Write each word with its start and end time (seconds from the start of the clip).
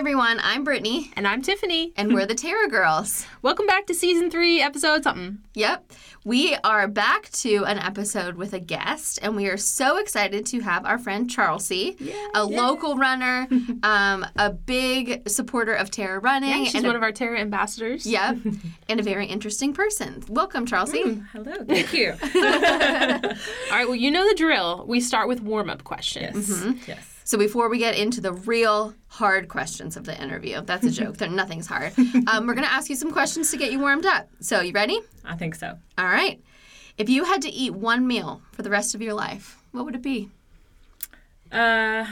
everyone. 0.00 0.40
I'm 0.42 0.64
Brittany, 0.64 1.10
And 1.14 1.28
I'm 1.28 1.42
Tiffany. 1.42 1.92
and 1.94 2.14
we're 2.14 2.24
the 2.24 2.34
Terra 2.34 2.68
Girls. 2.70 3.26
Welcome 3.42 3.66
back 3.66 3.86
to 3.88 3.94
season 3.94 4.30
three, 4.30 4.62
episode 4.62 5.02
something. 5.02 5.40
Yep. 5.52 5.92
We 6.24 6.56
are 6.64 6.88
back 6.88 7.28
to 7.32 7.64
an 7.66 7.78
episode 7.78 8.36
with 8.36 8.54
a 8.54 8.60
guest, 8.60 9.18
and 9.20 9.36
we 9.36 9.46
are 9.48 9.58
so 9.58 9.98
excited 9.98 10.46
to 10.46 10.60
have 10.60 10.86
our 10.86 10.96
friend 10.96 11.28
Charlcie, 11.28 12.00
a 12.34 12.42
local 12.42 12.96
runner, 12.96 13.46
um, 13.82 14.24
a 14.36 14.48
big 14.50 15.28
supporter 15.28 15.74
of 15.74 15.90
Terror 15.90 16.18
running, 16.20 16.64
She's 16.64 16.76
and 16.76 16.86
one 16.86 16.94
a, 16.94 16.98
of 16.98 17.02
our 17.02 17.12
Terra 17.12 17.38
ambassadors. 17.38 18.06
yep, 18.06 18.38
and 18.88 19.00
a 19.00 19.02
very 19.02 19.26
interesting 19.26 19.74
person. 19.74 20.24
Welcome, 20.28 20.64
Charlcie. 20.66 21.26
Hello, 21.32 21.62
thank 21.66 21.92
you. 21.92 22.12
All 22.12 23.76
right, 23.76 23.86
well, 23.86 23.94
you 23.96 24.10
know 24.10 24.26
the 24.26 24.34
drill. 24.34 24.84
We 24.88 25.00
start 25.00 25.28
with 25.28 25.42
warm 25.42 25.68
up 25.68 25.84
questions. 25.84 26.48
yes. 26.64 26.88
Yes. 26.88 27.06
So 27.30 27.38
before 27.38 27.68
we 27.68 27.78
get 27.78 27.96
into 27.96 28.20
the 28.20 28.32
real 28.32 28.92
hard 29.06 29.46
questions 29.46 29.96
of 29.96 30.02
the 30.04 30.20
interview, 30.20 30.62
that's 30.62 30.84
a 30.84 30.90
joke. 30.90 31.16
There, 31.16 31.28
nothing's 31.28 31.68
hard. 31.68 31.92
Um, 32.26 32.44
we're 32.48 32.54
gonna 32.54 32.66
ask 32.66 32.90
you 32.90 32.96
some 32.96 33.12
questions 33.12 33.52
to 33.52 33.56
get 33.56 33.70
you 33.70 33.78
warmed 33.78 34.04
up. 34.04 34.28
So 34.40 34.60
you 34.62 34.72
ready? 34.72 34.98
I 35.24 35.36
think 35.36 35.54
so. 35.54 35.78
All 35.96 36.06
right. 36.06 36.42
If 36.98 37.08
you 37.08 37.22
had 37.22 37.40
to 37.42 37.48
eat 37.48 37.72
one 37.72 38.04
meal 38.08 38.42
for 38.50 38.62
the 38.62 38.70
rest 38.70 38.96
of 38.96 39.00
your 39.00 39.14
life, 39.14 39.62
what 39.70 39.84
would 39.84 39.94
it 39.94 40.02
be? 40.02 40.28
Uh, 41.52 42.04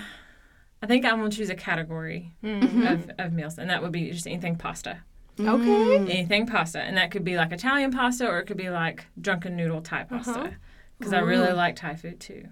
I 0.82 0.86
think 0.86 1.04
I'm 1.04 1.16
gonna 1.18 1.30
choose 1.30 1.50
a 1.50 1.56
category 1.56 2.32
Mm-hmm. 2.44 2.86
of, 2.86 3.10
of 3.18 3.32
meals, 3.32 3.58
and 3.58 3.68
that 3.70 3.82
would 3.82 3.90
be 3.90 4.12
just 4.12 4.28
anything 4.28 4.54
pasta. 4.54 5.00
Okay. 5.40 5.96
Anything 5.96 6.46
pasta, 6.46 6.78
and 6.80 6.96
that 6.96 7.10
could 7.10 7.24
be 7.24 7.36
like 7.36 7.50
Italian 7.50 7.90
pasta, 7.90 8.28
or 8.28 8.38
it 8.38 8.46
could 8.46 8.56
be 8.56 8.70
like 8.70 9.04
drunken 9.20 9.56
noodle 9.56 9.80
Thai 9.82 10.02
Uh-huh. 10.02 10.18
pasta. 10.18 10.54
Because 10.96 11.12
I 11.12 11.18
really 11.18 11.52
like 11.52 11.74
Thai 11.74 11.96
food 11.96 12.20
too. 12.20 12.44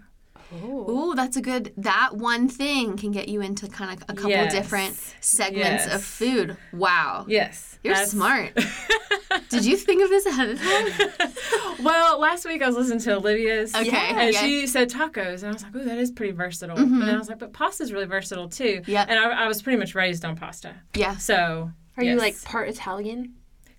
Ooh, 0.54 1.12
that's 1.16 1.36
a 1.36 1.40
good. 1.42 1.72
That 1.76 2.16
one 2.16 2.48
thing 2.48 2.96
can 2.96 3.10
get 3.10 3.28
you 3.28 3.40
into 3.40 3.68
kind 3.68 3.92
of 3.96 4.02
a 4.08 4.14
couple 4.14 4.30
Yes. 4.30 4.52
different 4.52 4.94
segments 5.20 5.86
of 5.86 6.02
food. 6.04 6.56
Wow, 6.72 7.24
Yes, 7.28 7.78
you're 7.82 7.94
that's- 7.94 8.10
smart. 8.12 8.52
Did 9.50 9.64
you 9.64 9.76
think 9.76 10.02
of 10.02 10.08
this 10.08 10.24
ahead 10.26 10.50
of 10.50 10.60
time? 10.62 11.32
Well, 11.82 12.18
last 12.18 12.46
week 12.46 12.62
I 12.62 12.66
was 12.68 12.74
listening 12.76 13.00
to 13.00 13.16
Olivia's. 13.16 13.74
Okay, 13.74 13.90
And 13.94 14.18
okay. 14.30 14.32
she 14.32 14.66
said 14.66 14.88
tacos, 14.90 15.42
and 15.42 15.48
I 15.48 15.52
was 15.52 15.62
like, 15.62 15.72
"Oh, 15.74 15.84
that 15.84 15.98
is 15.98 16.10
pretty 16.10 16.32
versatile." 16.32 16.76
And 16.78 17.02
then 17.02 17.14
I 17.14 17.18
was 17.18 17.28
like, 17.28 17.38
"But 17.38 17.52
pasta's 17.52 17.92
really 17.92 18.06
versatile 18.06 18.48
too." 18.48 18.80
Mm-hmm. 18.80 18.90
Yeah. 18.90 19.04
And 19.06 19.18
I, 19.18 19.44
I 19.44 19.46
was 19.48 19.60
pretty 19.60 19.78
much 19.78 19.94
raised 19.94 20.24
on 20.24 20.36
pasta, 20.36 20.74
Yeah. 20.94 21.16
so 21.18 21.70
Are 21.98 22.02
you 22.04 22.16
like 22.16 22.42
part 22.44 22.68
Italian? 22.70 23.34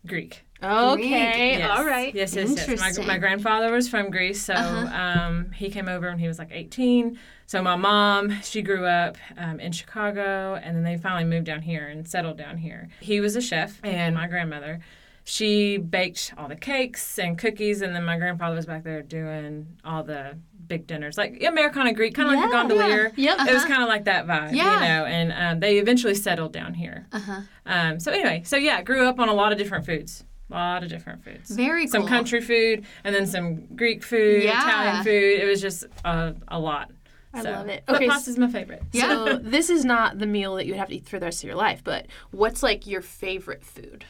Greek? 0.06 0.46
Okay. 0.64 1.58
Yes. 1.58 1.78
All 1.78 1.86
right. 1.86 2.14
Yes, 2.14 2.36
yes, 2.36 2.68
yes. 2.68 2.98
My, 2.98 3.06
my 3.06 3.18
grandfather 3.18 3.72
was 3.72 3.88
from 3.88 4.10
Greece, 4.10 4.44
so 4.44 4.54
um, 4.56 5.52
he 5.52 5.70
came 5.70 5.88
over 5.88 6.08
when 6.10 6.20
he 6.20 6.28
was 6.28 6.40
like 6.40 6.50
18. 6.52 7.18
So 7.46 7.62
my 7.62 7.76
mom, 7.76 8.42
she 8.42 8.62
grew 8.62 8.86
up 8.86 9.18
um, 9.38 9.60
in 9.60 9.72
Chicago, 9.72 10.56
and 10.62 10.76
then 10.76 10.84
they 10.84 10.98
finally 10.98 11.24
moved 11.24 11.46
down 11.46 11.62
here 11.62 11.88
and 11.88 12.08
settled 12.08 12.38
down 12.38 12.58
here. 12.58 12.90
He 13.00 13.20
was 13.22 13.36
a 13.36 13.42
chef, 13.42 13.80
and 13.84 14.16
my 14.16 14.28
grandmother, 14.28 14.80
she 15.24 15.78
baked 15.78 16.34
all 16.38 16.48
the 16.48 16.56
cakes 16.56 17.20
and 17.20 17.38
cookies, 17.38 17.82
and 17.82 17.96
then 17.96 18.04
my 18.04 18.18
grandfather 18.18 18.56
was 18.56 18.66
back 18.66 18.84
there 18.84 19.02
doing 19.02 19.68
all 19.86 20.04
the 20.04 20.38
big 20.68 20.88
dinners, 20.88 21.18
like 21.18 21.42
Americana 21.44 21.94
Greek, 21.94 22.14
kind 22.16 22.28
of 22.30 22.36
like 22.36 22.50
the 22.50 22.56
Yeah, 22.56 22.62
gondolier. 22.64 23.12
Yep. 23.16 23.40
It 23.48 23.54
was 23.54 23.64
kind 23.66 23.82
of 23.82 23.88
like 23.88 24.06
that 24.06 24.26
vibe, 24.28 24.54
Yeah. 24.54 24.74
you 24.74 24.80
know. 24.82 25.06
And 25.06 25.32
um, 25.34 25.60
they 25.62 25.78
eventually 25.80 26.16
settled 26.16 26.52
down 26.52 26.74
here. 26.74 27.08
Uh-huh. 27.14 27.42
Um, 27.66 28.00
so 28.00 28.12
anyway, 28.12 28.42
so 28.46 28.58
yeah, 28.58 28.82
grew 28.82 29.06
up 29.08 29.20
on 29.20 29.30
a 29.30 29.34
lot 29.34 29.52
of 29.54 29.58
different 29.58 29.86
foods. 29.86 30.26
A 30.50 30.54
lot 30.54 30.84
of 30.84 30.90
different 30.90 31.24
foods. 31.24 31.50
Very 31.52 31.88
Some 31.88 32.02
cool. 32.04 32.10
country 32.10 32.40
food, 32.42 32.86
and 33.04 33.14
then 33.14 33.28
some 33.28 33.66
Greek 33.76 34.02
food, 34.04 34.44
Yeah. 34.44 34.62
Italian 34.62 35.04
food. 35.04 35.42
It 35.42 35.46
was 35.46 35.62
just 35.62 35.84
a, 36.06 36.34
a 36.48 36.58
lot. 36.60 36.92
I 37.34 37.44
So- 37.44 37.52
love 37.52 37.68
it. 37.68 37.84
But 37.86 37.98
Okay, 37.98 38.08
pasta's 38.08 38.38
my 38.38 38.48
favorite. 38.50 38.82
Yeah. 38.94 39.08
So 39.10 39.38
this 39.44 39.70
is 39.70 39.84
not 39.84 40.20
the 40.20 40.26
meal 40.26 40.56
that 40.56 40.66
you 40.66 40.72
would 40.74 40.80
have 40.80 40.88
to 40.90 40.96
eat 40.96 41.08
for 41.10 41.20
the 41.20 41.26
rest 41.26 41.44
of 41.44 41.48
your 41.48 41.58
life, 41.58 41.82
but 41.84 42.06
what's 42.32 42.64
like 42.64 42.88
your 42.88 43.02
favorite 43.02 43.64
food? 43.64 44.06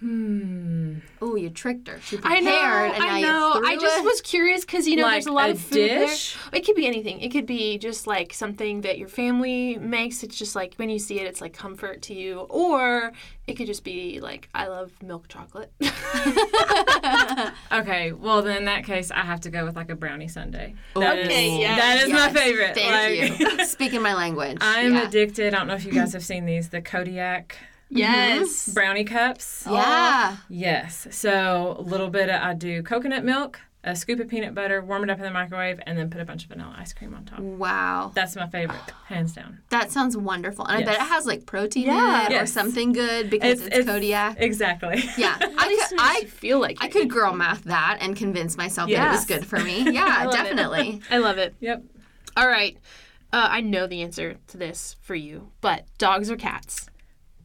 Hmm. 0.00 0.98
Oh, 1.20 1.34
you 1.34 1.50
tricked 1.50 1.88
her. 1.88 2.00
She 2.00 2.18
I 2.18 2.20
prepared, 2.20 2.44
know. 2.44 2.94
and 2.94 3.02
now 3.04 3.08
I 3.14 3.20
know. 3.20 3.62
I 3.66 3.76
just 3.76 3.98
it. 3.98 4.04
was 4.04 4.20
curious 4.20 4.64
because 4.64 4.86
you 4.86 4.94
know 4.96 5.02
Like 5.02 5.14
there's 5.14 5.26
a 5.26 5.32
lot 5.32 5.48
a 5.48 5.52
of 5.52 5.60
food 5.60 5.74
dish? 5.88 6.36
there. 6.50 6.60
It 6.60 6.64
could 6.64 6.76
be 6.76 6.86
anything. 6.86 7.20
It 7.20 7.30
could 7.30 7.46
be 7.46 7.78
just 7.78 8.06
like 8.06 8.32
something 8.32 8.82
that 8.82 8.98
your 8.98 9.08
family 9.08 9.76
makes. 9.76 10.22
It's 10.22 10.36
just 10.38 10.54
like 10.54 10.74
when 10.76 10.88
you 10.88 11.00
see 11.00 11.18
it, 11.18 11.26
it's 11.26 11.40
like 11.40 11.52
comfort 11.52 12.02
to 12.02 12.14
you. 12.14 12.40
Or 12.48 13.12
it 13.48 13.54
could 13.56 13.66
just 13.66 13.82
be 13.82 14.20
like 14.20 14.48
I 14.54 14.68
love 14.68 14.92
milk 15.02 15.26
chocolate. 15.28 15.72
Okay, 17.70 18.12
well 18.12 18.42
then 18.42 18.58
in 18.58 18.64
that 18.66 18.84
case, 18.84 19.10
I 19.10 19.20
have 19.20 19.40
to 19.42 19.50
go 19.50 19.64
with 19.64 19.76
like 19.76 19.90
a 19.90 19.94
brownie 19.94 20.28
sundae. 20.28 20.74
That 20.94 21.18
is- 21.18 21.26
Okay, 21.26 21.58
yes, 21.58 21.78
that 21.78 22.02
is 22.02 22.08
Yes, 22.08 22.34
my 22.34 22.40
favorite. 22.40 22.74
Thank 22.74 23.40
Like, 23.40 23.58
you. 23.58 23.64
Speaking 23.66 24.02
my 24.02 24.14
language. 24.14 24.58
I'm 24.60 24.94
yeah. 24.94 25.06
addicted. 25.08 25.54
I 25.54 25.58
don't 25.58 25.66
know 25.68 25.74
if 25.74 25.84
you 25.84 25.92
guys 25.92 26.12
have 26.12 26.24
seen 26.24 26.44
these, 26.46 26.68
the 26.70 26.80
Kodiak 26.80 27.56
yes. 27.90 28.68
brownie 28.72 29.04
cups. 29.04 29.64
Yeah. 29.68 30.36
Yes. 30.48 31.06
So 31.10 31.76
a 31.78 31.82
little 31.82 32.10
bit 32.10 32.28
of 32.28 32.40
I 32.42 32.54
do 32.54 32.82
coconut 32.82 33.24
milk, 33.24 33.60
a 33.84 33.94
scoop 33.94 34.18
of 34.20 34.28
peanut 34.28 34.54
butter, 34.54 34.82
warm 34.82 35.04
it 35.04 35.10
up 35.10 35.18
in 35.18 35.24
the 35.24 35.30
microwave, 35.30 35.80
and 35.86 35.96
then 35.96 36.10
put 36.10 36.20
a 36.20 36.24
bunch 36.24 36.42
of 36.44 36.50
vanilla 36.50 36.74
ice 36.78 36.92
cream 36.92 37.14
on 37.14 37.24
top. 37.24 37.38
Wow. 37.40 38.10
That's 38.14 38.34
my 38.36 38.46
favorite, 38.48 38.80
hands 39.06 39.32
down. 39.32 39.60
That 39.70 39.90
sounds 39.90 40.16
wonderful. 40.16 40.66
And 40.66 40.78
I 40.78 40.84
bet 40.84 40.94
it 40.96 41.06
has 41.06 41.26
like 41.26 41.46
protein 41.46 41.86
Yeah. 41.86 42.26
in 42.26 42.32
it 42.32 42.42
or 42.42 42.46
something 42.46 42.92
good 42.92 43.30
because 43.30 43.66
it's, 43.66 43.86
Kodiak. 43.86 44.36
Exactly. 44.38 45.02
yeah. 45.16 45.36
I 45.40 45.86
could, 45.88 45.98
I, 46.00 46.24
feel 46.24 46.60
like 46.60 46.78
I 46.80 46.88
could 46.88 47.02
eating. 47.02 47.08
girl 47.08 47.32
math 47.32 47.64
that 47.64 47.98
and 48.00 48.16
convince 48.16 48.56
myself 48.56 48.90
that 48.90 49.08
it 49.08 49.10
was 49.12 49.24
good 49.24 49.46
for 49.46 49.58
me. 49.60 49.78
Yeah, 49.98 50.24
love 50.24 50.34
it. 50.34 50.36
definitely. 50.36 51.00
I 51.10 51.18
love 51.18 51.38
it. 51.38 51.54
Yep. 51.60 51.82
All 52.36 52.48
right. 52.48 52.76
Uh, 53.32 53.46
I 53.50 53.60
know 53.60 53.86
the 53.86 54.02
answer 54.02 54.36
to 54.48 54.56
this 54.56 54.96
for 55.02 55.14
you, 55.14 55.50
but 55.60 55.84
dogs 55.98 56.30
or 56.30 56.36
cats? 56.36 56.88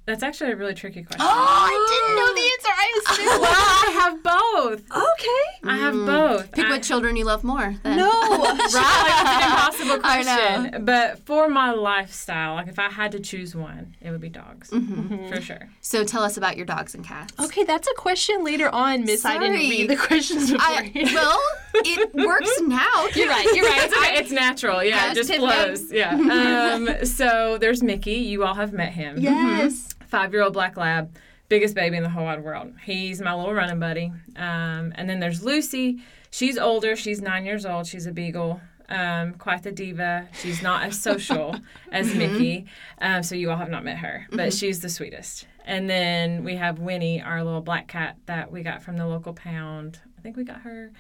That's 0.06 0.22
actually 0.22 0.52
a 0.52 0.56
really 0.58 0.74
tricky 0.74 1.03
question. 1.03 1.22
Oh, 1.22 1.25
I 1.30 1.88
didn't 1.90 2.16
know 2.18 2.34
the 2.34 2.47
answer. 2.53 2.72
I 2.75 3.00
assumed. 3.14 3.41
well, 3.41 3.52
I 3.53 3.91
have 4.02 4.24
both. 4.24 4.91
okay. 4.91 5.69
I 5.72 5.78
have 5.78 5.94
both. 5.94 6.52
Pick 6.52 6.66
I, 6.66 6.69
what 6.72 6.84
children 6.84 7.16
you 7.16 7.24
love 7.24 7.44
more. 7.46 7.74
Then. 7.84 7.97
No. 7.97 8.09
right? 8.12 8.50
Like, 8.50 9.72
it's 9.72 9.81
an 9.81 9.88
impossible 9.92 10.00
I 10.03 10.24
know. 10.24 10.62
question. 10.69 10.86
But 10.86 11.19
for 11.19 11.47
my 11.47 11.72
lifestyle, 11.72 12.56
like 12.56 12.68
if 12.68 12.80
I 12.80 12.90
had 12.90 13.13
to 13.13 13.19
choose 13.22 13.56
one, 13.56 13.96
it 14.02 14.12
would 14.12 14.19
be 14.19 14.28
dogs. 14.30 14.72
Mm-hmm. 14.72 15.30
For 15.30 15.40
sure. 15.40 15.69
So 15.80 16.03
tell 16.03 16.24
us 16.24 16.36
about 16.36 16.58
your 16.58 16.66
dogs 16.66 16.96
and 16.96 17.06
cats. 17.06 17.34
Okay, 17.40 17.63
that's 17.63 17.88
a 17.88 17.94
question 17.96 18.44
later 18.44 18.68
on, 18.69 19.06
Miss. 19.06 19.24
I 19.24 19.38
didn't 19.38 19.56
Sorry. 19.56 19.69
read 19.69 19.90
the 19.90 19.96
questions 19.96 20.52
before. 20.52 20.68
I, 20.68 20.92
well, 21.13 21.40
it 21.75 22.13
works 22.28 22.59
now. 22.62 23.08
you're 23.16 23.30
right. 23.30 23.47
You're 23.56 23.66
right. 23.66 23.84
It's, 23.86 24.19
it's 24.19 24.31
natural. 24.31 24.84
Yeah, 24.84 25.12
it 25.12 25.16
just 25.16 25.34
flows. 25.34 25.92
Yeah. 25.94 26.12
Um, 26.13 27.06
so 27.06 27.58
there's 27.58 27.81
Mickey. 27.81 28.16
You 28.16 28.44
all 28.44 28.56
have 28.56 28.74
met 28.74 28.92
him. 28.92 29.18
yes. 29.19 29.92
Five 30.13 30.31
year 30.31 30.44
old 30.44 30.53
black 30.53 30.78
lab, 30.78 31.16
biggest 31.50 31.74
baby 31.74 31.97
in 31.97 32.03
the 32.03 32.09
whole 32.09 32.25
wide 32.25 32.44
world. 32.44 32.72
He's 32.84 33.19
my 33.19 33.34
little 33.34 33.51
running 33.51 33.79
buddy. 33.79 34.13
Um, 34.35 34.94
and 34.96 35.09
then 35.09 35.19
there's 35.19 35.44
Lucy. 35.44 36.03
She's 36.29 36.56
older. 36.56 36.96
She's 36.96 37.19
nine 37.19 37.46
years 37.46 37.66
old. 37.66 37.88
She's 37.88 38.06
a 38.06 38.12
beagle. 38.12 38.62
Um, 38.90 39.34
quite 39.34 39.63
the 39.63 39.72
diva. 39.72 40.29
She's 40.40 40.62
not 40.62 40.84
as 40.84 41.01
social 41.01 41.56
as 41.91 42.13
Mickey. 42.13 42.68
Um, 43.01 43.24
so 43.24 43.34
you 43.34 43.50
all 43.50 43.57
have 43.57 43.72
not 43.72 43.84
met 43.84 43.97
her, 43.97 44.28
but 44.31 44.53
she's 44.53 44.81
the 44.81 44.90
sweetest. 44.90 45.47
And 45.66 45.90
then 45.90 46.44
we 46.44 46.57
have 46.57 46.78
Winnie, 46.78 47.19
our 47.19 47.44
little 47.44 47.62
black 47.62 47.88
cat 47.88 48.18
that 48.28 48.51
we 48.51 48.62
got 48.62 48.84
from 48.84 48.97
the 48.97 49.07
local 49.07 49.34
pound. 49.34 50.00
I 50.19 50.22
think 50.22 50.38
we 50.38 50.44
got 50.44 50.62
her 50.62 50.91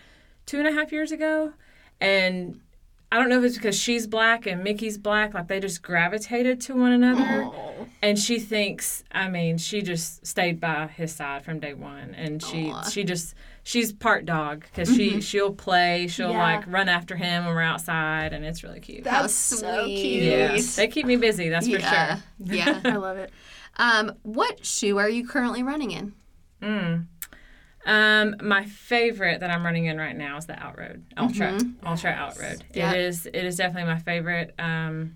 two 0.47 0.57
and 0.57 0.67
a 0.67 0.71
half 0.71 0.91
years 0.91 1.11
ago. 1.11 1.53
And 2.01 2.61
I 3.13 3.17
don't 3.19 3.29
know 3.29 3.37
if 3.37 3.43
it's 3.43 3.57
because 3.57 3.79
she's 3.79 4.07
black 4.07 4.47
and 4.47 4.63
Mickey's 4.63 4.97
black, 4.97 5.35
like 5.35 5.47
they 5.47 5.59
just 5.59 5.83
gravitated 5.83 6.59
to 6.61 6.73
one 6.73 6.91
another. 6.93 7.51
And 8.01 8.17
she 8.17 8.39
thinks, 8.39 9.03
I 9.11 9.29
mean, 9.29 9.59
she 9.59 9.83
just 9.83 10.25
stayed 10.25 10.59
by 10.59 10.87
his 10.87 11.13
side 11.13 11.45
from 11.45 11.59
day 11.59 11.75
one, 11.75 12.15
and 12.15 12.41
she 12.41 12.71
Aw. 12.71 12.81
she 12.89 13.03
just 13.03 13.35
she's 13.61 13.93
part 13.93 14.25
dog 14.25 14.61
because 14.63 14.89
she 14.95 15.21
she'll 15.21 15.53
play, 15.53 16.07
she'll 16.07 16.31
Yeah. 16.31 16.41
like 16.57 16.65
run 16.65 16.89
after 16.89 17.15
him 17.15 17.45
when 17.45 17.53
we're 17.53 17.61
outside, 17.61 18.33
and 18.33 18.43
it's 18.43 18.63
really 18.63 18.79
cute. 18.79 19.05
How 19.05 19.21
That's 19.21 19.35
so 19.35 19.83
sweet. 19.83 20.01
cute. 20.01 20.23
yeah, 20.23 20.57
they 20.75 20.87
keep 20.87 21.05
me 21.05 21.15
busy, 21.15 21.49
that's 21.49 21.67
for 21.67 21.79
sure. 21.79 22.17
Yeah. 22.39 22.81
I 22.83 22.95
love 22.95 23.17
it. 23.17 23.29
Um, 23.77 24.13
what 24.23 24.65
shoe 24.65 24.97
are 24.97 25.07
you 25.09 25.27
currently 25.27 25.61
running 25.61 25.91
in? 25.91 26.13
Mm. 26.63 27.05
Um, 27.85 28.35
my 28.41 28.65
favorite 28.65 29.41
that 29.41 29.49
I'm 29.49 29.63
running 29.65 29.85
in 29.85 29.97
right 29.97 30.15
now 30.15 30.37
is 30.37 30.45
the 30.45 30.53
Outroad 30.53 31.01
Altra 31.17 31.59
Altra 31.85 32.13
Outroad. 32.13 32.61
Yeah. 32.73 32.93
It 32.93 33.01
is 33.01 33.25
it 33.25 33.35
is 33.43 33.57
definitely 33.57 33.91
my 33.91 33.99
favorite. 33.99 34.53
Um, 34.57 35.15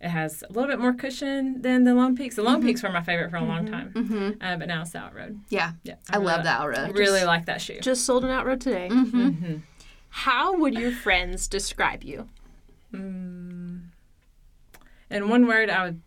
it 0.00 0.08
has 0.10 0.42
a 0.48 0.52
little 0.52 0.68
bit 0.68 0.78
more 0.78 0.92
cushion 0.92 1.62
than 1.62 1.84
the 1.84 1.94
Lone 1.94 2.14
Peaks. 2.14 2.36
The 2.36 2.42
Lone 2.42 2.60
Peaks 2.62 2.82
were 2.82 2.90
my 2.90 3.02
favorite 3.02 3.30
for 3.30 3.36
a 3.38 3.44
long 3.44 3.64
time, 3.66 3.90
Mm-hmm. 3.94 4.30
uh, 4.42 4.56
but 4.58 4.68
now 4.68 4.82
it's 4.82 4.90
the 4.90 4.98
Outroad. 4.98 5.38
Yeah. 5.48 5.72
Yeah, 5.82 5.94
I 6.10 6.16
really 6.16 6.26
love 6.26 6.44
that 6.44 6.60
Outroad. 6.60 6.78
I 6.88 6.90
really 6.90 7.24
like 7.24 7.46
that 7.46 7.62
shoe. 7.62 7.78
Just 7.80 8.04
sold 8.04 8.22
an 8.24 8.30
outroad 8.30 8.60
today. 8.60 8.88
Mm-hmm. 8.90 9.28
Mhm. 9.28 9.62
How 10.10 10.56
would 10.58 10.74
your 10.74 10.92
friends 10.92 11.48
describe 11.48 12.04
you? 12.04 12.28
Mm. 12.92 13.84
In 15.10 15.28
one 15.28 15.46
word, 15.46 15.70
I 15.70 15.84
would 15.84 16.02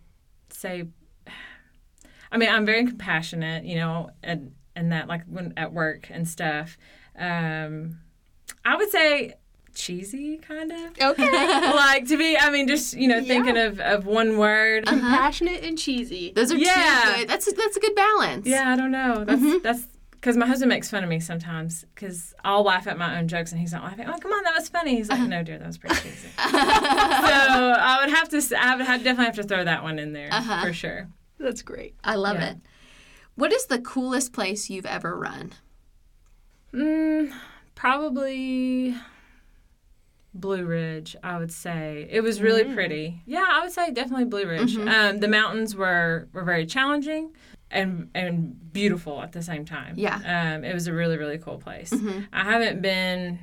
say, 0.50 0.86
I 2.32 2.38
mean, 2.38 2.50
I'm 2.50 2.66
very 2.66 2.86
compassionate, 2.86 3.66
you 3.66 3.76
know, 3.78 4.12
and 4.22 4.52
and 4.78 4.92
that 4.92 5.08
like 5.08 5.24
when 5.26 5.54
at 5.58 5.74
work 5.74 6.08
and 6.10 6.28
stuff. 6.28 6.78
Um, 7.18 8.00
I 8.64 8.76
would 8.78 8.90
say 8.92 9.34
cheesy, 9.74 10.38
kind 10.38 10.72
of. 10.72 10.80
Okay. 11.00 11.32
like 11.74 12.08
to 12.08 12.18
be, 12.18 12.38
I 12.38 12.50
mean, 12.52 12.68
just 12.68 12.94
you 12.96 13.08
know, 13.08 13.18
Yeah. 13.18 13.28
thinking 13.28 13.58
of, 13.58 13.80
of 13.80 14.06
one 14.06 14.38
word. 14.38 14.86
Compassionate 14.86 15.64
and 15.64 15.78
cheesy. 15.78 16.32
Those 16.36 16.52
are 16.52 16.58
Yeah. 16.58 17.02
two 17.06 17.20
good. 17.20 17.30
That's 17.30 17.52
that's 17.54 17.78
a 17.78 17.80
good 17.80 17.96
balance. 17.96 18.46
Yeah, 18.48 18.72
I 18.72 18.76
don't 18.76 18.92
know. 18.92 19.24
That's 19.26 19.42
Mhm. 19.42 19.64
that's 19.64 19.88
because 20.12 20.36
my 20.36 20.48
husband 20.48 20.70
makes 20.70 20.90
fun 20.90 21.04
of 21.04 21.10
me 21.10 21.20
sometimes 21.20 21.86
because 21.94 22.34
I'll 22.44 22.64
laugh 22.64 22.88
at 22.88 22.98
my 22.98 23.20
own 23.20 23.28
jokes 23.28 23.52
and 23.52 23.62
he's 23.62 23.72
not 23.72 23.84
laughing. 23.84 24.08
Oh, 24.08 24.18
come 24.18 24.32
on, 24.34 24.44
that 24.44 24.56
was 24.58 24.68
funny. 24.68 24.96
He's 24.96 25.10
like, 25.10 25.22
no, 25.22 25.44
dear, 25.44 25.58
that 25.60 25.68
was 25.68 25.78
pretty 25.78 25.96
cheesy. 25.96 26.28
so 26.38 26.44
I 26.50 28.00
would 28.02 28.10
have 28.14 28.28
to, 28.30 28.38
s- 28.38 28.52
I 28.52 28.76
would 28.76 28.86
have, 28.86 29.04
definitely 29.04 29.26
have 29.26 29.36
to 29.36 29.44
throw 29.44 29.64
that 29.64 29.84
one 29.84 30.00
in 30.00 30.14
there 30.14 30.30
Uh-huh. 30.32 30.66
for 30.66 30.74
sure. 30.74 31.08
That's 31.40 31.62
great. 31.62 31.94
I 32.04 32.16
love 32.16 32.38
Yeah. 32.38 32.50
it. 32.52 32.58
What 33.38 33.54
is 33.54 33.68
the 33.68 33.80
coolest 33.80 34.34
place 34.34 34.68
you've 34.68 34.88
ever 34.88 35.16
run? 35.16 35.54
Mm, 36.74 37.32
probably 37.76 38.96
Blue 40.34 40.66
Ridge, 40.66 41.16
I 41.24 41.38
would 41.38 41.52
say. 41.52 42.08
It 42.10 42.22
was 42.22 42.42
really 42.42 42.64
pretty. 42.64 43.22
Yeah, 43.28 43.46
I 43.48 43.62
would 43.62 43.72
say 43.72 43.92
definitely 43.92 44.26
Blue 44.26 44.48
Ridge. 44.48 44.76
Um, 44.76 45.20
the 45.20 45.28
mountains 45.28 45.76
were, 45.76 46.28
were 46.34 46.44
very 46.44 46.66
challenging 46.66 47.32
and 47.70 48.10
and 48.16 48.74
beautiful 48.74 49.22
at 49.22 49.34
the 49.34 49.44
same 49.44 49.66
time. 49.66 49.94
Yeah. 49.98 50.16
Um, 50.56 50.64
it 50.64 50.74
was 50.74 50.88
a 50.88 50.94
really, 50.94 51.18
really 51.18 51.38
cool 51.38 51.60
place. 51.60 51.94
I 52.34 52.44
haven't 52.44 52.82
been, 52.82 53.40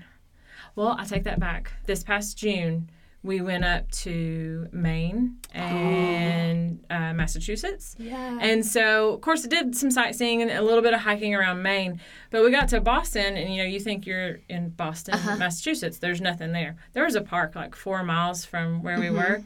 well, 0.74 0.96
I 0.98 1.04
take 1.04 1.22
that 1.24 1.38
back. 1.38 1.72
This 1.86 2.02
past 2.02 2.36
June, 2.36 2.90
we 3.24 3.40
went 3.40 3.64
up 3.64 3.90
to 3.90 4.68
Maine 4.70 5.38
and 5.54 6.84
uh, 6.90 7.14
Massachusetts. 7.14 7.96
Yeah. 7.98 8.38
And 8.40 8.64
so, 8.64 9.14
of 9.14 9.22
course, 9.22 9.46
I 9.46 9.48
did 9.48 9.74
some 9.74 9.90
sightseeing 9.90 10.42
and 10.42 10.50
a 10.50 10.60
little 10.60 10.82
bit 10.82 10.92
of 10.92 11.00
hiking 11.00 11.34
around 11.34 11.62
Maine. 11.62 12.00
But 12.30 12.44
we 12.44 12.50
got 12.50 12.68
to 12.68 12.82
Boston, 12.82 13.38
and 13.38 13.52
you 13.52 13.62
know, 13.62 13.68
you 13.68 13.80
think 13.80 14.06
you're 14.06 14.40
in 14.50 14.68
Boston, 14.68 15.18
Massachusetts. 15.38 15.98
There's 15.98 16.20
nothing 16.20 16.52
there. 16.52 16.76
There 16.92 17.04
was 17.04 17.14
a 17.14 17.22
park 17.22 17.54
like 17.56 17.74
four 17.74 18.02
miles 18.04 18.44
from 18.44 18.82
where 18.82 19.00
we 19.00 19.08
were. 19.08 19.42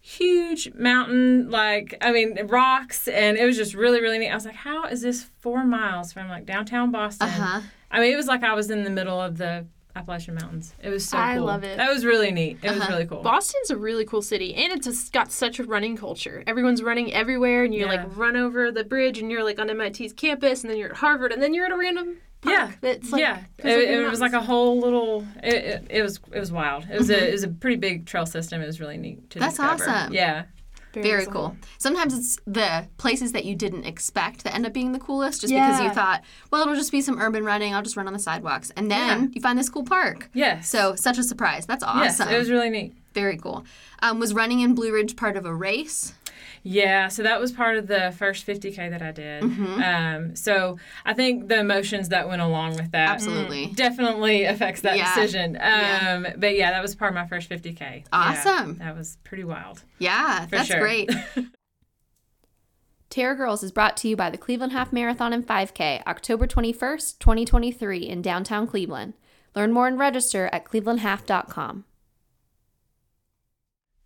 Huge 0.00 0.72
mountain, 0.72 1.50
like, 1.50 1.98
I 2.00 2.12
mean, 2.12 2.46
rocks, 2.46 3.08
and 3.08 3.36
it 3.36 3.44
was 3.44 3.58
just 3.58 3.74
really, 3.74 4.00
really 4.00 4.18
neat. 4.18 4.30
I 4.30 4.34
was 4.34 4.46
like, 4.46 4.54
how 4.54 4.86
is 4.86 5.02
this 5.02 5.28
four 5.40 5.64
miles 5.66 6.14
from 6.14 6.30
like 6.30 6.46
downtown 6.46 6.90
Boston? 6.90 7.28
Uh-huh. 7.28 7.60
I 7.90 8.00
mean, 8.00 8.10
it 8.10 8.16
was 8.16 8.26
like 8.26 8.42
I 8.42 8.54
was 8.54 8.70
in 8.70 8.84
the 8.84 8.90
middle 8.90 9.20
of 9.20 9.36
the 9.36 9.66
Appalachian 9.98 10.34
Mountains. 10.36 10.72
It 10.82 10.88
was 10.90 11.04
so 11.08 11.18
I 11.18 11.36
cool. 11.36 11.46
love 11.46 11.64
it. 11.64 11.76
That 11.76 11.90
was 11.92 12.04
really 12.04 12.30
neat. 12.30 12.58
It 12.62 12.70
was 12.70 12.80
Uh-huh. 12.80 12.92
really 12.92 13.06
cool. 13.06 13.22
Boston's 13.22 13.70
a 13.70 13.76
really 13.76 14.04
cool 14.04 14.22
city, 14.22 14.54
and 14.54 14.72
it's 14.72 14.86
just 14.86 15.12
got 15.12 15.32
such 15.32 15.58
a 15.58 15.64
running 15.64 15.96
culture. 15.96 16.42
Everyone's 16.46 16.82
running 16.82 17.12
everywhere, 17.12 17.64
and 17.64 17.74
you 17.74 17.80
Yeah. 17.82 17.86
like 17.86 18.16
run 18.16 18.36
over 18.36 18.70
the 18.70 18.84
bridge, 18.84 19.18
and 19.18 19.30
you're 19.30 19.44
like 19.44 19.58
on 19.58 19.68
MIT's 19.70 20.12
campus, 20.12 20.62
and 20.62 20.70
then 20.70 20.78
you're 20.78 20.90
at 20.90 20.96
Harvard, 20.96 21.32
and 21.32 21.42
then 21.42 21.52
you're 21.54 21.66
at 21.66 21.72
a 21.72 21.76
random 21.76 22.16
park. 22.40 22.54
Yeah. 22.56 22.70
that's 22.80 23.10
like, 23.10 23.20
yeah, 23.20 23.36
feels 23.60 23.74
it, 23.74 23.78
like 23.78 23.88
it 23.88 24.10
was 24.10 24.20
like 24.20 24.32
a 24.32 24.40
whole 24.40 24.78
little. 24.80 25.26
It, 25.42 25.54
it, 25.54 25.86
it 25.90 26.02
was 26.02 26.20
it 26.32 26.38
was 26.38 26.52
wild. 26.52 26.86
It 26.90 26.96
was 26.98 27.10
a 27.10 27.28
it 27.28 27.32
was 27.32 27.42
a 27.42 27.48
pretty 27.48 27.76
big 27.76 28.06
trail 28.06 28.26
system. 28.26 28.62
It 28.62 28.66
was 28.66 28.80
really 28.80 28.96
neat 28.96 29.28
to 29.30 29.38
That's 29.40 29.56
discover. 29.56 29.90
awesome. 29.90 30.12
Yeah, 30.14 30.44
Very 30.94 31.08
exciting. 31.22 31.32
cool. 31.32 31.56
Sometimes 31.78 32.16
it's 32.16 32.38
the 32.46 32.88
places 32.96 33.32
that 33.32 33.44
you 33.44 33.54
didn't 33.54 33.84
expect 33.84 34.44
that 34.44 34.54
end 34.54 34.66
up 34.66 34.72
being 34.72 34.92
the 34.92 34.98
coolest 34.98 35.42
just 35.42 35.52
because 35.52 35.80
you 35.80 35.90
thought, 35.90 36.22
well, 36.50 36.62
it'll 36.62 36.74
just 36.74 36.90
be 36.92 37.00
some 37.00 37.18
urban 37.20 37.44
running. 37.44 37.74
I'll 37.74 37.82
just 37.82 37.96
run 37.96 38.06
on 38.06 38.12
the 38.12 38.18
sidewalks. 38.18 38.70
And 38.76 38.90
then 38.90 39.22
Yeah. 39.24 39.28
you 39.34 39.40
find 39.40 39.58
this 39.58 39.68
cool 39.68 39.84
park. 39.84 40.30
yes. 40.34 40.68
So, 40.68 40.94
such 40.94 41.18
a 41.18 41.22
surprise. 41.22 41.66
That's 41.66 41.84
awesome. 41.84 42.02
yes, 42.02 42.20
it 42.20 42.36
was 42.38 42.50
really 42.50 42.70
neat. 42.70 42.94
Very 43.14 43.36
cool. 43.36 43.64
Um, 44.00 44.18
was 44.20 44.32
running 44.34 44.60
in 44.60 44.74
Blue 44.74 44.92
Ridge 44.92 45.16
part 45.16 45.36
of 45.36 45.44
a 45.44 45.54
race? 45.54 46.12
Yeah, 46.70 47.08
so 47.08 47.22
that 47.22 47.40
was 47.40 47.50
part 47.50 47.78
of 47.78 47.86
the 47.86 48.14
first 48.18 48.46
50k 48.46 48.90
that 48.90 49.00
I 49.00 49.10
did. 49.10 49.42
Mm-hmm. 49.42 49.82
Um, 49.82 50.36
so 50.36 50.76
I 51.06 51.14
think 51.14 51.48
the 51.48 51.58
emotions 51.60 52.10
that 52.10 52.28
went 52.28 52.42
along 52.42 52.76
with 52.76 52.90
that 52.90 53.08
Absolutely. 53.08 53.68
definitely 53.68 54.44
affects 54.44 54.82
that 54.82 54.98
Yeah. 54.98 55.14
decision. 55.14 55.56
Um, 55.56 55.62
Yeah. 55.62 56.32
But 56.36 56.56
yeah, 56.56 56.70
that 56.72 56.82
was 56.82 56.94
part 56.94 57.10
of 57.10 57.14
my 57.14 57.26
first 57.26 57.48
50k. 57.48 57.80
Yeah, 57.80 58.02
Awesome. 58.12 58.76
that 58.78 58.94
was 58.94 59.16
pretty 59.24 59.44
wild. 59.44 59.82
Yeah, 59.98 60.44
For 60.44 60.50
that's 60.56 60.68
sure. 60.68 60.78
great. 60.80 61.10
Terra 63.10 63.34
Girls 63.34 63.62
is 63.62 63.72
brought 63.72 63.96
to 63.98 64.08
you 64.08 64.16
by 64.16 64.28
the 64.28 64.36
Cleveland 64.36 64.72
Half 64.72 64.92
Marathon 64.92 65.32
and 65.32 65.46
5K, 65.46 66.02
October 66.06 66.46
21st, 66.46 67.18
2023, 67.18 68.00
in 68.06 68.20
downtown 68.20 68.66
Cleveland. 68.66 69.14
Learn 69.56 69.72
more 69.72 69.86
and 69.86 69.98
register 69.98 70.50
at 70.52 70.64
clevelandhalf.com. 70.66 71.86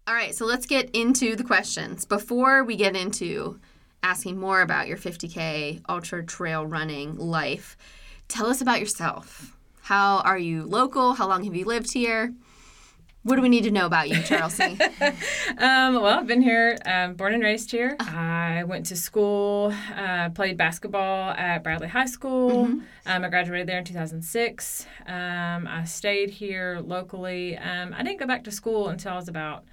All 0.04 0.14
right, 0.14 0.34
so 0.34 0.46
let's 0.46 0.66
get 0.66 0.90
into 0.90 1.36
the 1.36 1.44
questions. 1.44 2.04
Before 2.04 2.64
we 2.64 2.74
get 2.74 2.96
into 2.96 3.60
asking 4.02 4.36
more 4.36 4.60
about 4.60 4.88
your 4.88 4.96
50K 4.96 5.80
ultra 5.88 6.24
trail 6.24 6.66
running 6.66 7.16
life, 7.16 7.76
tell 8.26 8.46
us 8.46 8.60
about 8.60 8.80
yourself. 8.80 9.56
How 9.82 10.18
are 10.18 10.38
you 10.38 10.64
local? 10.64 11.14
How 11.14 11.28
long 11.28 11.44
have 11.44 11.54
you 11.54 11.64
lived 11.64 11.92
here? 11.92 12.34
What 13.22 13.36
do 13.36 13.42
we 13.42 13.48
need 13.48 13.62
to 13.62 13.70
know 13.70 13.86
about 13.86 14.08
you, 14.08 14.16
Charlcie? 14.16 14.76
Um, 15.58 15.94
well, 15.94 16.18
I've 16.18 16.26
been 16.26 16.42
here, 16.42 16.76
um, 16.86 17.14
born 17.14 17.34
and 17.34 17.42
raised 17.42 17.70
here. 17.70 17.94
I 18.00 18.64
went 18.66 18.86
to 18.86 18.96
school, 18.96 19.72
uh, 19.96 20.30
played 20.30 20.56
basketball 20.56 21.30
at 21.30 21.62
Bradley 21.62 21.86
High 21.86 22.06
School. 22.06 22.64
Um, 22.64 22.84
I 23.06 23.28
graduated 23.28 23.68
there 23.68 23.78
in 23.78 23.84
2006. 23.84 24.86
Um, 25.06 25.68
I 25.68 25.84
stayed 25.84 26.30
here 26.30 26.80
locally. 26.84 27.56
Um, 27.58 27.94
I 27.96 28.02
didn't 28.02 28.18
go 28.18 28.26
back 28.26 28.42
to 28.44 28.50
school 28.50 28.88
until 28.88 29.12
I 29.12 29.16
was 29.16 29.28
about 29.28 29.64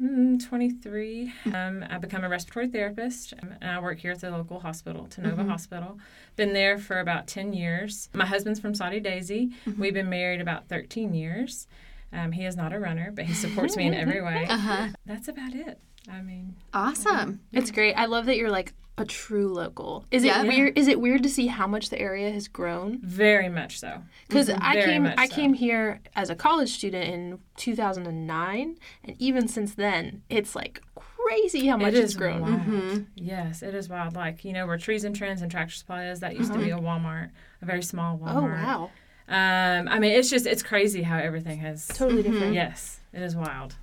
23. 0.00 1.32
Um, 1.54 1.84
I 1.88 1.98
become 1.98 2.24
a 2.24 2.28
respiratory 2.28 2.68
therapist, 2.68 3.34
um, 3.42 3.54
and 3.60 3.70
I 3.70 3.78
work 3.80 3.98
here 3.98 4.12
at 4.12 4.20
the 4.20 4.30
local 4.30 4.60
hospital, 4.60 5.06
Tennova 5.10 5.46
Hospital. 5.48 5.98
Been 6.36 6.52
there 6.52 6.78
for 6.78 7.00
about 7.00 7.26
10 7.26 7.52
years. 7.52 8.08
My 8.14 8.24
husband's 8.26 8.60
from 8.60 8.74
Soddy-Daisy. 8.74 9.50
We've 9.78 9.94
been 9.94 10.08
married 10.08 10.40
about 10.40 10.68
13 10.68 11.14
years. 11.14 11.66
Um, 12.12 12.32
he 12.32 12.44
is 12.44 12.56
not 12.56 12.72
a 12.72 12.80
runner, 12.80 13.12
but 13.14 13.26
he 13.26 13.34
supports 13.34 13.76
me 13.76 13.86
in 13.86 13.94
every 14.02 14.22
way. 14.22 14.46
uh-huh. 14.48 14.88
That's 15.06 15.28
about 15.28 15.54
it. 15.54 15.78
I 16.08 16.20
mean, 16.22 16.56
Awesome. 16.72 17.40
It's 17.52 17.70
great. 17.70 17.94
I 17.94 18.06
love 18.06 18.26
that 18.26 18.36
you're 18.36 18.50
like 18.50 18.72
a 18.98 19.04
true 19.04 19.48
local. 19.48 20.04
Is 20.10 20.24
Yeah. 20.24 20.42
it 20.42 20.48
weird? 20.48 20.78
Is 20.78 20.86
it 20.88 21.00
weird 21.00 21.22
to 21.22 21.28
see 21.28 21.46
how 21.46 21.66
much 21.66 21.88
the 21.88 21.98
area 21.98 22.30
has 22.30 22.48
grown? 22.48 22.98
very 23.02 23.48
much 23.48 23.78
so. 23.80 24.02
Because 24.28 24.48
mm-hmm. 24.48 24.62
I 24.62 24.74
came, 24.82 25.06
I 25.06 25.26
so. 25.26 25.34
came 25.34 25.54
here 25.54 26.00
as 26.14 26.28
a 26.30 26.34
college 26.34 26.70
student 26.70 27.08
in 27.08 27.38
2009, 27.56 28.76
and 29.04 29.16
even 29.18 29.48
since 29.48 29.74
then, 29.74 30.22
it's 30.28 30.54
like 30.54 30.82
crazy 30.94 31.66
how 31.66 31.76
much 31.76 31.94
it 31.94 31.98
it's 31.98 32.10
is 32.10 32.16
grown. 32.16 32.42
wild. 32.42 32.60
Mm-hmm. 32.60 32.98
Yes, 33.14 33.62
it 33.62 33.74
is 33.74 33.88
wild. 33.88 34.14
Like 34.16 34.44
you 34.44 34.52
know, 34.52 34.66
where 34.66 34.76
Trees 34.78 35.04
and 35.04 35.16
Trends 35.16 35.40
and 35.42 35.50
Tractor 35.50 35.74
Supply 35.74 36.06
is, 36.08 36.20
that 36.20 36.36
used 36.36 36.52
to 36.52 36.58
be 36.58 36.72
uh-huh. 36.72 36.82
a 36.82 36.84
Walmart, 36.84 37.30
a 37.62 37.64
very 37.64 37.82
small 37.82 38.20
oh, 38.22 38.26
Walmart. 38.26 38.36
Oh 38.36 38.42
wow, 38.42 38.90
Um, 39.28 39.88
I 39.88 39.98
mean, 39.98 40.12
it's 40.12 40.28
just 40.28 40.46
it's 40.46 40.62
crazy 40.62 41.02
how 41.02 41.16
everything 41.18 41.58
has. 41.60 41.88
totally 41.88 42.22
different. 42.22 42.52
Yes, 42.54 43.00
it 43.14 43.22
is 43.22 43.34
wild. 43.34 43.76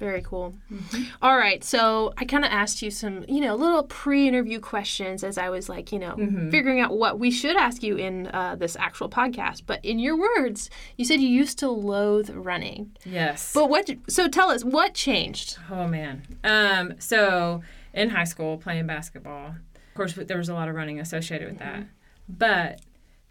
Very 0.00 0.22
cool. 0.22 0.54
Mm-hmm. 0.72 1.02
All 1.22 1.36
right, 1.36 1.62
so 1.62 2.12
I 2.16 2.24
kind 2.24 2.44
of 2.44 2.50
asked 2.50 2.80
you 2.82 2.90
some, 2.90 3.24
you 3.28 3.40
know, 3.40 3.54
little 3.54 3.82
pre-interview 3.84 4.58
questions 4.58 5.22
as 5.22 5.36
I 5.38 5.50
was 5.50 5.68
like, 5.68 5.92
you 5.92 5.98
know, 6.00 6.14
Mm-hmm. 6.16 6.50
figuring 6.50 6.80
out 6.80 6.96
what 6.96 7.18
we 7.20 7.30
should 7.30 7.54
ask 7.56 7.82
you 7.82 7.96
in 7.96 8.26
uh, 8.28 8.56
this 8.56 8.76
actual 8.76 9.08
podcast. 9.08 9.62
But 9.66 9.84
in 9.84 9.98
your 9.98 10.18
words, 10.18 10.70
you 10.96 11.04
said 11.04 11.20
you 11.20 11.28
used 11.28 11.58
to 11.60 11.68
loathe 11.70 12.30
running. 12.30 12.90
Yes. 13.04 13.52
But 13.52 13.68
what? 13.70 13.88
So 14.08 14.26
tell 14.28 14.50
us 14.50 14.64
what 14.64 14.94
changed. 14.94 15.58
Oh 15.70 15.86
man. 15.86 16.22
Um, 16.42 16.94
so 16.98 17.62
in 17.92 18.08
high 18.10 18.24
school, 18.24 18.56
playing 18.56 18.86
basketball, 18.86 19.48
of 19.48 19.94
course, 19.94 20.14
there 20.14 20.38
was 20.38 20.48
a 20.48 20.54
lot 20.54 20.68
of 20.68 20.74
running 20.74 20.98
associated 20.98 21.48
with 21.48 21.58
that. 21.58 21.84
But 22.28 22.80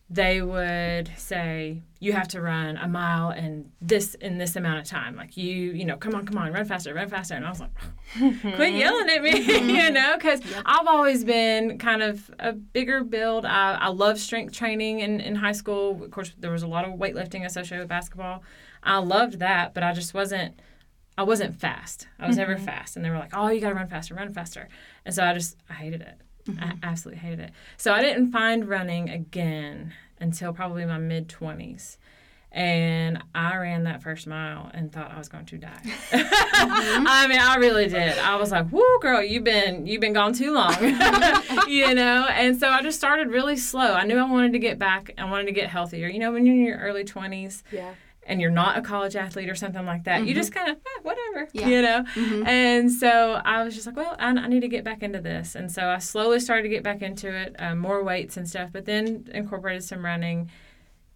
they 0.10 0.42
would 0.42 1.12
say 1.18 1.84
you 2.00 2.14
have 2.14 2.28
to 2.30 2.42
run 2.42 2.78
a 2.78 2.88
mile 2.88 3.30
in 3.30 3.72
this 3.80 4.16
in 4.16 4.40
this 4.40 4.56
amount 4.56 4.80
of 4.80 4.86
time. 4.86 5.16
Like 5.16 5.38
you, 5.38 5.72
you 5.72 5.86
know, 5.86 5.98
come 5.98 6.16
on, 6.16 6.26
come 6.26 6.38
on, 6.38 6.52
run 6.52 6.66
faster, 6.66 6.94
run 6.94 7.10
faster. 7.10 7.36
And 7.36 7.46
I 7.46 7.50
was 7.50 7.60
like, 7.60 7.72
quit 8.56 8.74
yelling 8.74 9.10
at 9.10 9.22
me, 9.22 9.32
mm-hmm. 9.48 9.70
you 9.70 9.92
know, 9.92 10.16
because 10.18 10.42
I've 10.66 10.88
always 10.88 11.24
been 11.24 11.78
kind 11.78 12.02
of 12.02 12.32
a 12.40 12.54
bigger 12.54 13.04
build. 13.04 13.46
I, 13.46 13.76
I 13.76 13.88
love 13.90 14.18
strength 14.18 14.54
training 14.54 15.02
in, 15.02 15.20
in 15.20 15.36
high 15.36 15.52
school. 15.52 16.04
Of 16.04 16.10
course, 16.10 16.34
there 16.40 16.52
was 16.52 16.64
a 16.64 16.68
lot 16.68 16.86
of 16.86 16.94
weightlifting 16.96 17.46
associated 17.46 17.82
with 17.82 17.90
basketball. 17.90 18.44
I 18.82 18.98
loved 18.98 19.40
that, 19.40 19.76
but 19.76 19.84
I 19.84 19.94
just 19.94 20.14
wasn't. 20.14 20.60
I 21.18 21.24
wasn't 21.24 21.60
fast. 21.60 22.08
I 22.18 22.28
was 22.28 22.38
never 22.38 22.56
mm-hmm. 22.56 22.64
fast. 22.64 22.96
And 22.96 23.04
they 23.04 23.10
were 23.10 23.18
like, 23.18 23.32
oh, 23.34 23.50
you 23.50 23.60
got 23.60 23.70
to 23.70 23.76
run 23.76 23.90
faster, 23.90 24.16
run 24.16 24.34
faster. 24.34 24.70
And 25.04 25.14
so 25.14 25.22
I 25.22 25.34
just, 25.34 25.58
I 25.70 25.74
hated 25.74 26.00
it. 26.00 26.22
Mm-hmm. 26.56 26.64
I 26.64 26.88
absolutely 26.88 27.20
hated 27.22 27.40
it. 27.40 27.52
So 27.78 27.94
I 27.94 28.02
didn't 28.02 28.32
find 28.32 28.68
running 28.68 29.10
again 29.10 29.94
until 30.20 30.54
probably 30.54 30.86
my 30.86 30.98
mid 30.98 31.28
20s. 31.30 31.98
And 32.52 33.22
I 33.36 33.56
ran 33.58 33.84
that 33.84 34.02
first 34.02 34.26
mile 34.26 34.72
and 34.74 34.92
thought 34.92 35.12
I 35.12 35.20
was 35.20 35.30
going 35.30 35.46
to 35.46 35.58
die. 35.58 35.82
Mm-hmm. 36.60 37.06
I 37.08 37.28
mean, 37.28 37.40
I 37.40 37.56
really 37.56 37.88
did. 37.88 38.18
I 38.18 38.36
was 38.36 38.52
like, 38.52 38.68
"Whoa, 38.68 39.00
girl, 39.00 39.24
you've 39.24 39.46
been 39.46 39.88
you've 39.88 40.02
been 40.02 40.12
gone 40.12 40.34
too 40.34 40.54
long," 40.54 40.74
you 41.70 41.94
know. 41.94 42.28
And 42.30 42.60
so 42.60 42.68
I 42.68 42.82
just 42.82 42.98
started 42.98 43.30
really 43.30 43.56
slow. 43.56 43.94
I 43.94 44.04
knew 44.04 44.18
I 44.18 44.30
wanted 44.30 44.52
to 44.54 44.60
get 44.60 44.78
back. 44.78 45.12
I 45.18 45.24
wanted 45.24 45.46
to 45.46 45.54
get 45.54 45.70
healthier. 45.70 46.10
You 46.10 46.20
know, 46.20 46.34
when 46.34 46.46
you're 46.46 46.56
in 46.56 46.66
your 46.66 46.78
early 46.80 47.06
twenties, 47.06 47.64
Yeah. 47.72 47.94
And 48.30 48.40
you're 48.40 48.52
not 48.52 48.78
a 48.78 48.82
college 48.82 49.16
athlete 49.18 49.50
or 49.50 49.56
something 49.56 49.86
like 49.86 50.06
that, 50.06 50.26
you 50.26 50.34
just 50.34 50.54
kind 50.54 50.70
of 50.70 50.78
eh, 50.78 51.00
whatever, 51.02 51.50
Yeah. 51.52 51.68
you 51.68 51.82
know. 51.82 52.44
And 52.46 52.92
so 52.92 53.42
I 53.44 53.64
was 53.64 53.76
just 53.76 53.86
like, 53.88 53.98
well, 53.98 54.16
I, 54.20 54.30
I 54.30 54.48
need 54.48 54.62
to 54.62 54.68
get 54.70 54.84
back 54.86 55.04
into 55.04 55.20
this, 55.20 55.56
and 55.56 55.72
so 55.72 55.90
I 55.90 55.98
slowly 55.98 56.40
started 56.40 56.64
to 56.64 56.70
get 56.70 56.84
back 56.84 57.02
into 57.02 57.28
it, 57.36 57.56
uh, 57.60 57.76
more 57.76 58.04
weights 58.04 58.38
and 58.38 58.48
stuff, 58.48 58.70
but 58.72 58.86
then 58.86 59.28
incorporated 59.34 59.84
some 59.84 60.06
running, 60.06 60.50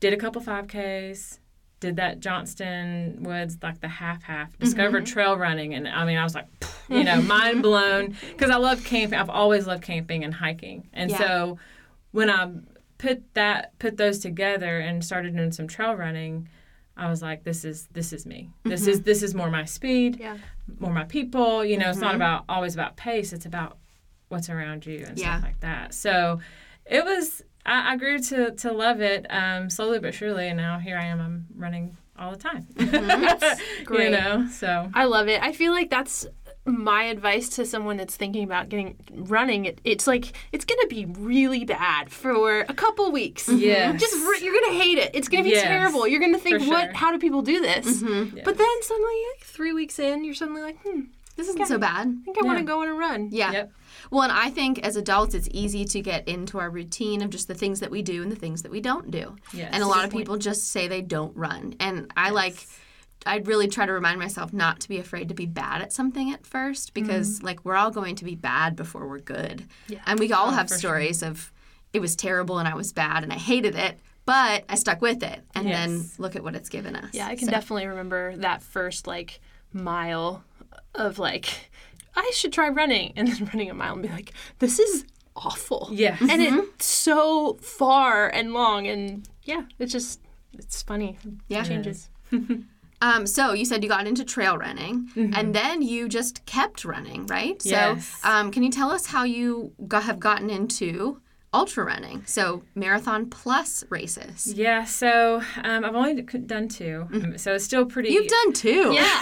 did 0.02 0.12
a 0.14 0.18
couple 0.18 0.42
five 0.42 0.68
ks, 0.68 1.40
did 1.80 1.96
that 1.98 2.20
Johnston 2.20 3.24
Woods 3.24 3.58
like 3.62 3.80
the 3.82 3.88
half 3.90 4.24
half. 4.24 4.58
Discovered 4.58 5.06
trail 5.06 5.38
running, 5.38 5.74
and 5.74 5.88
I 5.88 6.06
mean, 6.06 6.18
I 6.18 6.24
was 6.24 6.34
like, 6.36 6.48
you 6.90 7.04
know, 7.04 7.22
mind 7.38 7.62
blown 7.62 8.16
because 8.32 8.50
I 8.50 8.56
love 8.58 8.84
camping. 8.84 9.20
I've 9.20 9.30
always 9.30 9.68
loved 9.68 9.84
camping 9.84 10.24
and 10.24 10.34
hiking, 10.34 10.88
and 10.94 11.12
Yeah. 11.12 11.18
so 11.18 11.60
when 12.12 12.30
I 12.30 12.52
put 12.98 13.22
that 13.34 13.78
put 13.80 13.98
those 13.98 14.20
together 14.20 14.80
and 14.80 15.04
started 15.04 15.36
doing 15.36 15.52
some 15.52 15.68
trail 15.68 15.94
running. 15.94 16.48
I 16.96 17.10
was 17.10 17.22
like, 17.22 17.44
this 17.44 17.66
is 17.66 17.88
this 17.92 18.14
is 18.14 18.26
me. 18.26 18.50
This 18.64 18.82
mm-hmm. 18.82 18.90
is 18.92 19.02
this 19.02 19.24
is 19.24 19.34
more 19.34 19.50
my 19.50 19.66
speed, 19.66 20.18
Yeah. 20.20 20.38
more 20.80 20.94
my 20.94 21.06
people. 21.06 21.66
You 21.66 21.78
know, 21.78 21.90
it's 21.90 22.00
not 22.00 22.10
mm-hmm. 22.10 22.18
about 22.18 22.46
always 22.48 22.74
about 22.76 22.96
pace. 22.96 23.34
It's 23.34 23.46
about 23.46 23.78
what's 24.30 24.50
around 24.50 24.86
you 24.86 25.04
and 25.08 25.18
Yeah. 25.18 25.38
stuff 25.38 25.44
like 25.44 25.60
that. 25.62 25.94
So 25.94 26.40
it 26.86 27.04
was. 27.04 27.44
I, 27.66 27.94
I 27.94 27.98
grew 27.98 28.20
to 28.20 28.52
to 28.52 28.72
love 28.72 29.02
it 29.02 29.26
um, 29.30 29.70
slowly 29.70 30.00
but 30.00 30.14
surely, 30.14 30.50
and 30.50 30.58
now 30.58 30.80
here 30.80 30.98
I 30.98 31.06
am. 31.06 31.20
I'm 31.20 31.48
running 31.56 31.98
all 32.18 32.32
the 32.32 32.38
time. 32.38 32.68
Mm-hmm. 32.76 33.84
great. 33.86 34.12
You 34.12 34.18
know, 34.18 34.48
so 34.52 34.90
I 34.94 35.06
love 35.06 35.28
it. 35.28 35.42
I 35.42 35.52
feel 35.52 35.72
like 35.72 35.90
that's 35.90 36.28
my 36.66 37.04
advice 37.04 37.50
to 37.50 37.66
someone 37.66 37.98
that's 37.98 38.16
thinking 38.16 38.44
about 38.44 38.70
getting 38.70 38.96
running. 39.12 39.66
It, 39.66 39.82
it's 39.84 40.08
like 40.08 40.34
it's 40.52 40.64
gonna 40.66 40.88
be 40.88 41.06
really 41.06 41.66
bad 41.66 42.10
for 42.12 42.62
a 42.62 42.74
couple 42.74 43.12
weeks. 43.12 43.50
Yes. 43.50 44.00
just 44.00 44.16
r- 44.16 44.36
you're 44.36 44.54
gonna 44.62 44.78
hate 44.82 44.98
it. 44.98 45.12
It's 45.14 45.28
gonna 45.28 45.44
be 45.44 45.50
Yes, 45.52 45.64
terrible. 45.64 46.08
You're 46.08 46.22
gonna 46.22 46.40
think, 46.40 46.62
for 46.64 46.68
what? 46.70 46.94
How 46.96 47.12
do 47.12 47.20
people 47.20 47.42
do 47.42 47.62
this? 47.62 48.02
Mm-hmm. 48.02 48.40
But 48.46 48.58
then 48.58 48.82
suddenly, 48.82 49.14
like 49.36 49.46
three 49.46 49.74
weeks 49.74 50.00
in, 50.00 50.24
you're 50.24 50.34
suddenly 50.34 50.62
like, 50.62 50.78
hmm, 50.84 51.02
This 51.36 51.50
isn't 51.50 51.68
so 51.68 51.78
bad. 51.78 52.08
I 52.08 52.24
think 52.26 52.38
I 52.42 52.46
want 52.46 52.60
to 52.60 52.66
go 52.66 52.82
on 52.82 52.88
a 52.88 52.94
run. 52.94 53.30
Yeah. 53.32 53.52
Yep. 53.52 53.72
Well, 54.12 54.24
and 54.24 54.32
I 54.32 54.50
think 54.50 54.80
as 54.80 54.96
adults, 54.96 55.34
it's 55.34 55.48
easy 55.52 55.86
to 55.86 56.02
get 56.02 56.28
into 56.28 56.60
our 56.60 56.70
routine 56.70 57.22
of 57.22 57.30
just 57.30 57.48
the 57.48 57.56
things 57.56 57.80
that 57.80 57.90
we 57.92 58.02
do 58.02 58.22
and 58.22 58.32
the 58.32 58.36
things 58.36 58.62
that 58.62 58.72
we 58.72 58.82
don't 58.82 59.10
do. 59.12 59.36
Yes. 59.54 59.70
And 59.74 59.82
a 59.84 59.88
lot 59.88 60.06
of 60.06 60.12
people 60.12 60.38
just 60.38 60.68
say 60.72 60.88
they 60.88 61.02
don't 61.02 61.36
run. 61.36 61.76
And 61.80 62.12
I 62.16 62.30
like, 62.30 62.68
I'd 63.26 63.48
really 63.48 63.68
try 63.68 63.86
to 63.86 63.92
remind 63.92 64.20
myself 64.20 64.54
not 64.54 64.80
to 64.82 64.90
be 64.90 65.00
afraid 65.00 65.30
to 65.30 65.36
be 65.36 65.46
bad 65.46 65.82
at 65.82 65.94
something 65.94 66.32
at 66.32 66.46
first 66.46 66.94
because, 66.94 67.40
mm. 67.40 67.44
like, 67.44 67.64
we're 67.64 67.76
all 67.76 67.92
going 67.92 68.16
to 68.16 68.26
be 68.26 68.36
bad 68.36 68.76
before 68.76 69.08
we're 69.08 69.20
good. 69.20 69.66
Yeah. 69.88 70.00
And 70.06 70.20
we 70.20 70.32
all 70.34 70.48
oh, 70.48 70.52
have 70.52 70.68
for 70.68 70.74
sure. 70.74 70.80
stories 70.80 71.24
of 71.24 71.52
it 71.94 72.00
was 72.00 72.16
terrible 72.16 72.60
and 72.60 72.68
I 72.68 72.76
was 72.76 72.92
bad 72.92 73.24
and 73.24 73.32
I 73.32 73.38
hated 73.38 73.76
it, 73.76 74.00
but 74.26 74.66
I 74.68 74.76
stuck 74.76 75.02
with 75.02 75.24
it. 75.24 75.42
And 75.56 75.68
then 75.68 76.10
look 76.18 76.36
at 76.36 76.44
what 76.44 76.56
it's 76.56 76.70
given 76.70 76.96
us. 76.96 77.14
Yeah, 77.14 77.28
I 77.28 77.36
can 77.36 77.46
So- 77.46 77.52
definitely 77.52 77.88
remember 77.88 78.36
that 78.38 78.62
first 78.62 79.08
like 79.08 79.40
mile 79.72 80.44
of 80.96 81.20
like, 81.20 81.70
I 82.16 82.32
should 82.36 82.54
try 82.54 82.70
running, 82.70 83.14
and 83.16 83.28
then 83.28 83.46
running 83.46 83.70
a 83.70 83.74
mile 83.74 83.94
and 83.94 84.02
be 84.02 84.10
like, 84.10 84.34
this 84.60 84.80
is 84.80 85.06
awful. 85.36 85.90
Yeah. 85.92 86.18
and 86.20 86.42
it's 86.42 86.52
mm-hmm. 86.52 86.70
so 86.80 87.58
far 87.62 88.28
and 88.28 88.54
long, 88.54 88.88
and 88.88 89.28
yeah, 89.44 89.64
it's 89.80 89.92
just 89.92 90.20
it's 90.54 90.84
funny. 90.84 91.18
Yeah. 91.48 91.62
It 91.62 91.68
changes. 91.68 92.10
Um, 93.08 93.28
so 93.28 93.52
you 93.54 93.66
said 93.66 93.84
you 93.84 93.90
got 93.90 94.08
into 94.08 94.24
trail 94.24 94.58
running, 94.58 94.96
and 95.38 95.54
then 95.54 95.82
you 95.82 96.08
just 96.08 96.46
kept 96.46 96.86
running, 96.86 97.28
right? 97.28 97.60
Yes. 97.66 98.08
So 98.22 98.30
um, 98.30 98.50
can 98.52 98.64
you 98.64 98.72
tell 98.72 98.90
us 98.92 99.06
how 99.08 99.24
you 99.26 99.74
got, 99.88 100.04
have 100.04 100.20
gotten 100.20 100.50
into 100.50 101.20
ultra 101.54 101.84
running? 101.86 102.24
So 102.26 102.64
marathon 102.76 103.30
plus 103.30 103.84
races. 103.90 104.54
Yeah, 104.54 104.86
so 104.86 105.42
um, 105.64 105.84
I've 105.86 105.96
only 105.96 106.22
done 106.56 106.68
2 106.70 107.34
so 107.38 107.54
it's 107.56 107.66
still 107.66 107.86
pretty. 107.86 108.10
You've 108.10 108.28
done 108.40 108.54
two. 108.54 108.94
Yeah, 108.94 109.20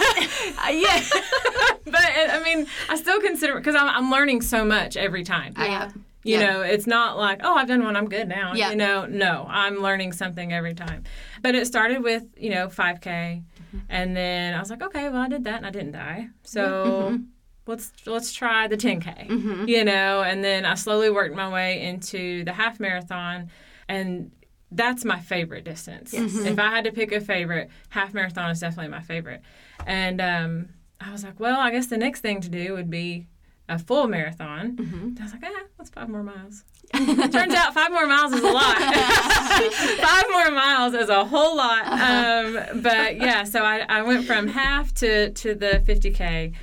Uh, 0.64 0.70
yeah, 0.70 1.02
but 1.84 1.94
uh, 2.20 2.28
I 2.38 2.40
mean, 2.44 2.66
I 2.88 2.94
still 2.96 3.20
consider 3.20 3.54
because 3.56 3.74
I'm, 3.74 3.88
I'm 3.88 4.10
learning 4.12 4.42
so 4.42 4.64
much 4.64 4.96
every 4.96 5.24
time. 5.24 5.54
Yeah. 5.58 5.90
You 6.24 6.38
Yeah. 6.38 6.52
know, 6.52 6.60
it's 6.62 6.86
not 6.86 7.18
like, 7.18 7.40
oh, 7.42 7.54
I've 7.56 7.66
done 7.66 7.82
one, 7.82 7.96
I'm 7.96 8.08
good 8.08 8.28
now. 8.28 8.52
Yeah. 8.54 8.70
You 8.70 8.76
know, 8.76 9.06
no, 9.06 9.44
I'm 9.50 9.82
learning 9.82 10.12
something 10.12 10.52
every 10.52 10.72
time. 10.74 11.02
But 11.42 11.56
it 11.56 11.66
started 11.66 12.00
with, 12.04 12.22
you 12.36 12.50
know, 12.50 12.68
5K. 12.68 13.42
And 13.88 14.16
then 14.16 14.54
I 14.54 14.60
was 14.60 14.70
like, 14.70 14.82
okay, 14.82 15.08
well, 15.08 15.22
I 15.22 15.28
did 15.28 15.44
that 15.44 15.56
and 15.58 15.66
I 15.66 15.70
didn't 15.70 15.92
die. 15.92 16.28
So 16.42 17.10
mm-hmm. 17.12 17.22
let's 17.66 17.92
let's 18.06 18.32
try 18.32 18.68
the 18.68 18.76
10K, 18.76 19.28
mm-hmm. 19.28 19.68
you 19.68 19.84
know, 19.84 20.22
and 20.22 20.42
then 20.42 20.64
I 20.64 20.74
slowly 20.74 21.10
worked 21.10 21.34
my 21.34 21.48
way 21.48 21.82
into 21.82 22.44
the 22.44 22.52
half 22.52 22.80
marathon. 22.80 23.50
And 23.88 24.30
that's 24.70 25.04
my 25.04 25.20
favorite 25.20 25.64
distance. 25.64 26.12
Mm-hmm. 26.12 26.46
If 26.46 26.58
I 26.58 26.70
had 26.70 26.84
to 26.84 26.92
pick 26.92 27.12
a 27.12 27.20
favorite, 27.20 27.70
half 27.90 28.14
marathon 28.14 28.50
is 28.50 28.60
definitely 28.60 28.90
my 28.90 29.02
favorite. 29.02 29.42
And 29.86 30.20
um, 30.20 30.68
I 31.00 31.12
was 31.12 31.24
like, 31.24 31.38
well, 31.38 31.60
I 31.60 31.70
guess 31.70 31.86
the 31.86 31.98
next 31.98 32.20
thing 32.20 32.40
to 32.40 32.48
do 32.48 32.72
would 32.74 32.90
be 32.90 33.26
a 33.72 33.78
full 33.78 34.06
marathon. 34.08 35.16
I 35.18 35.22
was 35.22 35.32
like, 35.32 35.42
ah, 35.44 35.62
that's 35.78 35.90
five 35.90 36.08
more 36.08 36.22
miles. 36.22 36.64
Turns 36.94 37.54
out 37.54 37.72
five 37.72 37.90
more 37.90 38.06
miles 38.06 38.32
is 38.32 38.42
a 38.42 38.50
lot. 38.50 38.76
five 38.76 40.24
more 40.30 40.50
miles 40.50 40.94
is 40.94 41.08
a 41.08 41.24
whole 41.24 41.56
lot. 41.56 41.86
Um, 41.86 42.82
but 42.82 43.16
yeah, 43.16 43.44
so 43.44 43.62
I, 43.62 43.84
I 43.88 44.02
went 44.02 44.26
from 44.26 44.48
half 44.48 44.92
to, 44.94 45.30
to 45.30 45.54
the 45.54 45.82
50K. 45.86 46.54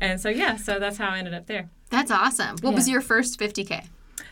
And 0.00 0.20
so, 0.20 0.28
yeah, 0.28 0.56
so 0.56 0.78
that's 0.78 0.96
how 0.96 1.10
I 1.10 1.18
ended 1.18 1.34
up 1.34 1.46
there. 1.46 1.68
That's 1.90 2.10
awesome. 2.10 2.56
What 2.60 2.74
was 2.74 2.88
your 2.88 3.00
first 3.00 3.38
50K? 3.38 3.84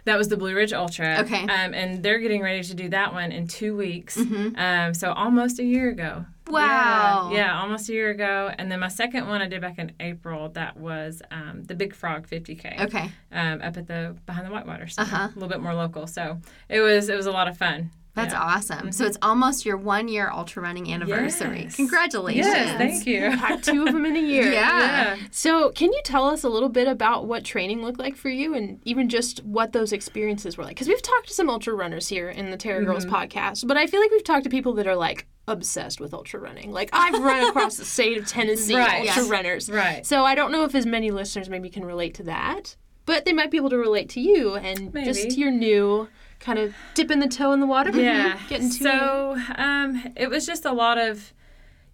That 0.04 0.16
was 0.16 0.28
the 0.28 0.37
Blue 0.37 0.54
Ridge 0.54 0.73
Ultra. 0.73 1.18
Okay. 1.20 1.42
Um, 1.42 1.75
and 1.75 2.02
they're 2.02 2.20
getting 2.20 2.40
ready 2.40 2.62
to 2.62 2.75
do 2.75 2.88
that 2.90 3.12
one 3.12 3.32
in 3.32 3.49
two 3.49 3.76
weeks. 3.76 4.16
Um, 4.16 4.94
so 4.94 5.12
almost 5.12 5.58
a 5.58 5.64
year 5.64 5.90
ago. 5.90 6.25
Wow. 6.49 7.31
Yeah, 7.33 7.38
yeah, 7.38 7.61
almost 7.61 7.88
a 7.88 7.93
year 7.93 8.11
ago. 8.11 8.50
And 8.57 8.71
then 8.71 8.81
my 8.81 8.88
second 8.88 9.26
one 9.29 9.43
I 9.43 9.49
did 9.49 9.61
back 9.61 9.79
in 9.79 9.93
April. 10.00 10.49
That 10.50 10.76
was 10.76 11.23
um, 11.31 11.65
the 11.65 11.75
Big 11.75 11.95
Frog 11.95 12.29
50K. 12.29 12.81
Okay. 12.87 13.11
Um, 13.33 13.61
up 13.62 13.76
at 13.76 13.87
the 13.87 14.17
behind 14.26 14.47
the 14.47 14.50
Whitewater 14.53 14.87
Center, 14.87 15.12
Uh-huh. 15.15 15.29
a 15.31 15.35
little 15.35 15.49
bit 15.49 15.61
more 15.61 15.75
local. 15.75 16.07
So 16.07 16.38
it 16.69 16.81
was 16.81 17.09
it 17.09 17.17
was 17.17 17.26
a 17.26 17.33
lot 17.33 17.49
of 17.49 17.57
fun. 17.59 17.91
That's 18.16 18.32
yeah. 18.32 18.40
awesome. 18.42 18.90
So 18.90 19.04
it's 19.04 19.18
almost 19.23 19.64
your 19.64 19.76
one 19.76 20.08
year 20.08 20.28
ultra 20.32 20.62
running 20.62 20.92
anniversary. 20.92 21.62
Yes. 21.64 21.76
Congratulations. 21.76 22.46
Yes, 22.46 22.76
thank 22.76 23.06
you. 23.06 23.30
Pack 23.37 23.62
two 23.62 23.87
of 23.87 23.92
them 23.92 24.04
in 24.06 24.16
a 24.16 24.20
year. 24.35 24.50
Yeah. 24.50 24.56
Yeah. 25.16 25.16
So, 25.30 25.70
can 25.70 25.92
you 25.92 26.00
tell 26.04 26.26
us 26.26 26.42
a 26.42 26.49
little 26.49 26.68
bit 26.68 26.88
about 26.88 27.26
what 27.26 27.44
training 27.44 27.82
looked 27.82 27.99
like 28.00 28.16
for 28.16 28.28
you 28.30 28.54
and 28.54 28.80
even 28.85 29.08
just 29.08 29.44
what 29.44 29.73
those 29.73 29.92
experiences 29.92 30.56
were 30.58 30.64
like? 30.64 30.75
Because 30.75 30.88
we've 30.88 31.02
talked 31.02 31.28
to 31.28 31.35
some 31.35 31.49
ultra 31.49 31.75
runners 31.75 32.08
here 32.08 32.28
in 32.30 32.50
the 32.50 32.56
Terra 32.56 32.85
Girls 32.85 33.04
Mm-hmm. 33.04 33.14
podcast, 33.14 33.66
but 33.68 33.76
I 33.76 33.87
feel 33.87 34.00
like 34.00 34.11
we've 34.11 34.25
talked 34.25 34.44
to 34.44 34.50
people 34.50 34.73
that 34.75 34.87
are 34.87 34.96
like 34.96 35.26
obsessed 35.46 36.00
with 36.00 36.12
ultra 36.14 36.40
running. 36.40 36.73
Like, 36.73 36.90
I've 36.92 37.23
run 37.23 37.49
across 37.49 37.76
the 37.76 37.85
state 37.85 38.16
of 38.18 38.26
Tennessee 38.37 38.75
Right. 38.76 39.06
ultra 39.06 39.23
Yes. 39.23 39.28
runners. 39.28 39.70
Right. 39.70 40.04
So, 40.06 40.25
I 40.25 40.35
don't 40.35 40.50
know 40.52 40.64
if 40.64 40.75
as 40.75 40.87
many 40.87 41.11
listeners 41.11 41.49
maybe 41.50 41.68
can 41.70 41.85
relate 41.85 42.14
to 42.14 42.23
that, 42.25 42.76
but 43.06 43.25
they 43.25 43.32
might 43.32 43.50
be 43.50 43.56
able 43.56 43.70
to 43.70 43.78
relate 43.78 44.08
to 44.10 44.20
you 44.20 44.54
and 44.56 44.92
Maybe. 44.92 45.06
just 45.06 45.38
your 45.38 45.50
new 45.50 46.08
kind 46.40 46.58
of 46.58 46.75
dipping 46.94 47.20
the 47.20 47.28
toe 47.28 47.52
in 47.52 47.60
the 47.60 47.66
water. 47.66 47.90
Yeah. 47.90 48.38
Getting 48.48 48.68
to 48.70 48.76
so 48.76 49.36
um, 49.56 50.12
it 50.16 50.28
was 50.28 50.46
just 50.46 50.64
a 50.64 50.72
lot 50.72 50.98
of, 50.98 51.32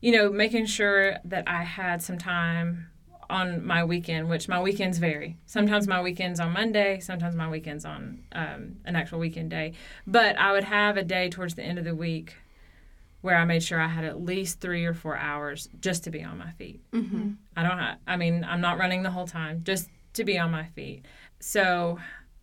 you 0.00 0.12
know, 0.12 0.30
making 0.30 0.66
sure 0.66 1.18
that 1.24 1.44
I 1.46 1.62
had 1.62 2.02
some 2.02 2.18
time 2.18 2.88
on 3.30 3.64
my 3.64 3.84
weekend, 3.84 4.28
which 4.28 4.48
my 4.48 4.60
weekends 4.60 4.98
vary. 4.98 5.38
Sometimes 5.46 5.86
my 5.86 6.02
weekends 6.02 6.40
on 6.40 6.52
Monday, 6.52 7.00
sometimes 7.00 7.34
my 7.34 7.48
weekends 7.48 7.84
on 7.84 8.24
um, 8.32 8.76
an 8.84 8.96
actual 8.96 9.18
weekend 9.18 9.50
day. 9.50 9.72
But 10.06 10.38
I 10.38 10.52
would 10.52 10.64
have 10.64 10.96
a 10.96 11.04
day 11.04 11.30
towards 11.30 11.54
the 11.54 11.62
end 11.62 11.78
of 11.78 11.84
the 11.84 11.94
week 11.94 12.34
where 13.22 13.36
I 13.36 13.44
made 13.44 13.62
sure 13.62 13.80
I 13.80 13.86
had 13.86 14.04
at 14.04 14.20
least 14.20 14.60
three 14.60 14.84
or 14.84 14.92
four 14.92 15.16
hours 15.16 15.68
just 15.80 16.04
to 16.04 16.10
be 16.10 16.22
on 16.22 16.36
my 16.38 16.50
feet. 16.52 16.82
Mm-hmm. 16.92 17.30
I 17.56 17.62
don't. 17.62 17.78
Ha- 17.78 17.96
I 18.06 18.16
mean, 18.16 18.44
I'm 18.44 18.60
not 18.60 18.78
running 18.78 19.02
the 19.02 19.10
whole 19.10 19.26
time, 19.26 19.62
just 19.64 19.88
to 20.14 20.24
be 20.24 20.38
on 20.38 20.50
my 20.50 20.66
feet. 20.66 21.04
So 21.40 21.98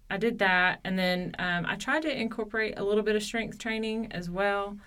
I 0.09 0.17
did 0.17 0.39
that, 0.39 0.79
and 0.83 0.97
then 0.97 1.35
um, 1.39 1.65
I 1.67 1.75
tried 1.75 2.01
to 2.03 2.19
incorporate 2.19 2.77
a 2.77 2.83
little 2.83 3.03
bit 3.03 3.15
of 3.15 3.23
strength 3.23 3.57
training 3.57 4.11
as 4.11 4.29
well 4.29 4.77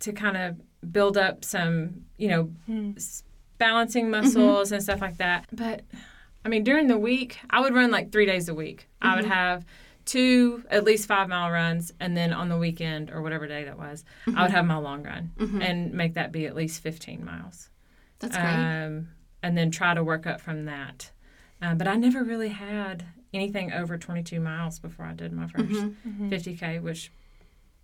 to 0.00 0.12
kind 0.12 0.36
of 0.36 0.60
build 0.92 1.16
up 1.16 1.44
some, 1.44 2.04
you 2.16 2.28
know, 2.28 2.44
hmm. 2.66 2.92
s- 2.96 3.22
balancing 3.58 4.04
mm-hmm. 4.04 4.22
muscles 4.22 4.72
and 4.72 4.82
stuff 4.82 5.00
like 5.00 5.18
that. 5.18 5.46
But 5.52 5.82
I 6.44 6.48
mean, 6.48 6.64
during 6.64 6.86
the 6.86 6.98
week, 6.98 7.38
I 7.50 7.60
would 7.60 7.74
run 7.74 7.90
like 7.90 8.12
three 8.12 8.26
days 8.26 8.48
a 8.48 8.54
week. 8.54 8.88
I 9.02 9.16
would 9.16 9.24
mm-hmm. 9.24 9.32
have 9.32 9.66
two 10.04 10.62
at 10.70 10.84
least 10.84 11.06
five 11.06 11.28
mile 11.28 11.50
runs, 11.50 11.92
and 12.00 12.16
then 12.16 12.32
on 12.32 12.48
the 12.48 12.56
weekend 12.56 13.10
or 13.10 13.20
whatever 13.20 13.46
day 13.46 13.64
that 13.64 13.76
was, 13.76 14.04
I 14.26 14.30
would 14.30 14.36
mm-hmm. 14.36 14.52
have 14.52 14.64
my 14.64 14.76
long 14.76 15.02
run 15.02 15.32
and 15.60 15.92
make 15.92 16.14
that 16.14 16.32
be 16.32 16.46
at 16.46 16.54
least 16.54 16.82
15 16.82 17.24
miles 17.24 17.68
That's 18.20 18.36
great. 18.36 18.46
um, 18.46 19.08
and 19.42 19.58
then 19.58 19.70
try 19.70 19.92
to 19.94 20.02
work 20.02 20.26
up 20.26 20.40
from 20.40 20.64
that. 20.66 21.10
Um, 21.62 21.78
but 21.78 21.88
I 21.88 21.96
never 21.96 22.22
really 22.22 22.50
had 22.50 23.04
anything 23.32 23.72
over 23.72 23.96
22 23.98 24.40
miles 24.40 24.78
before 24.78 25.06
I 25.06 25.12
did 25.12 25.32
my 25.32 25.46
1st 25.46 25.94
50k, 26.30 26.82
which 26.82 27.10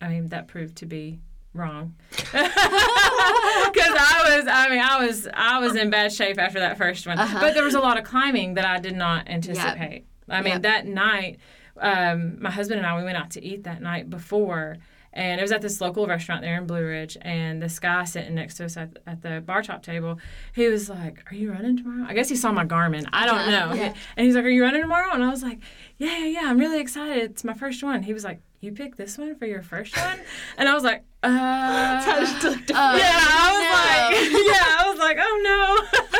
I 0.00 0.09
mean 0.09 0.29
that 0.29 0.49
proved 0.49 0.76
to 0.79 0.87
be 0.87 1.21
wrong 1.55 1.95
because 2.11 2.35
I 2.35 4.37
was 4.37 4.47
I 4.49 4.69
mean 4.71 4.81
I 4.81 5.07
was 5.07 5.29
I 5.33 5.59
was 5.61 5.76
in 5.76 5.91
bad 5.91 6.12
shape 6.12 6.38
after 6.38 6.61
that 6.61 6.79
first 6.79 7.07
one. 7.07 7.17
But 7.17 7.55
there 7.55 7.64
was 7.64 7.75
a 7.75 7.81
lot 7.81 7.99
of 7.99 8.05
climbing 8.05 8.55
that 8.55 8.64
I 8.64 8.79
did 8.79 8.97
not 8.97 9.29
anticipate. 9.29 10.07
I 10.29 10.41
mean 10.41 10.55
Yep. 10.55 10.62
that 10.62 10.87
night, 10.87 11.38
um, 11.79 12.41
my 12.41 12.50
husband 12.50 12.79
and 12.79 12.87
I 12.87 12.97
we 12.97 13.05
went 13.05 13.17
out 13.17 13.31
to 13.33 13.45
eat 13.45 13.64
that 13.64 13.83
night 13.83 14.11
before. 14.11 14.76
And 15.14 15.40
it 15.40 15.42
was 15.42 15.52
at 15.52 15.61
this 15.61 15.81
local 15.81 16.07
restaurant 16.07 16.40
there 16.42 16.57
in 16.57 16.66
Blue 16.66 16.85
Ridge, 16.85 17.19
and 17.21 17.61
this 17.61 17.78
guy 17.78 18.04
sitting 18.04 18.35
next 18.35 18.54
to 18.57 18.64
us 18.64 18.76
at, 18.76 18.99
at 19.07 19.21
the 19.23 19.42
bar 19.45 19.62
top 19.62 19.83
table, 19.83 20.19
he 20.54 20.69
was 20.69 20.88
like, 20.88 21.23
"Are 21.31 21.35
you 21.35 21.52
running 21.52 21.76
tomorrow?" 21.76 22.07
I 22.09 22.14
guess 22.14 22.28
he 22.28 22.37
saw 22.37 22.50
my 22.52 22.64
Garmin. 22.64 23.07
I 23.12 23.26
don't 23.26 23.50
know. 23.50 23.75
Yeah. 23.75 23.95
And 24.16 24.26
he's 24.26 24.35
like, 24.35 24.45
"Are 24.45 24.49
you 24.49 24.62
running 24.62 24.81
tomorrow?" 24.83 25.11
And 25.12 25.23
I 25.23 25.28
was 25.28 25.42
like, 25.42 25.61
"Yeah, 25.99 26.16
yeah, 26.19 26.40
yeah. 26.40 26.50
I'm 26.50 26.59
really 26.59 26.81
excited. 26.81 27.31
It's 27.31 27.45
my 27.45 27.54
first 27.54 27.83
one." 27.83 28.02
He 28.02 28.12
was 28.14 28.25
like, 28.25 28.40
"You 28.61 28.73
picked 28.73 28.97
this 28.97 29.19
one 29.19 29.35
for 29.37 29.47
your 29.47 29.62
first 29.62 29.97
one?" 29.97 30.19
And 30.57 30.69
I 30.69 30.75
was 30.75 30.85
like, 30.85 31.04
"Uh." 31.23 31.28
Uh, 31.28 32.97
yeah, 32.99 33.19
I 33.28 33.49
was 33.52 34.33
no. 34.33 34.33
like, 34.33 34.47
yeah, 34.47 34.76
I 34.78 34.90
was 34.90 34.99
like, 34.99 35.19
oh 35.21 35.37
no. 35.42 36.12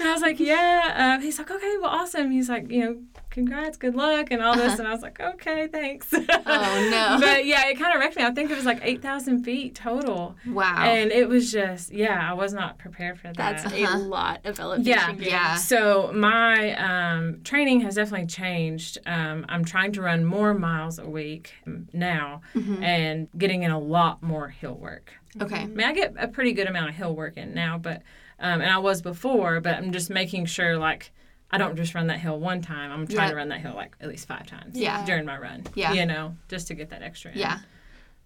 And 0.00 0.08
I 0.08 0.12
was 0.12 0.22
like, 0.22 0.38
yeah. 0.40 1.16
Uh, 1.18 1.22
he's 1.22 1.38
like, 1.38 1.50
okay, 1.50 1.76
well, 1.80 1.90
awesome. 1.90 2.30
He's 2.30 2.48
like, 2.48 2.70
you 2.70 2.80
know, 2.84 2.96
congrats, 3.30 3.76
good 3.76 3.94
luck, 3.94 4.28
and 4.30 4.42
all 4.42 4.56
this. 4.56 4.78
And 4.78 4.88
I 4.88 4.92
was 4.92 5.02
like, 5.02 5.20
okay, 5.20 5.66
thanks. 5.68 6.08
Oh, 6.12 6.88
no. 6.90 7.18
but 7.20 7.44
yeah, 7.46 7.68
it 7.68 7.78
kind 7.78 7.94
of 7.94 8.00
wrecked 8.00 8.16
me. 8.16 8.24
I 8.24 8.30
think 8.32 8.50
it 8.50 8.56
was 8.56 8.64
like 8.64 8.80
eight 8.82 9.02
thousand 9.02 9.44
feet 9.44 9.74
total, 9.74 10.36
Wow. 10.46 10.76
and 10.84 11.10
it 11.12 11.28
was 11.28 11.52
just, 11.52 11.92
yeah, 11.92 12.30
I 12.30 12.34
was 12.34 12.52
not 12.52 12.78
prepared 12.78 13.18
for 13.18 13.28
that. 13.28 13.36
That's 13.36 13.64
Uh-huh. 13.66 13.96
a 13.96 13.98
lot 13.98 14.40
of 14.44 14.58
elevation 14.58 14.86
Yeah. 14.86 15.12
Yeah. 15.18 15.54
So 15.56 16.10
my 16.14 16.74
um, 16.76 17.40
training 17.44 17.80
has 17.82 17.94
definitely 17.96 18.26
changed. 18.26 18.98
Um, 19.06 19.44
I'm 19.48 19.64
trying 19.64 19.92
to 19.92 20.02
run 20.02 20.24
more 20.24 20.54
miles 20.54 20.98
a 20.98 21.08
week 21.08 21.52
now, 21.92 22.40
Mm-hmm. 22.54 22.82
and 22.82 23.28
getting 23.36 23.62
in 23.62 23.70
a 23.70 23.78
lot 23.78 24.22
more 24.22 24.48
hill 24.48 24.74
work. 24.74 25.12
okay. 25.40 25.56
I 25.60 25.66
mean, 25.66 25.86
I 25.86 25.92
get 25.92 26.14
a 26.18 26.26
pretty 26.28 26.52
good 26.52 26.66
amount 26.66 26.88
of 26.90 26.94
hill 26.96 27.14
work 27.14 27.36
in 27.36 27.54
now, 27.54 27.78
but 27.78 28.02
um, 28.40 28.60
and 28.60 28.70
I 28.70 28.78
was 28.78 29.02
before, 29.02 29.60
but 29.60 29.74
I'm 29.76 29.92
just 29.92 30.10
making 30.10 30.46
sure 30.46 30.76
like 30.78 31.12
I 31.50 31.56
don't 31.58 31.76
just 31.76 31.94
run 31.94 32.08
that 32.08 32.18
hill 32.20 32.38
one 32.38 32.60
time. 32.60 32.90
I'm 32.92 33.06
trying 33.06 33.26
Yeah. 33.26 33.30
to 33.30 33.36
run 33.36 33.48
that 33.48 33.60
hill 33.60 33.74
like 33.74 33.96
at 34.00 34.08
least 34.08 34.28
five 34.28 34.46
times 34.46 34.76
Yeah. 34.78 35.04
during 35.06 35.24
my 35.24 35.38
run. 35.38 35.64
Yeah. 35.74 35.92
you 35.94 36.04
know, 36.04 36.36
just 36.48 36.66
to 36.68 36.74
get 36.74 36.90
that 36.90 37.02
extra. 37.02 37.32
In. 37.32 37.38
Yeah. 37.38 37.58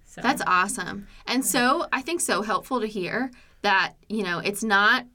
so. 0.07 0.21
That's 0.21 0.43
awesome. 0.47 1.07
And 1.27 1.47
so 1.47 1.87
I 1.93 2.03
think 2.03 2.21
so 2.21 2.43
helpful 2.43 2.81
to 2.81 2.87
hear 2.87 3.31
that, 3.63 3.95
you 4.09 4.25
know, 4.25 4.41
it's 4.41 4.65
not 4.65 5.07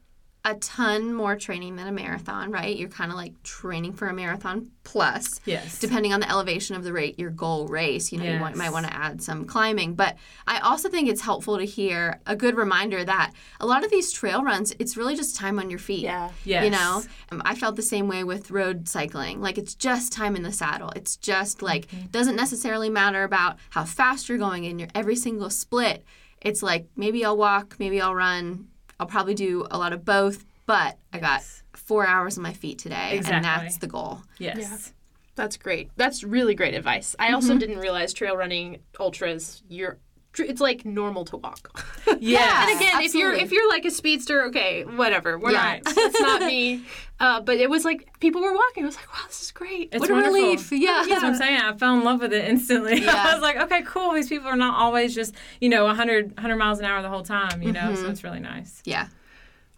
a 0.44 0.54
ton 0.54 1.12
more 1.12 1.36
training 1.36 1.76
than 1.76 1.88
a 1.88 1.92
marathon, 1.92 2.50
right? 2.50 2.76
You're 2.76 2.88
kind 2.88 3.10
of 3.10 3.16
like 3.16 3.42
training 3.42 3.92
for 3.92 4.06
a 4.08 4.14
marathon 4.14 4.70
plus. 4.84 5.40
yes, 5.44 5.78
Depending 5.78 6.12
on 6.14 6.20
the 6.20 6.30
elevation 6.30 6.74
of 6.76 6.84
the 6.84 6.92
rate, 6.92 7.18
your 7.18 7.30
goal 7.30 7.66
race, 7.66 8.12
you 8.12 8.18
know, 8.18 8.24
you 8.24 8.40
want, 8.40 8.56
might 8.56 8.70
want 8.72 8.86
to 8.86 8.94
add 8.94 9.20
some 9.20 9.44
climbing. 9.44 9.94
But 9.94 10.16
I 10.46 10.60
also 10.60 10.88
think 10.88 11.08
it's 11.08 11.20
helpful 11.20 11.58
to 11.58 11.64
hear 11.66 12.20
a 12.24 12.34
good 12.36 12.56
reminder 12.56 13.04
that 13.04 13.32
a 13.60 13.66
lot 13.66 13.84
of 13.84 13.90
these 13.90 14.10
trail 14.12 14.42
runs, 14.42 14.72
it's 14.78 14.96
really 14.96 15.16
just 15.16 15.36
time 15.36 15.58
on 15.58 15.68
your 15.70 15.80
feet. 15.80 16.02
Yeah. 16.04 16.30
yes. 16.44 16.64
You 16.64 16.70
know, 16.70 17.02
um, 17.30 17.42
I 17.44 17.54
felt 17.54 17.76
the 17.76 17.82
same 17.82 18.08
way 18.08 18.24
with 18.24 18.50
road 18.50 18.88
cycling. 18.88 19.42
Like 19.42 19.58
it's 19.58 19.74
just 19.74 20.12
time 20.12 20.34
in 20.36 20.42
the 20.44 20.52
saddle. 20.52 20.90
It's 20.96 21.16
just 21.16 21.60
like 21.62 21.88
Mm-hmm. 21.88 22.06
doesn't 22.06 22.36
necessarily 22.36 22.88
matter 22.90 23.24
about 23.24 23.56
how 23.70 23.84
fast 23.84 24.28
you're 24.28 24.38
going 24.38 24.64
in 24.64 24.78
your 24.78 24.88
every 24.94 25.16
single 25.16 25.50
split. 25.50 26.04
It's 26.40 26.62
like 26.62 26.86
maybe 26.96 27.24
I'll 27.24 27.36
walk, 27.36 27.76
maybe 27.78 28.00
I'll 28.00 28.14
run. 28.14 28.68
I'll 29.00 29.06
probably 29.06 29.34
do 29.34 29.66
a 29.70 29.78
lot 29.78 29.92
of 29.92 30.04
both, 30.04 30.44
but 30.66 30.98
I 31.12 31.18
got 31.18 31.42
four 31.74 32.06
hours 32.06 32.36
on 32.36 32.42
my 32.42 32.52
feet 32.52 32.78
today, 32.78 33.20
and 33.24 33.44
that's 33.44 33.78
the 33.78 33.86
goal. 33.86 34.22
yes, 34.38 34.92
That's 35.36 35.56
great. 35.56 35.90
That's 35.96 36.24
really 36.24 36.54
great 36.54 36.74
advice. 36.74 37.14
I 37.18 37.32
also 37.32 37.50
Mm-hmm. 37.50 37.58
didn't 37.60 37.78
realize 37.78 38.12
trail 38.12 38.36
running 38.36 38.78
ultras, 38.98 39.62
you're 39.68 39.92
tr- 39.92 39.98
it's 40.36 40.60
like 40.60 40.84
normal 40.84 41.24
to 41.26 41.36
walk. 41.36 41.82
yeah. 42.20 42.68
and 42.68 42.80
again, 42.80 43.02
if 43.02 43.14
you're 43.14 43.32
if 43.32 43.50
you're 43.50 43.68
like 43.68 43.84
a 43.84 43.90
speedster, 43.90 44.44
okay, 44.46 44.84
whatever. 44.84 45.38
We're 45.38 45.52
Yeah. 45.52 45.80
not. 45.84 45.94
That's 45.94 46.20
not 46.20 46.40
me. 46.42 46.82
Uh, 47.20 47.40
but 47.40 47.56
it 47.56 47.68
was 47.68 47.84
like 47.84 48.16
people 48.20 48.40
were 48.40 48.54
walking. 48.54 48.84
I 48.84 48.86
was 48.86 48.94
like, 48.94 49.12
wow, 49.12 49.18
this 49.26 49.42
is 49.42 49.50
great. 49.50 49.88
It's 49.90 49.98
what 50.02 50.08
a 50.08 50.12
wonderful. 50.12 50.34
relief! 50.40 50.70
Yeah, 50.70 51.02
That's 51.04 51.20
what 51.20 51.24
I'm 51.24 51.34
saying. 51.34 51.60
I 51.60 51.72
fell 51.76 51.94
in 51.98 52.04
love 52.04 52.20
with 52.20 52.32
it 52.32 52.44
instantly. 52.44 53.00
Yeah. 53.02 53.12
I 53.26 53.32
was 53.32 53.42
like, 53.42 53.56
okay, 53.56 53.82
cool. 53.82 54.12
These 54.12 54.28
people 54.28 54.46
are 54.46 54.54
not 54.54 54.78
always 54.78 55.16
just, 55.16 55.34
you 55.60 55.68
know, 55.68 55.84
100, 55.86 56.36
100 56.36 56.54
miles 56.56 56.78
an 56.78 56.84
hour 56.84 57.02
the 57.02 57.08
whole 57.08 57.24
time, 57.24 57.60
you 57.60 57.72
know, 57.72 57.80
Mm-hmm. 57.80 57.96
so 58.02 58.08
it's 58.08 58.22
really 58.22 58.38
nice. 58.38 58.80
yeah. 58.84 59.08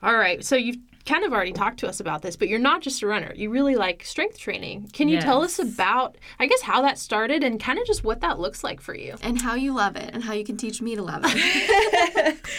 All 0.03 0.15
right. 0.15 0.45
So 0.45 0.55
you've 0.55 0.77
kind 1.11 1.25
of 1.25 1.33
already 1.33 1.53
talked 1.53 1.79
to 1.81 1.89
us 1.89 1.99
about 2.01 2.23
this, 2.23 2.37
but 2.37 2.49
you're 2.49 2.59
not 2.59 2.81
just 2.83 3.03
a 3.03 3.07
runner. 3.07 3.33
You 3.35 3.51
really 3.51 3.75
like 3.77 4.05
strength 4.05 4.39
training. 4.39 4.89
Can 4.93 5.09
you 5.09 5.21
tell 5.21 5.43
us 5.43 5.59
about, 5.59 6.17
I 6.39 6.47
guess, 6.47 6.63
how 6.63 6.83
that 6.83 6.99
started 6.99 7.43
and 7.43 7.59
kind 7.59 7.79
of 7.79 7.87
just 7.87 8.05
what 8.05 8.21
that 8.21 8.39
looks 8.39 8.63
like 8.63 8.81
for 8.81 8.95
you? 8.95 9.17
And 9.23 9.41
how 9.41 9.55
you 9.55 9.75
love 9.75 9.97
it, 9.97 10.11
and 10.15 10.23
how 10.23 10.33
you 10.35 10.45
can 10.45 10.57
teach 10.57 10.81
me 10.81 10.95
to 10.97 11.03
love 11.03 11.23
it. 11.25 12.41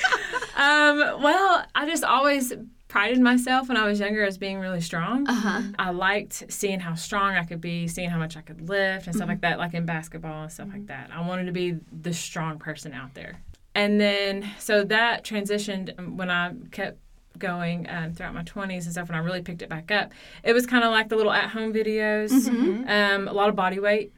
Um, 0.56 0.98
well, 1.24 1.66
I 1.74 1.86
just 1.88 2.04
always 2.04 2.54
prided 2.88 3.20
myself 3.20 3.68
when 3.70 3.78
I 3.78 3.88
was 3.88 4.00
younger 4.00 4.24
as 4.24 4.38
being 4.38 4.60
really 4.60 4.82
strong. 4.82 5.28
Uh-huh. 5.28 5.62
I 5.80 5.90
liked 5.92 6.44
seeing 6.50 6.80
how 6.80 6.94
strong 6.94 7.36
I 7.36 7.44
could 7.46 7.62
be, 7.62 7.88
seeing 7.88 8.10
how 8.10 8.20
much 8.20 8.38
I 8.38 8.42
could 8.42 8.70
lift 8.70 9.08
and 9.08 9.16
stuff 9.16 9.24
Mm-hmm. 9.26 9.30
like 9.32 9.42
that, 9.42 9.58
like 9.60 9.74
in 9.74 9.86
basketball 9.86 10.44
and 10.44 10.52
stuff 10.52 10.68
like 10.72 10.88
that. 10.88 11.10
I 11.12 11.26
wanted 11.28 11.46
to 11.46 11.52
be 11.52 11.78
the 11.92 12.14
strong 12.14 12.60
person 12.60 12.94
out 12.94 13.14
there. 13.16 13.40
And 13.74 14.00
then, 14.00 14.52
so 14.60 14.84
that 14.84 15.24
transitioned 15.24 15.98
um, 15.98 16.18
when 16.18 16.30
I 16.30 16.52
kept 16.72 17.00
going 17.38 17.88
um, 17.90 18.14
throughout 18.14 18.34
my 18.34 18.44
20s 18.44 18.84
and 18.84 18.92
stuff, 18.92 19.10
when 19.10 19.18
I 19.18 19.22
really 19.22 19.42
picked 19.42 19.62
it 19.62 19.70
back 19.70 19.92
up. 19.92 20.12
It 20.44 20.54
was 20.54 20.66
kind 20.66 20.84
of 20.84 20.92
like 20.92 21.10
the 21.10 21.16
little 21.16 21.32
at 21.34 21.50
home 21.50 21.74
videos, 21.74 22.30
Mm-hmm. 22.32 22.88
um, 22.88 23.28
a 23.28 23.34
lot 23.34 23.50
of 23.50 23.56
body 23.56 23.80
weight. 23.80 24.14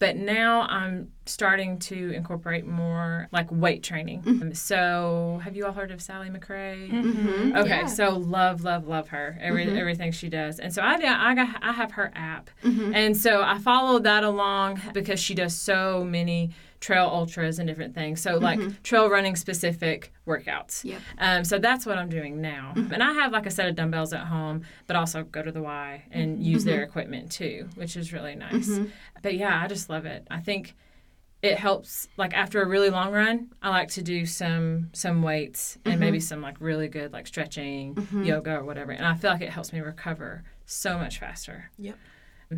But 0.00 0.16
now 0.16 0.62
I'm 0.62 1.12
starting 1.26 1.78
to 1.80 2.10
incorporate 2.12 2.66
more 2.66 3.28
like 3.30 3.46
weight 3.52 3.82
training. 3.82 4.22
Um, 4.26 4.54
So, 4.54 5.40
have 5.44 5.54
you 5.54 5.66
all 5.66 5.72
heard 5.72 5.90
of 5.90 6.00
Sally 6.00 6.30
McRae? 6.30 6.90
Mm-hmm. 6.90 7.56
Okay, 7.56 7.68
Yeah. 7.80 7.86
so 7.86 8.16
love, 8.16 8.62
love, 8.64 8.88
love 8.88 9.08
her. 9.10 9.36
Every 9.40 9.68
everything 9.78 10.10
she 10.12 10.30
does, 10.30 10.58
and 10.58 10.72
so 10.72 10.80
I 10.80 10.94
I 10.94 11.34
got 11.34 11.62
I 11.62 11.72
have 11.72 11.92
her 11.92 12.10
app, 12.14 12.48
Mm-hmm. 12.64 12.94
and 12.94 13.14
so 13.16 13.42
I 13.42 13.58
followed 13.58 14.04
that 14.04 14.24
along 14.24 14.80
because 14.94 15.20
she 15.20 15.34
does 15.34 15.54
so 15.54 16.02
many 16.04 16.50
trail 16.80 17.06
ultras 17.06 17.58
and 17.58 17.68
different 17.68 17.94
things. 17.94 18.20
So 18.20 18.38
like 18.38 18.58
mm-hmm. 18.58 18.82
trail 18.82 19.08
running 19.08 19.36
specific 19.36 20.12
workouts. 20.26 20.84
Yep. 20.84 21.00
Um, 21.18 21.44
so 21.44 21.58
that's 21.58 21.84
what 21.86 21.98
I'm 21.98 22.08
doing 22.08 22.40
now, 22.40 22.72
mm-hmm. 22.74 22.92
and 22.92 23.02
I 23.02 23.12
have 23.12 23.32
like 23.32 23.46
a 23.46 23.50
set 23.50 23.68
of 23.68 23.76
dumbbells 23.76 24.12
at 24.12 24.26
home, 24.26 24.62
but 24.86 24.96
also 24.96 25.24
go 25.24 25.42
to 25.42 25.52
the 25.52 25.62
Y 25.62 26.04
and 26.10 26.42
use 26.42 26.64
their 26.64 26.80
mm-hmm. 26.80 26.90
equipment 26.90 27.30
too, 27.30 27.68
which 27.74 27.96
is 27.96 28.12
really 28.12 28.34
nice. 28.34 28.70
But 29.22 29.34
yeah, 29.34 29.60
I 29.62 29.68
just 29.68 29.90
love 29.90 30.06
it. 30.06 30.26
I 30.30 30.40
think 30.40 30.74
it 31.42 31.58
helps 31.58 32.08
like 32.16 32.34
after 32.34 32.60
a 32.60 32.66
really 32.68 32.90
long 32.90 33.12
run 33.12 33.48
i 33.62 33.70
like 33.70 33.88
to 33.88 34.02
do 34.02 34.26
some 34.26 34.90
some 34.92 35.22
weights 35.22 35.78
and 35.84 35.98
maybe 35.98 36.20
some 36.20 36.42
like 36.42 36.56
really 36.60 36.88
good 36.88 37.12
like 37.12 37.26
stretching 37.26 37.96
yoga 38.22 38.56
or 38.56 38.64
whatever 38.64 38.92
and 38.92 39.06
i 39.06 39.14
feel 39.14 39.30
like 39.30 39.40
it 39.40 39.48
helps 39.48 39.72
me 39.72 39.80
recover 39.80 40.42
so 40.66 40.98
much 40.98 41.18
faster 41.18 41.70
Yep. 41.78 41.96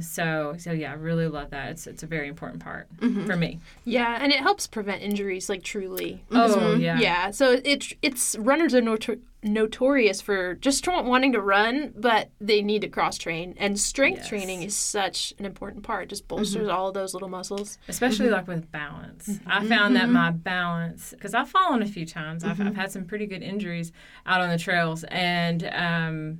So 0.00 0.55
so 0.59 0.72
yeah 0.72 0.90
i 0.90 0.94
really 0.94 1.26
love 1.26 1.50
that. 1.50 1.70
It's 1.70 1.87
it's 1.87 2.02
a 2.02 2.07
very 2.07 2.28
important 2.28 2.62
part 2.62 2.88
mm-hmm. 2.98 3.26
for 3.26 3.37
me. 3.37 3.61
Yeah, 3.85 4.18
and 4.20 4.33
it 4.33 4.40
helps 4.40 4.66
prevent 4.66 5.02
injuries, 5.02 5.48
like 5.48 5.62
truly. 5.62 6.24
oh 6.31 6.74
yeah. 6.74 6.98
Yeah, 6.98 7.31
so 7.31 7.61
it 7.64 7.94
it's 8.02 8.37
runners 8.38 8.74
are 8.74 8.83
notor- 8.83 9.20
notorious 9.42 10.20
for 10.20 10.55
just 10.55 10.87
wanting 10.87 11.33
to 11.33 11.40
run, 11.40 11.92
but 11.96 12.31
they 12.40 12.62
need 12.62 12.83
to 12.83 12.88
cross 12.88 13.18
train, 13.18 13.55
and 13.59 13.78
strength 13.78 14.18
Yes. 14.18 14.28
training 14.28 14.62
is 14.62 14.76
such 14.76 15.35
an 15.38 15.44
important 15.44 15.83
part. 15.83 16.05
It 16.05 16.09
just 16.11 16.28
mm-hmm. 16.28 16.37
bolsters 16.37 16.68
all 16.68 16.88
of 16.88 16.94
those 16.94 17.14
little 17.14 17.28
muscles. 17.28 17.78
especially 17.88 18.26
mm-hmm. 18.26 18.35
like 18.35 18.48
with 18.48 18.70
balance. 18.70 19.40
I 19.46 19.64
found 19.66 19.96
that 19.96 20.09
my 20.09 20.31
balance 20.31 21.11
because 21.11 21.35
i've 21.35 21.48
fallen 21.48 21.83
a 21.83 21.87
few 21.87 22.07
times. 22.07 22.44
I've, 22.44 22.61
I've 22.61 22.76
had 22.76 22.92
some 22.92 23.05
pretty 23.05 23.26
good 23.26 23.42
injuries 23.42 23.92
out 24.26 24.40
on 24.40 24.48
the 24.48 24.59
trails 24.59 25.05
and 25.05 25.64
um 25.72 26.38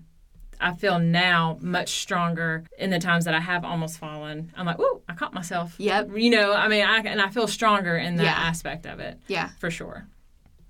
I 0.63 0.73
feel 0.75 0.99
now 0.99 1.59
much 1.61 2.01
stronger 2.01 2.65
in 2.79 2.91
the 2.91 2.99
times 2.99 3.25
that 3.25 3.35
I 3.35 3.41
have 3.41 3.65
almost 3.65 3.99
fallen. 3.99 4.53
I'm 4.57 4.65
like, 4.67 4.79
ooh, 4.81 5.03
I 5.09 5.15
caught 5.15 5.35
myself. 5.35 5.75
Yep. 5.79 6.11
You 6.17 6.31
know, 6.31 6.55
I 6.55 6.69
mean, 6.69 6.85
I, 6.85 6.99
and 6.99 7.21
I 7.21 7.29
feel 7.31 7.47
stronger 7.49 7.97
in 7.97 8.17
that 8.17 8.25
Yeah. 8.25 8.31
aspect 8.37 8.87
of 8.87 9.01
it 9.01 9.19
Yeah, 9.29 9.51
for 9.59 9.71
sure. 9.71 10.07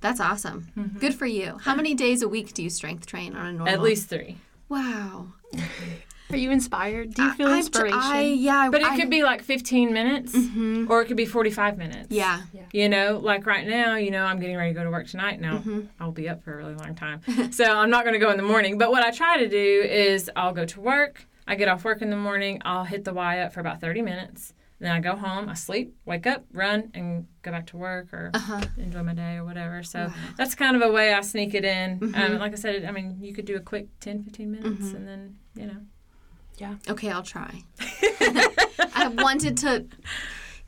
that's 0.01 0.19
awesome. 0.21 0.69
Mm-hmm. 0.77 0.99
Good 0.99 1.15
for 1.15 1.27
you. 1.27 1.59
How 1.63 1.75
many 1.75 1.95
days 1.95 2.23
a 2.23 2.29
week 2.29 2.55
do 2.55 2.63
you 2.63 2.71
strength 2.71 3.07
train 3.07 3.35
on 3.37 3.47
a 3.47 3.53
normal? 3.53 3.69
At 3.69 3.83
least 3.83 4.09
three. 4.09 4.39
Wow. 4.69 5.29
Are 6.33 6.37
you 6.37 6.51
inspired? 6.51 7.15
Do 7.15 7.23
you 7.23 7.33
feel 7.35 7.49
I- 7.49 7.59
inspiration? 7.59 7.99
I, 7.99 8.23
yeah, 8.23 8.69
But 8.71 8.81
it 8.83 8.87
I- 8.89 8.97
could 8.97 9.11
be 9.11 9.23
like 9.23 9.43
15 9.43 9.93
minutes 9.93 10.35
or 10.89 11.03
it 11.03 11.07
could 11.07 11.17
be 11.17 11.27
45 11.27 11.77
minutes. 11.79 12.09
Yeah. 12.11 12.43
You 12.73 12.89
know, 12.89 13.19
like 13.23 13.47
right 13.47 13.67
now, 13.67 13.97
you 13.97 14.11
know, 14.11 14.25
I'm 14.25 14.39
getting 14.41 14.57
ready 14.57 14.71
to 14.73 14.79
go 14.79 14.85
to 14.85 14.91
work 14.91 15.07
tonight. 15.09 15.41
Now, 15.41 15.59
Mm-hmm. 15.59 15.81
I'll 16.01 16.13
be 16.13 16.29
up 16.29 16.43
for 16.43 16.55
a 16.55 16.57
really 16.57 16.75
long 16.75 16.95
time. 16.95 17.21
so 17.53 17.65
I'm 17.65 17.91
not 17.91 18.05
going 18.05 18.15
to 18.15 18.19
go 18.19 18.31
in 18.31 18.37
the 18.39 18.43
morning. 18.43 18.79
But 18.79 18.91
what 18.91 19.05
I 19.05 19.11
try 19.11 19.39
to 19.39 19.49
do 19.49 19.83
is 19.89 20.31
I'll 20.35 20.53
go 20.55 20.65
to 20.65 20.81
work. 20.81 21.27
I 21.47 21.55
get 21.57 21.69
off 21.69 21.85
work 21.85 22.01
in 22.03 22.11
the 22.11 22.17
morning. 22.17 22.61
I'll 22.65 22.85
hit 22.85 23.05
the 23.05 23.13
Y 23.13 23.41
up 23.41 23.53
for 23.53 23.61
about 23.61 23.81
30 23.81 24.01
minutes. 24.03 24.55
Then 24.81 24.91
I 24.91 24.99
go 24.99 25.15
home, 25.15 25.49
I 25.49 25.55
sleep, 25.55 25.95
wake 26.07 26.27
up, 26.27 26.45
run, 26.53 26.91
and 26.95 27.27
go 27.43 27.53
back 27.53 27.67
to 27.69 27.77
work 27.77 28.13
or 28.13 28.33
Uh-huh. 28.35 28.61
enjoy 28.79 29.05
my 29.05 29.15
day 29.15 29.37
or 29.37 29.45
whatever. 29.45 29.85
So 29.85 30.11
that's 30.37 30.57
kind 30.57 30.75
of 30.75 30.83
a 30.83 30.91
way 30.91 31.15
I 31.15 31.21
sneak 31.21 31.55
it 31.55 31.65
in. 31.65 32.01
Mm-hmm. 32.01 32.21
Um, 32.21 32.39
like 32.41 32.51
I 32.53 32.57
said, 32.57 32.85
I 32.85 32.91
mean, 32.91 33.19
you 33.21 33.33
could 33.33 33.45
do 33.45 33.55
a 33.55 33.61
quick 33.61 33.87
10, 34.01 34.25
15 34.25 34.51
minutes 34.51 34.91
and 34.93 35.07
then, 35.07 35.37
you 35.55 35.67
know. 35.67 35.77
Okay, 36.89 37.11
I'll 37.11 37.23
try. 37.23 37.63
I 37.81 38.89
have 38.95 39.15
wanted 39.15 39.57
to 39.59 39.87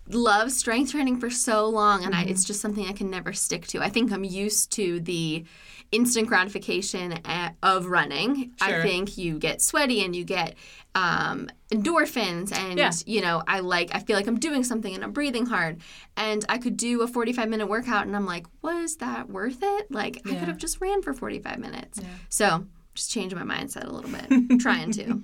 love 0.09 0.51
strength 0.53 0.91
training 0.93 1.19
for 1.21 1.31
so 1.31 1.67
long, 1.69 2.05
and 2.05 2.15
I, 2.15 2.23
it's 2.25 2.45
just 2.45 2.61
something 2.61 2.87
I 2.87 2.93
can 2.93 3.11
never 3.11 3.33
stick 3.33 3.67
to. 3.69 3.81
I 3.83 3.89
think 3.89 4.13
I'm 4.13 4.25
used 4.25 4.73
to 4.73 5.01
the 5.01 5.45
instant 5.93 6.27
gratification 6.27 7.13
a- 7.25 7.55
of 7.63 7.87
running. 7.87 8.53
Sure. 8.63 8.81
I 8.81 8.83
think 8.83 9.17
you 9.17 9.39
get 9.39 9.63
sweaty 9.63 10.05
and 10.05 10.15
you 10.17 10.25
get 10.25 10.57
um, 10.97 11.49
endorphins, 11.73 12.53
and 12.53 12.79
Yeah. 12.79 12.91
you 13.07 13.21
know, 13.21 13.43
I 13.47 13.61
like. 13.61 13.95
I 13.95 14.01
feel 14.01 14.17
like 14.17 14.27
I'm 14.27 14.39
doing 14.41 14.65
something 14.65 14.95
and 14.95 15.05
I'm 15.05 15.13
breathing 15.13 15.47
hard, 15.47 15.81
and 16.17 16.45
I 16.49 16.59
could 16.59 16.77
do 16.77 17.03
a 17.03 17.07
45 17.07 17.49
minute 17.49 17.67
workout, 17.69 18.07
and 18.07 18.17
I'm 18.17 18.27
like, 18.27 18.47
was 18.63 18.97
that 18.97 19.29
worth 19.31 19.59
it? 19.63 19.91
Like, 19.91 20.19
I 20.27 20.31
could 20.35 20.49
have 20.49 20.59
just 20.59 20.81
ran 20.81 21.03
for 21.03 21.13
45 21.15 21.59
minutes. 21.59 22.01
So. 22.29 22.67
Just 22.95 23.11
changing 23.11 23.37
my 23.37 23.45
mindset 23.57 23.89
a 23.89 23.91
little 23.91 24.09
bit. 24.09 24.61
Trying 24.61 24.93
to. 24.93 25.21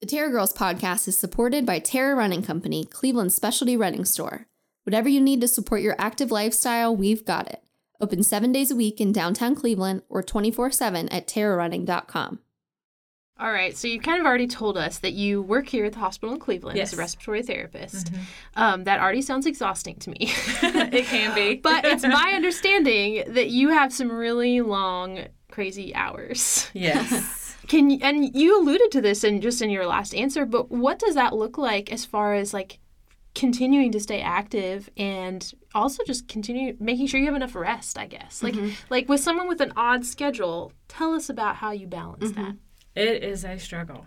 The 0.00 0.06
Terra 0.06 0.30
Girls 0.30 0.54
podcast 0.54 1.06
is 1.08 1.18
supported 1.18 1.66
by 1.66 1.78
Terra 1.78 2.14
Running 2.14 2.42
Company, 2.42 2.86
Cleveland's 2.86 3.34
specialty 3.34 3.76
running 3.76 4.06
store. 4.06 4.46
Whatever 4.84 5.10
you 5.10 5.20
need 5.20 5.42
to 5.42 5.48
support 5.48 5.82
your 5.82 5.94
active 5.98 6.30
lifestyle, 6.30 6.96
we've 6.96 7.22
got 7.22 7.48
it. 7.48 7.62
Open 8.00 8.22
seven 8.22 8.50
days 8.50 8.70
a 8.70 8.76
week 8.76 8.98
in 8.98 9.12
downtown 9.12 9.54
Cleveland 9.54 10.00
or 10.08 10.22
24 10.22 10.70
7 10.70 11.06
at 11.10 11.28
terrarunning.com. 11.28 12.38
All 13.38 13.52
right, 13.52 13.76
so 13.76 13.88
you've 13.88 14.02
kind 14.02 14.18
of 14.18 14.26
already 14.26 14.46
told 14.46 14.78
us 14.78 14.98
that 15.00 15.12
you 15.12 15.42
work 15.42 15.68
here 15.68 15.84
at 15.84 15.92
the 15.92 15.98
hospital 15.98 16.34
in 16.34 16.40
Cleveland 16.40 16.78
as 16.78 16.94
a 16.94 16.96
respiratory 16.96 17.42
therapist. 17.42 18.10
Um, 18.56 18.84
that 18.84 19.00
already 19.00 19.20
sounds 19.20 19.44
exhausting 19.44 19.96
to 19.96 20.08
me. 20.08 20.16
it 20.20 21.04
can 21.04 21.34
be. 21.34 21.56
but 21.62 21.84
it's 21.84 22.02
my 22.06 22.32
understanding 22.34 23.24
that 23.34 23.50
you 23.50 23.68
have 23.68 23.92
some 23.92 24.10
really 24.10 24.62
long, 24.62 25.26
crazy 25.50 25.94
hours. 25.94 26.70
yes. 26.72 27.56
Can 27.68 27.90
you, 27.90 27.98
and 28.02 28.34
you 28.34 28.60
alluded 28.60 28.90
to 28.92 29.00
this 29.00 29.22
in 29.22 29.40
just 29.40 29.62
in 29.62 29.70
your 29.70 29.86
last 29.86 30.14
answer, 30.14 30.44
but 30.44 30.70
what 30.70 30.98
does 30.98 31.14
that 31.14 31.34
look 31.34 31.56
like 31.56 31.92
as 31.92 32.04
far 32.04 32.34
as 32.34 32.52
like 32.52 32.80
continuing 33.34 33.92
to 33.92 34.00
stay 34.00 34.20
active 34.20 34.90
and 34.96 35.52
also 35.74 36.02
just 36.04 36.26
continue 36.26 36.76
making 36.80 37.06
sure 37.06 37.20
you 37.20 37.26
have 37.26 37.36
enough 37.36 37.54
rest, 37.54 37.98
I 37.98 38.06
guess. 38.06 38.42
Like 38.42 38.54
mm-hmm. 38.54 38.70
like 38.88 39.08
with 39.08 39.20
someone 39.20 39.48
with 39.48 39.60
an 39.60 39.72
odd 39.76 40.04
schedule, 40.04 40.72
tell 40.88 41.14
us 41.14 41.28
about 41.28 41.56
how 41.56 41.70
you 41.70 41.86
balance 41.86 42.32
mm-hmm. 42.32 42.42
that. 42.42 42.56
It 42.96 43.22
is 43.22 43.44
a 43.44 43.58
struggle. 43.58 44.06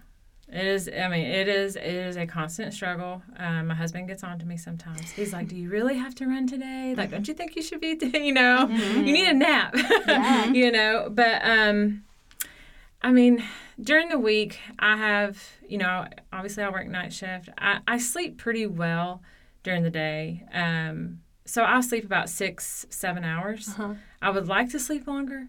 It 0.54 0.68
is. 0.68 0.88
I 0.88 1.08
mean, 1.08 1.26
it 1.26 1.48
is. 1.48 1.76
It 1.76 1.84
is 1.84 2.16
a 2.16 2.28
constant 2.28 2.76
struggle. 2.76 3.24
Um, 3.38 3.68
my 3.68 3.74
husband 3.74 4.08
gets 4.08 4.24
on 4.24 4.38
to 4.38 4.46
me 4.46 4.56
sometimes. 4.56 5.10
He's 5.10 5.34
like, 5.34 5.48
"Do 5.48 5.56
you 5.56 5.68
really 5.68 5.96
have 5.96 6.14
to 6.16 6.28
run 6.28 6.46
today? 6.46 6.94
Like, 6.96 7.10
don't 7.10 7.28
you 7.28 7.34
think 7.34 7.56
you 7.56 7.64
should 7.64 7.82
be? 7.82 7.94
You 8.14 8.34
know, 8.34 8.68
you 8.68 9.12
need 9.12 9.28
a 9.28 9.34
nap. 9.34 9.76
you 10.54 10.72
know." 10.72 11.10
But 11.10 11.44
um, 11.44 12.04
I 13.02 13.12
mean, 13.12 13.44
during 13.82 14.10
the 14.10 14.20
week, 14.20 14.60
I 14.78 14.96
have. 14.96 15.44
You 15.68 15.80
know, 15.80 16.06
obviously, 16.32 16.64
I 16.64 16.70
work 16.70 16.88
night 16.88 17.14
shift. 17.14 17.50
I, 17.58 17.80
I 17.88 17.98
sleep 17.98 18.38
pretty 18.38 18.68
well 18.68 19.24
during 19.64 19.82
the 19.82 19.90
day. 19.90 20.44
Um, 20.54 21.22
so 21.46 21.64
I'll 21.64 21.82
sleep 21.84 22.06
about 22.06 22.30
six, 22.30 22.86
seven 22.92 23.24
hours. 23.24 23.70
I 24.22 24.30
would 24.30 24.48
like 24.48 24.70
to 24.70 24.80
sleep 24.80 25.08
longer, 25.08 25.48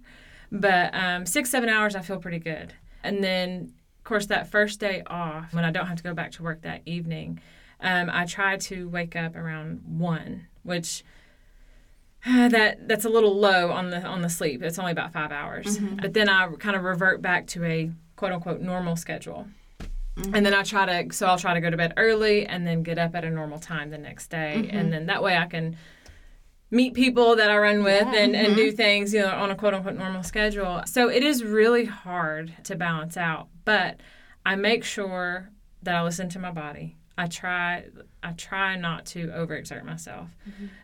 but 0.51 0.95
um, 0.95 1.27
six, 1.27 1.51
seven 1.51 1.69
hours, 1.69 1.95
I 1.95 2.01
feel 2.01 2.19
pretty 2.19 2.39
good. 2.39 2.73
And 3.03 3.23
then, 3.23 3.75
of 4.05 4.09
course, 4.09 4.27
that 4.27 4.51
first 4.51 4.81
day 4.81 5.03
off, 5.07 5.55
when 5.55 5.65
I 5.65 5.71
don't 5.71 5.87
have 5.87 5.97
to 5.97 6.03
go 6.03 6.13
back 6.13 6.33
to 6.33 6.43
work 6.43 6.61
that 6.61 6.83
evening, 6.85 7.41
um, 7.81 8.11
I 8.13 8.27
try 8.27 8.59
to 8.59 8.87
wake 8.87 9.17
up 9.17 9.35
around 9.35 9.81
one, 9.87 10.47
which 10.63 11.03
that 12.27 12.87
that's 12.87 13.07
a 13.07 13.09
little 13.09 13.35
low 13.35 13.71
on 13.71 13.89
the 13.89 14.03
on 14.03 14.21
the 14.21 14.29
sleep. 14.29 14.63
It's 14.63 14.79
only 14.79 14.93
about 14.93 15.15
five 15.15 15.33
hours. 15.33 15.79
Mm-hmm. 15.79 15.97
But 15.97 16.13
then 16.13 16.29
I 16.29 16.49
kind 16.59 16.77
of 16.77 16.85
revert 16.85 17.23
back 17.23 17.47
to 17.49 17.65
a 17.65 17.91
quote 18.17 18.33
unquote 18.33 18.61
normal 18.61 18.95
schedule. 18.97 19.47
Mm-hmm. 20.19 20.35
And 20.35 20.45
then 20.45 20.53
I 20.53 20.65
try 20.65 20.85
to, 21.03 21.15
so 21.15 21.27
I'll 21.27 21.39
try 21.39 21.55
to 21.55 21.61
go 21.63 21.71
to 21.71 21.77
bed 21.79 21.95
early 21.97 22.45
and 22.45 22.67
then 22.67 22.83
get 22.83 22.99
up 22.99 23.15
at 23.15 23.25
a 23.25 23.31
normal 23.31 23.59
time 23.59 23.89
the 23.89 23.97
next 23.97 24.27
day. 24.27 24.57
Mm-hmm. 24.59 24.77
And 24.77 24.93
then 24.93 25.07
that 25.07 25.23
way 25.23 25.39
I 25.39 25.47
can 25.47 25.79
meet 26.71 26.95
people 26.95 27.37
that 27.37 27.51
I 27.51 27.57
run 27.59 27.85
with 27.85 28.07
and, 28.07 28.35
and 28.35 28.57
do 28.57 28.73
things, 28.73 29.15
you 29.15 29.21
know, 29.21 29.29
on 29.29 29.51
a 29.51 29.55
quote 29.55 29.75
unquote 29.75 29.97
normal 29.97 30.23
schedule. 30.23 30.83
So 30.87 31.09
it 31.09 31.23
is 31.23 31.45
really 31.45 31.85
hard 31.85 32.53
to 32.65 32.75
balance 32.77 33.17
out, 33.17 33.49
but 33.65 34.01
I 34.45 34.57
make 34.57 34.85
sure 34.85 35.51
that 35.83 35.95
I 35.95 36.03
listen 36.03 36.29
to 36.31 36.39
my 36.39 36.51
body. 36.51 36.97
I 37.17 37.29
try 37.29 37.85
I 38.25 38.33
try 38.33 38.75
not 38.75 39.07
to 39.07 39.29
overexert 39.29 39.85
myself, 39.85 40.31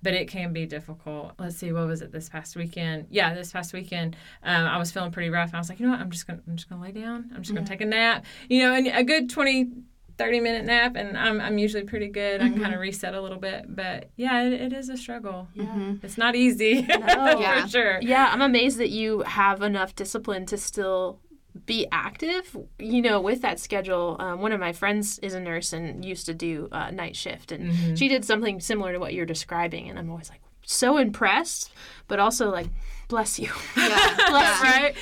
but 0.02 0.14
it 0.14 0.28
can 0.28 0.52
be 0.52 0.64
difficult. 0.64 1.32
Let's 1.38 1.56
see, 1.56 1.72
what 1.72 1.88
was 1.88 2.02
it 2.02 2.12
this 2.12 2.28
past 2.28 2.54
weekend? 2.54 3.06
Yeah, 3.10 3.34
this 3.34 3.50
past 3.50 3.72
weekend, 3.72 4.14
um, 4.44 4.66
I 4.66 4.78
was 4.78 4.92
feeling 4.92 5.10
pretty 5.10 5.30
rough. 5.30 5.48
And 5.48 5.56
I 5.56 5.58
was 5.58 5.68
like, 5.68 5.80
you 5.80 5.86
know 5.86 5.92
what? 5.92 6.00
I'm 6.00 6.10
just 6.10 6.28
gonna 6.28 6.40
I'm 6.46 6.56
just 6.56 6.68
gonna 6.68 6.82
lay 6.82 6.92
down. 6.92 7.30
I'm 7.34 7.42
just 7.42 7.52
gonna 7.52 7.66
take 7.66 7.80
a 7.80 7.86
nap. 7.86 8.24
You 8.48 8.60
know, 8.60 8.74
and 8.74 8.86
a 8.86 9.02
good 9.02 9.28
20, 9.28 9.70
30 10.20 10.40
minute 10.40 10.64
nap, 10.66 10.96
and 10.96 11.16
I'm 11.16 11.40
I'm 11.40 11.56
usually 11.56 11.84
pretty 11.84 12.08
good. 12.08 12.42
I 12.42 12.48
can 12.50 12.60
kind 12.60 12.74
of 12.74 12.80
reset 12.80 13.14
a 13.14 13.20
little 13.20 13.38
bit, 13.38 13.64
but 13.74 14.10
yeah, 14.16 14.42
it, 14.44 14.52
it 14.52 14.72
is 14.74 14.90
a 14.90 14.96
struggle. 14.96 15.48
Yeah. 15.54 15.94
It's 16.02 16.18
not 16.18 16.36
easy 16.36 16.86
Yeah. 16.88 17.62
for 17.62 17.68
sure. 17.68 17.98
Yeah, 18.02 18.28
I'm 18.30 18.42
amazed 18.42 18.78
that 18.78 18.90
you 18.90 19.20
have 19.20 19.62
enough 19.62 19.94
discipline 19.94 20.44
to 20.46 20.58
still 20.58 21.20
be 21.66 21.86
active, 21.90 22.54
you 22.78 23.00
know, 23.02 23.20
with 23.20 23.40
that 23.42 23.58
schedule. 23.58 24.16
Um, 24.20 24.40
one 24.40 24.52
of 24.52 24.60
my 24.60 24.72
friends 24.72 25.18
is 25.20 25.32
a 25.34 25.40
nurse 25.40 25.72
and 25.72 26.04
used 26.04 26.26
to 26.26 26.34
do 26.34 26.68
uh, 26.70 26.90
night 26.90 27.16
shift, 27.16 27.50
and 27.50 27.98
she 27.98 28.06
did 28.08 28.24
something 28.24 28.60
similar 28.60 28.92
to 28.92 28.98
what 29.00 29.14
you're 29.14 29.26
describing. 29.26 29.88
And 29.88 29.98
I'm 29.98 30.10
always 30.10 30.28
like 30.28 30.42
so 30.62 30.98
impressed, 30.98 31.72
but 32.08 32.18
also 32.18 32.50
like, 32.50 32.68
bless 33.08 33.38
you. 33.38 33.50
Yeah. 33.76 34.16
bless 34.28 34.62
you. 34.62 34.68
Right? 34.70 34.94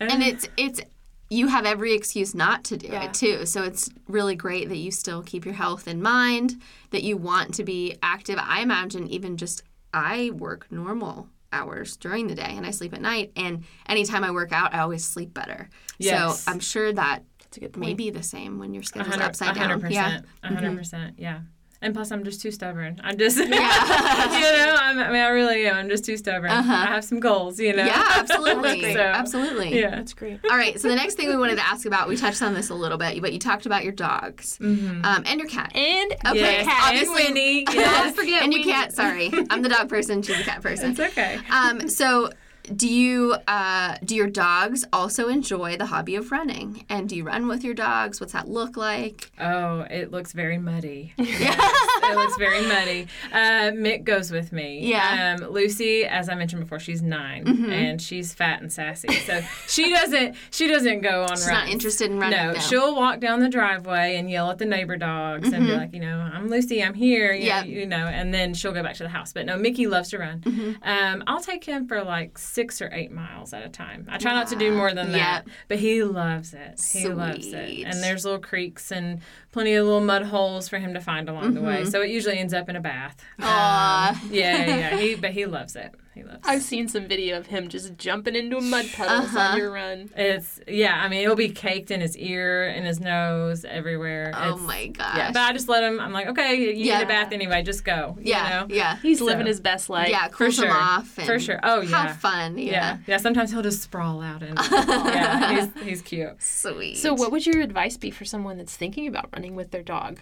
and 0.00 0.22
it's 0.22 0.48
it's 0.56 0.80
you 1.28 1.48
have 1.48 1.66
every 1.66 1.92
excuse 1.92 2.34
not 2.34 2.64
to 2.64 2.76
do 2.76 2.88
Yeah. 2.88 3.04
it 3.04 3.14
too 3.14 3.46
so 3.46 3.62
it's 3.62 3.90
really 4.08 4.36
great 4.36 4.68
that 4.68 4.76
you 4.76 4.90
still 4.90 5.22
keep 5.22 5.44
your 5.44 5.54
health 5.54 5.88
in 5.88 6.00
mind 6.00 6.60
that 6.90 7.02
you 7.02 7.16
want 7.16 7.54
to 7.54 7.64
be 7.64 7.96
active 8.02 8.38
i 8.40 8.60
imagine 8.60 9.08
even 9.08 9.36
just 9.36 9.62
i 9.92 10.30
work 10.34 10.70
normal 10.70 11.28
hours 11.52 11.96
during 11.96 12.26
the 12.28 12.34
day 12.34 12.52
and 12.56 12.66
i 12.66 12.70
sleep 12.70 12.92
at 12.92 13.00
night 13.00 13.32
and 13.36 13.64
anytime 13.88 14.22
i 14.24 14.30
work 14.30 14.52
out 14.52 14.74
i 14.74 14.78
always 14.80 15.04
sleep 15.04 15.32
better 15.34 15.68
Yes. 15.98 16.42
so 16.42 16.50
i'm 16.50 16.60
sure 16.60 16.92
that 16.92 17.22
That's 17.40 17.56
a 17.56 17.60
good 17.60 17.72
point. 17.72 17.86
may 17.86 17.94
be 17.94 18.10
the 18.10 18.22
same 18.22 18.58
when 18.58 18.74
your 18.74 18.82
schedule's 18.82 19.16
upside 19.18 19.56
a 19.56 19.58
hundred 19.58 19.80
down 19.82 19.90
yeah 19.92 20.04
percent. 20.08 20.26
A 20.42 20.46
hundred 20.48 20.68
mm-hmm. 20.68 20.76
percent. 20.78 21.14
Yeah. 21.18 21.40
And 21.82 21.94
plus, 21.94 22.10
I'm 22.10 22.24
just 22.24 22.40
too 22.40 22.50
stubborn. 22.50 23.00
I'm 23.04 23.18
just, 23.18 23.36
you 23.38 23.48
know, 23.48 23.58
I'm, 23.60 24.98
I 24.98 25.10
mean, 25.12 25.20
I 25.22 25.28
really 25.28 25.66
am. 25.66 25.76
I'm 25.76 25.88
just 25.88 26.04
too 26.04 26.16
stubborn. 26.16 26.50
I 26.50 26.62
have 26.62 27.04
some 27.04 27.20
goals, 27.20 27.60
you 27.60 27.74
know. 27.74 27.84
yeah 27.84 28.02
absolutely 28.16 28.94
So, 28.94 29.00
absolutely 29.00 29.78
Yeah. 29.80 29.90
That's 29.90 30.14
great. 30.14 30.40
all 30.50 30.56
right 30.56 30.80
so 30.80 30.88
the 30.88 30.94
next 30.96 31.14
thing 31.14 31.28
we 31.28 31.36
wanted 31.36 31.56
to 31.56 31.66
ask 31.66 31.86
about 31.86 32.08
we 32.08 32.16
touched 32.16 32.42
on 32.42 32.54
this 32.54 32.70
a 32.70 32.74
little 32.74 32.98
bit 32.98 33.20
but 33.20 33.32
you 33.32 33.38
talked 33.38 33.66
about 33.66 33.84
your 33.84 33.92
dogs 33.92 34.58
um, 34.60 35.02
and 35.26 35.38
your 35.40 35.48
cat 35.48 35.70
And 35.74 36.12
Okay, 36.26 36.34
Yes, 36.40 36.66
and 36.66 36.70
obviously- 36.82 37.24
Winnie. 37.24 37.64
Don't 37.64 37.76
Yes. 37.76 38.14
forget 38.16 38.42
and 38.42 38.52
your 38.52 38.64
cat. 38.64 38.92
Sorry, 38.92 39.30
I'm 39.50 39.62
the 39.62 39.68
dog 39.68 39.88
person. 39.88 40.22
She's 40.22 40.38
the 40.38 40.44
cat 40.44 40.62
person. 40.62 40.92
It's 40.92 41.00
okay. 41.00 41.38
Um, 41.50 41.88
so 41.88 42.30
do 42.74 42.88
you 42.88 43.36
uh, 43.46 43.96
do 44.04 44.14
your 44.16 44.26
dogs 44.28 44.84
also 44.92 45.28
enjoy 45.28 45.76
the 45.76 45.86
hobby 45.86 46.16
of 46.16 46.32
running? 46.32 46.84
And 46.88 47.08
do 47.08 47.14
you 47.16 47.24
run 47.24 47.46
with 47.48 47.62
your 47.64 47.74
dogs? 47.74 48.20
What's 48.20 48.32
that 48.32 48.48
look 48.48 48.76
like? 48.76 49.30
Oh, 49.38 49.80
it 49.90 50.10
looks 50.10 50.32
very 50.32 50.58
muddy. 50.58 51.12
Yes, 51.46 51.60
it 52.02 52.16
looks 52.16 52.36
very 52.38 52.66
muddy. 52.66 53.06
Uh, 53.32 53.70
Mick 53.72 54.04
goes 54.04 54.30
with 54.30 54.52
me. 54.52 54.80
Yeah. 54.88 55.36
Um, 55.40 55.50
Lucy, 55.52 56.04
as 56.04 56.28
I 56.28 56.34
mentioned 56.34 56.62
before, 56.62 56.78
she's 56.80 57.02
9 57.02 57.70
and 57.70 58.00
she's 58.00 58.32
fat 58.32 58.60
and 58.62 58.72
sassy. 58.72 59.12
So 59.12 59.40
she 59.68 59.90
doesn't 59.92 60.34
she 60.50 60.66
doesn't 60.68 61.00
go 61.02 61.22
on 61.22 61.36
She's 61.36 61.46
runs. 61.48 61.64
not 61.64 61.68
interested 61.68 62.10
in 62.10 62.18
running. 62.18 62.38
No, 62.38 62.54
she'll 62.54 62.94
walk 62.96 63.20
down 63.20 63.40
the 63.40 63.48
driveway 63.48 64.16
and 64.16 64.30
yell 64.30 64.50
at 64.50 64.58
the 64.58 64.64
neighbor 64.64 64.96
dogs 64.96 65.52
and 65.52 65.66
be 65.66 65.72
like, 65.72 65.92
you 65.92 66.00
know, 66.00 66.18
I'm 66.18 66.48
Lucy, 66.48 66.82
I'm 66.82 66.94
here, 66.94 67.32
you, 67.32 67.46
Yeah. 67.46 67.60
know, 67.62 67.66
you 67.68 67.86
know, 67.86 68.06
and 68.06 68.32
then 68.32 68.54
she'll 68.54 68.72
go 68.72 68.82
back 68.82 68.94
to 68.96 69.02
the 69.02 69.08
house. 69.08 69.32
But 69.32 69.46
no, 69.46 69.56
Mickey 69.56 69.86
loves 69.86 70.10
to 70.10 70.18
run. 70.18 70.40
Mm-hmm. 70.40 70.72
Um, 70.82 71.24
I'll 71.26 71.40
take 71.40 71.64
him 71.64 71.86
for 71.86 72.02
like 72.02 72.38
six 72.56 72.80
or 72.80 72.88
eight 72.92 73.12
miles 73.12 73.52
at 73.52 73.62
a 73.64 73.68
time. 73.68 74.06
I 74.10 74.16
try 74.18 74.32
not 74.32 74.48
to 74.48 74.56
do 74.56 74.72
more 74.72 74.92
than 74.94 75.12
that, 75.12 75.44
Yeah. 75.46 75.52
but 75.68 75.78
he 75.78 76.02
loves 76.02 76.54
it. 76.54 76.80
He 76.92 77.06
loves 77.06 77.46
it. 77.48 77.84
And 77.84 78.02
there's 78.02 78.24
little 78.24 78.40
creeks 78.40 78.90
and 78.90 79.20
plenty 79.52 79.74
of 79.74 79.84
little 79.84 80.00
mud 80.00 80.22
holes 80.24 80.66
for 80.68 80.78
him 80.78 80.94
to 80.94 81.00
find 81.00 81.28
along 81.28 81.52
the 81.54 81.60
Mm-hmm. 81.60 81.68
way. 81.68 81.84
So 81.84 82.00
it 82.00 82.08
usually 82.10 82.38
ends 82.38 82.54
up 82.54 82.68
in 82.70 82.74
a 82.76 82.80
bath. 82.80 83.16
Aw. 83.40 84.08
Um, 84.22 84.28
yeah, 84.32 84.56
yeah, 84.66 84.76
yeah. 84.76 84.96
He, 84.96 85.14
but 85.14 85.32
he 85.32 85.44
loves 85.46 85.76
it. 85.76 85.94
He. 86.16 86.24
I've 86.44 86.62
seen 86.62 86.88
some 86.88 87.06
video 87.06 87.36
of 87.38 87.46
him 87.46 87.68
just 87.68 87.96
jumping 87.98 88.34
into 88.34 88.56
a 88.56 88.60
mud 88.60 88.86
puddles 88.96 89.26
Uh-huh. 89.34 89.38
on 89.52 89.58
your 89.58 89.70
run. 89.70 90.10
It's 90.16 90.60
yeah. 90.66 91.00
I 91.02 91.08
mean, 91.08 91.22
it'll 91.22 91.36
be 91.36 91.50
caked 91.50 91.90
in 91.90 92.00
his 92.00 92.16
ear, 92.16 92.68
in 92.68 92.84
his 92.84 92.98
nose, 93.00 93.64
everywhere. 93.64 94.32
Oh 94.34 94.48
It's- 94.54 94.60
my 94.62 94.86
gosh. 94.88 95.16
Yeah, 95.16 95.30
but 95.32 95.42
I 95.42 95.52
just 95.52 95.68
let 95.68 95.84
him. 95.84 96.00
I'm 96.00 96.12
like, 96.12 96.26
okay, 96.28 96.54
you 96.56 96.70
Yeah. 96.84 96.98
need 96.98 97.04
a 97.04 97.06
bath 97.08 97.32
anyway. 97.32 97.62
Just 97.62 97.84
go. 97.84 98.16
You 98.18 98.30
yeah, 98.32 98.48
know? 98.68 98.74
yeah, 98.74 98.96
He's 99.02 99.18
So- 99.18 99.26
living 99.26 99.46
his 99.46 99.60
best 99.60 99.88
life. 99.90 100.08
yeah. 100.08 100.28
Cools 100.28 100.54
sure. 100.56 100.66
him 100.66 100.72
off. 100.76 101.16
And 101.18 101.26
For 101.26 101.38
sure. 101.38 101.60
Oh, 101.62 101.82
yeah. 101.82 102.06
Have 102.08 102.16
fun. 102.16 102.58
Yeah. 102.58 102.72
yeah, 102.72 102.96
yeah. 103.06 103.16
Sometimes 103.18 103.50
he'll 103.52 103.62
just 103.62 103.82
sprawl 103.82 104.20
out 104.22 104.42
and 104.42 104.58
yeah, 104.72 105.60
he's 105.76 105.82
he's 105.84 106.02
cute. 106.02 106.42
Sweet. 106.42 106.96
So, 106.96 107.14
what 107.14 107.30
would 107.32 107.46
your 107.46 107.60
advice 107.60 107.96
be 107.96 108.10
for 108.10 108.24
someone 108.24 108.56
that's 108.56 108.76
thinking 108.76 109.06
about 109.06 109.28
running 109.32 109.54
with 109.54 109.70
their 109.70 109.82
dog? 109.82 110.20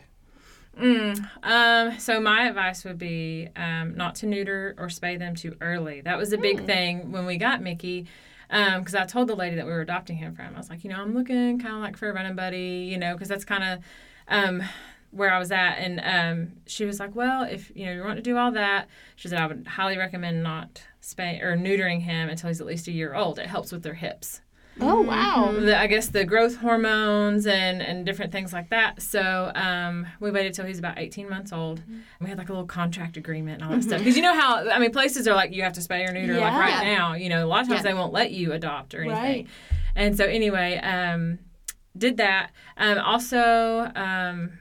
Mm, 0.78 1.28
um, 1.42 1.98
so 1.98 2.20
my 2.20 2.48
advice 2.48 2.84
would 2.84 2.98
be 2.98 3.48
um, 3.56 3.94
not 3.94 4.16
to 4.16 4.26
neuter 4.26 4.74
or 4.78 4.88
spay 4.88 5.18
them 5.18 5.34
too 5.34 5.56
early. 5.60 6.00
That 6.00 6.18
was 6.18 6.32
a 6.32 6.38
big 6.38 6.64
thing 6.66 7.12
when 7.12 7.26
we 7.26 7.36
got 7.36 7.62
Mickey. 7.62 8.06
Because 8.48 8.94
I 8.94 9.04
told 9.04 9.28
the 9.28 9.34
lady 9.34 9.56
that 9.56 9.66
we 9.66 9.72
were 9.72 9.80
adopting 9.80 10.16
him 10.16 10.34
from, 10.34 10.54
I 10.54 10.58
was 10.58 10.70
like, 10.70 10.84
you 10.84 10.90
know, 10.90 11.00
I'm 11.00 11.14
looking 11.14 11.58
kind 11.58 11.74
of 11.74 11.80
like 11.80 11.96
for 11.96 12.10
a 12.10 12.12
running 12.12 12.36
buddy, 12.36 12.88
you 12.90 12.98
know, 12.98 13.14
because 13.14 13.28
that's 13.28 13.44
kind 13.44 13.64
of 13.64 13.78
um, 14.28 14.62
where 15.10 15.32
I 15.32 15.38
was 15.38 15.50
at. 15.50 15.76
And 15.78 16.00
um, 16.04 16.52
she 16.66 16.84
was 16.84 17.00
like, 17.00 17.16
well, 17.16 17.42
if 17.42 17.72
you 17.74 17.86
know 17.86 17.92
you 17.92 18.02
want 18.04 18.16
to 18.16 18.22
do 18.22 18.36
all 18.36 18.52
that, 18.52 18.88
she 19.16 19.28
said 19.28 19.40
I 19.40 19.46
would 19.46 19.66
highly 19.66 19.96
recommend 19.96 20.42
not 20.42 20.82
spay 21.02 21.42
or 21.42 21.56
neutering 21.56 22.02
him 22.02 22.28
until 22.28 22.48
he's 22.48 22.60
at 22.60 22.66
least 22.66 22.86
a 22.86 22.92
year 22.92 23.14
old. 23.14 23.38
It 23.38 23.46
helps 23.46 23.72
with 23.72 23.82
their 23.82 23.94
hips 23.94 24.40
Oh, 24.80 25.02
wow. 25.02 25.52
the, 25.58 25.78
I 25.78 25.86
guess 25.86 26.08
the 26.08 26.24
growth 26.24 26.56
hormones 26.56 27.46
and, 27.46 27.80
and 27.80 28.04
different 28.04 28.32
things 28.32 28.52
like 28.52 28.70
that. 28.70 29.00
So 29.02 29.52
um, 29.54 30.06
we 30.20 30.30
waited 30.30 30.54
till 30.54 30.64
he's 30.66 30.78
about 30.78 30.98
18 30.98 31.28
months 31.28 31.52
old. 31.52 31.80
Mm-hmm. 31.80 31.98
We 32.20 32.28
had 32.28 32.38
like 32.38 32.48
a 32.48 32.52
little 32.52 32.66
contract 32.66 33.16
agreement 33.16 33.62
and 33.62 33.70
all 33.70 33.76
that 33.76 33.84
stuff. 33.84 33.98
Because 34.00 34.16
you 34.16 34.22
know 34.22 34.34
how, 34.34 34.68
I 34.68 34.78
mean, 34.78 34.90
places 34.90 35.28
are 35.28 35.34
like, 35.34 35.52
you 35.52 35.62
have 35.62 35.74
to 35.74 35.80
spay 35.80 36.08
or 36.08 36.12
neuter 36.12 36.34
like 36.38 36.52
right 36.52 36.84
now. 36.84 37.14
You 37.14 37.28
know, 37.28 37.44
a 37.44 37.48
lot 37.48 37.62
of 37.62 37.68
times 37.68 37.78
Yeah. 37.84 37.92
they 37.92 37.94
won't 37.94 38.12
let 38.12 38.32
you 38.32 38.52
adopt 38.52 38.94
or 38.94 39.02
anything. 39.02 39.22
Right. 39.22 39.46
And 39.94 40.16
so 40.16 40.24
anyway, 40.24 40.78
um, 40.78 41.38
did 41.96 42.16
that. 42.16 42.50
Um, 42.76 42.98
also, 42.98 43.90
um, 43.94 44.58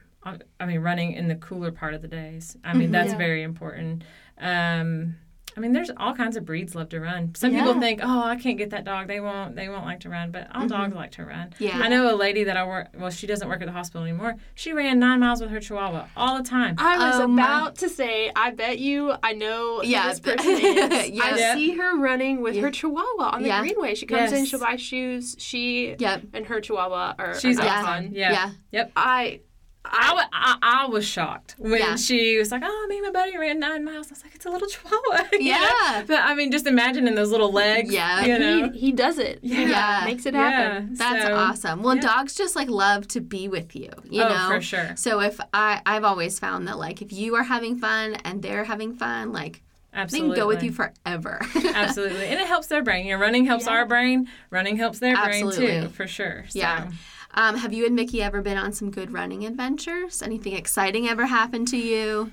I 0.60 0.66
mean, 0.66 0.80
running 0.80 1.12
in 1.12 1.28
the 1.28 1.34
cooler 1.34 1.70
part 1.72 1.92
of 1.92 2.02
the 2.02 2.08
days. 2.08 2.56
I 2.64 2.72
mean, 2.74 2.90
that's 2.92 3.12
Yeah. 3.12 3.18
very 3.18 3.42
important. 3.42 4.04
Um, 4.38 5.16
I 5.56 5.60
mean, 5.60 5.72
there's 5.72 5.90
all 5.96 6.14
kinds 6.14 6.36
of 6.36 6.44
breeds 6.44 6.74
love 6.74 6.88
to 6.90 7.00
run. 7.00 7.34
Some 7.34 7.52
people 7.52 7.78
think, 7.80 8.00
"Oh, 8.02 8.22
I 8.24 8.36
can't 8.36 8.58
get 8.58 8.70
that 8.70 8.84
dog. 8.84 9.06
They 9.06 9.20
won't. 9.20 9.54
They 9.54 9.68
won't 9.68 9.84
like 9.84 10.00
to 10.00 10.08
run." 10.08 10.30
But 10.30 10.48
all 10.54 10.62
mm-hmm. 10.62 10.68
dogs 10.68 10.94
like 10.94 11.12
to 11.12 11.24
run. 11.24 11.54
Yeah. 11.58 11.78
I 11.78 11.88
know 11.88 12.12
a 12.12 12.16
lady 12.16 12.44
that 12.44 12.56
I 12.56 12.66
work. 12.66 12.88
Well, 12.98 13.10
she 13.10 13.26
doesn't 13.26 13.48
work 13.48 13.60
at 13.62 13.66
the 13.66 13.72
hospital 13.72 14.02
anymore. 14.02 14.36
She 14.54 14.72
ran 14.72 14.98
nine 14.98 15.20
miles 15.20 15.40
with 15.40 15.50
her 15.50 15.60
Chihuahua 15.60 16.06
all 16.16 16.36
the 16.36 16.48
time. 16.48 16.74
I 16.78 16.98
was 16.98 17.20
Oh, 17.20 17.26
my- 17.28 17.42
about 17.42 17.76
to 17.76 17.88
say, 17.88 18.30
I 18.34 18.50
bet 18.50 18.78
you 18.78 19.14
I 19.22 19.32
know 19.32 19.82
Yeah, 19.82 20.08
this 20.08 20.20
person 20.20 20.50
is. 20.50 21.10
yeah. 21.10 21.22
I 21.22 21.36
Yeah. 21.38 21.54
see 21.54 21.76
her 21.76 21.96
running 21.98 22.40
with 22.40 22.56
her 22.56 22.70
Chihuahua 22.70 23.30
on 23.34 23.42
the 23.42 23.48
Yeah. 23.48 23.60
greenway. 23.60 23.94
She 23.94 24.06
comes 24.06 24.32
in, 24.32 24.44
she'll 24.46 24.60
buy 24.60 24.76
shoes. 24.76 25.36
She 25.38 25.94
Yep. 25.98 26.22
and 26.32 26.46
her 26.46 26.60
Chihuahua 26.60 27.14
are, 27.18 27.38
She's 27.38 27.58
are 27.58 27.64
Yeah. 27.64 28.00
Yeah. 28.00 28.10
Yeah. 28.32 28.50
Yep. 28.72 28.92
I 28.96 29.40
I, 29.86 30.14
wa- 30.14 30.28
I, 30.32 30.56
I 30.62 30.86
was 30.86 31.04
shocked 31.06 31.54
when 31.58 31.78
Yeah. 31.78 31.96
she 31.96 32.38
was 32.38 32.50
like, 32.50 32.62
"Oh, 32.64 32.86
me 32.88 32.96
and 32.96 33.04
my 33.06 33.10
buddy 33.12 33.36
ran 33.36 33.58
nine 33.60 33.84
miles." 33.84 34.08
I 34.08 34.10
was 34.14 34.24
like, 34.24 34.34
"It's 34.34 34.46
a 34.46 34.50
little 34.50 34.66
chihuahua." 34.66 35.24
you 35.32 35.52
know? 35.52 35.58
Yeah. 35.58 36.04
But 36.06 36.20
I 36.22 36.34
mean, 36.34 36.50
just 36.50 36.66
imagining 36.66 37.14
those 37.14 37.30
little 37.30 37.52
legs. 37.52 37.92
Yeah. 37.92 38.24
You 38.24 38.38
know. 38.38 38.70
he, 38.70 38.78
he 38.78 38.92
does 38.92 39.18
it. 39.18 39.40
Yeah. 39.42 40.02
makes 40.06 40.24
it 40.26 40.34
Yeah. 40.34 40.50
happen. 40.50 40.94
That's 40.94 41.24
So, 41.26 41.34
awesome. 41.34 41.82
Well, 41.82 41.96
yeah. 41.96 42.02
dogs 42.02 42.34
just 42.34 42.56
like 42.56 42.68
love 42.68 43.06
to 43.08 43.20
be 43.20 43.46
with 43.48 43.76
you, 43.76 43.90
you 44.08 44.22
oh, 44.22 44.28
know. 44.28 44.48
for 44.48 44.60
sure. 44.62 44.94
So 44.96 45.20
if 45.20 45.38
I 45.52 45.82
I've 45.84 46.04
always 46.04 46.38
found 46.38 46.66
that 46.68 46.78
like 46.78 47.02
if 47.02 47.12
you 47.12 47.34
are 47.36 47.44
having 47.44 47.76
fun 47.78 48.14
and 48.24 48.42
they're 48.42 48.64
having 48.64 48.94
fun, 48.94 49.32
like 49.32 49.62
Absolutely. 49.92 50.30
they 50.30 50.34
can 50.34 50.42
go 50.42 50.48
with 50.48 50.62
you 50.62 50.72
forever. 50.72 51.40
Absolutely. 51.74 52.24
And 52.26 52.40
it 52.40 52.46
helps 52.46 52.66
their 52.68 52.82
brain. 52.82 53.06
You 53.06 53.14
know, 53.16 53.20
running 53.20 53.44
helps 53.44 53.66
our 53.68 53.86
brain. 53.86 54.28
Running 54.50 54.76
helps 54.76 54.98
their 54.98 55.14
brain 55.22 55.50
too, 55.52 55.88
for 55.90 56.06
sure. 56.06 56.46
So. 56.48 56.58
Yeah. 56.58 56.90
Um, 57.34 57.56
have 57.56 57.72
you 57.72 57.86
and 57.86 57.94
Mickey 57.94 58.22
ever 58.22 58.40
been 58.42 58.56
on 58.56 58.72
some 58.72 58.90
good 58.90 59.12
running 59.12 59.44
adventures? 59.44 60.22
Anything 60.22 60.54
exciting 60.54 61.08
ever 61.08 61.26
happened 61.26 61.68
to 61.68 61.76
you? 61.76 62.30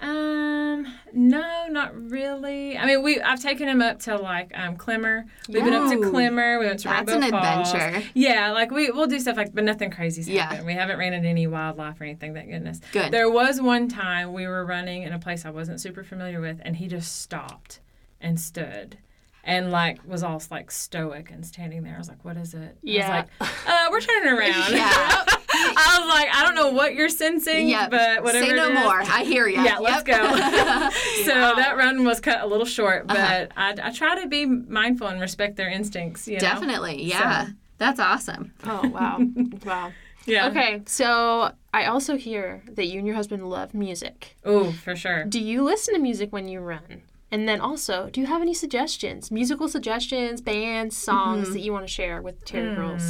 Um, 0.00 0.86
no, 1.12 1.66
not 1.68 1.92
really. 2.10 2.78
I 2.78 2.86
mean, 2.86 3.02
we 3.02 3.20
I've 3.20 3.42
taken 3.42 3.68
him 3.68 3.82
up 3.82 3.98
to 4.02 4.16
like 4.16 4.52
um 4.56 4.76
Climmer. 4.76 5.24
We've 5.48 5.64
been 5.64 5.74
up 5.74 5.90
to 5.90 5.96
Ooh. 5.98 6.10
Climmer. 6.10 6.60
We 6.60 6.66
went 6.66 6.78
to 6.80 6.88
That's 6.88 7.10
Rainbow 7.10 7.26
an 7.26 7.32
Falls. 7.32 7.72
adventure. 7.74 8.06
Yeah, 8.14 8.52
like 8.52 8.70
we 8.70 8.90
we'll 8.92 9.08
do 9.08 9.18
stuff 9.18 9.36
like, 9.36 9.52
but 9.52 9.64
nothing 9.64 9.90
crazy's 9.90 10.28
Yeah. 10.28 10.42
happened. 10.44 10.66
We 10.66 10.74
haven't 10.74 10.98
ran 10.98 11.14
into 11.14 11.28
any 11.28 11.48
wildlife 11.48 12.00
or 12.00 12.04
anything. 12.04 12.32
Thank 12.32 12.48
goodness. 12.50 12.80
Good. 12.92 13.10
There 13.12 13.28
was 13.28 13.60
one 13.60 13.88
time 13.88 14.32
we 14.32 14.46
were 14.46 14.64
running 14.64 15.02
in 15.02 15.12
a 15.12 15.18
place 15.18 15.44
I 15.44 15.50
wasn't 15.50 15.80
super 15.80 16.04
familiar 16.04 16.40
with, 16.40 16.60
and 16.62 16.76
he 16.76 16.86
just 16.86 17.20
stopped 17.20 17.80
and 18.20 18.38
stood. 18.38 18.98
And 19.48 19.70
like 19.70 20.06
was 20.06 20.22
all 20.22 20.42
like 20.50 20.70
stoic 20.70 21.30
and 21.30 21.44
standing 21.44 21.82
there. 21.82 21.94
I 21.94 21.98
was 21.98 22.08
like, 22.08 22.22
"What 22.22 22.36
is 22.36 22.52
it?" 22.52 22.76
Yeah. 22.82 23.26
I 23.40 23.40
was 23.40 23.48
like, 23.50 23.66
"Uh, 23.66 23.88
we're 23.90 24.00
turning 24.02 24.32
around." 24.38 24.72
Yeah. 24.72 24.90
I 25.50 25.96
was 26.00 26.08
like, 26.08 26.28
"I 26.34 26.42
don't 26.44 26.54
know 26.54 26.70
what 26.70 26.94
you're 26.94 27.08
sensing, 27.08 27.66
Yep. 27.70 27.90
but 27.90 28.22
whatever." 28.22 28.44
Say 28.44 28.52
no 28.52 28.66
it 28.68 28.74
is." 28.74 28.78
more. 28.84 29.00
I 29.00 29.24
hear 29.24 29.48
you. 29.48 29.62
Yeah, 29.62 29.78
let's 29.78 30.02
go. 30.02 30.12
so 31.24 31.54
that 31.56 31.74
run 31.78 32.04
was 32.04 32.20
cut 32.20 32.42
a 32.42 32.46
little 32.46 32.66
short, 32.66 33.06
but 33.06 33.16
Uh-huh. 33.16 33.46
I, 33.56 33.74
I 33.84 33.90
try 33.90 34.20
to 34.20 34.28
be 34.28 34.44
mindful 34.44 35.06
and 35.06 35.18
respect 35.18 35.56
their 35.56 35.70
instincts. 35.70 36.28
You 36.28 36.34
know? 36.34 36.40
Definitely. 36.40 37.02
Yeah. 37.04 37.46
So- 37.46 37.52
That's 37.78 38.00
awesome. 38.00 38.52
Oh 38.64 38.86
wow, 38.88 39.18
wow. 39.64 39.92
Yeah. 40.26 40.48
Okay, 40.48 40.82
so 40.84 41.52
I 41.72 41.86
also 41.86 42.18
hear 42.18 42.62
that 42.72 42.86
you 42.86 42.98
and 42.98 43.06
your 43.06 43.16
husband 43.16 43.48
love 43.48 43.72
music. 43.72 44.36
Oh, 44.44 44.72
for 44.72 44.94
sure. 44.94 45.24
Do 45.24 45.40
you 45.40 45.62
listen 45.62 45.94
to 45.94 46.00
music 46.00 46.34
when 46.34 46.48
you 46.48 46.60
run? 46.60 47.00
And 47.30 47.48
then 47.48 47.60
also, 47.60 48.08
do 48.10 48.20
you 48.20 48.26
have 48.26 48.40
any 48.40 48.54
suggestions, 48.54 49.30
musical 49.30 49.68
suggestions, 49.68 50.40
bands, 50.40 50.96
songs 50.96 51.52
that 51.52 51.60
you 51.60 51.72
want 51.72 51.86
to 51.86 51.92
share 51.92 52.22
with 52.22 52.44
Terra 52.44 52.74
Girls 52.74 53.02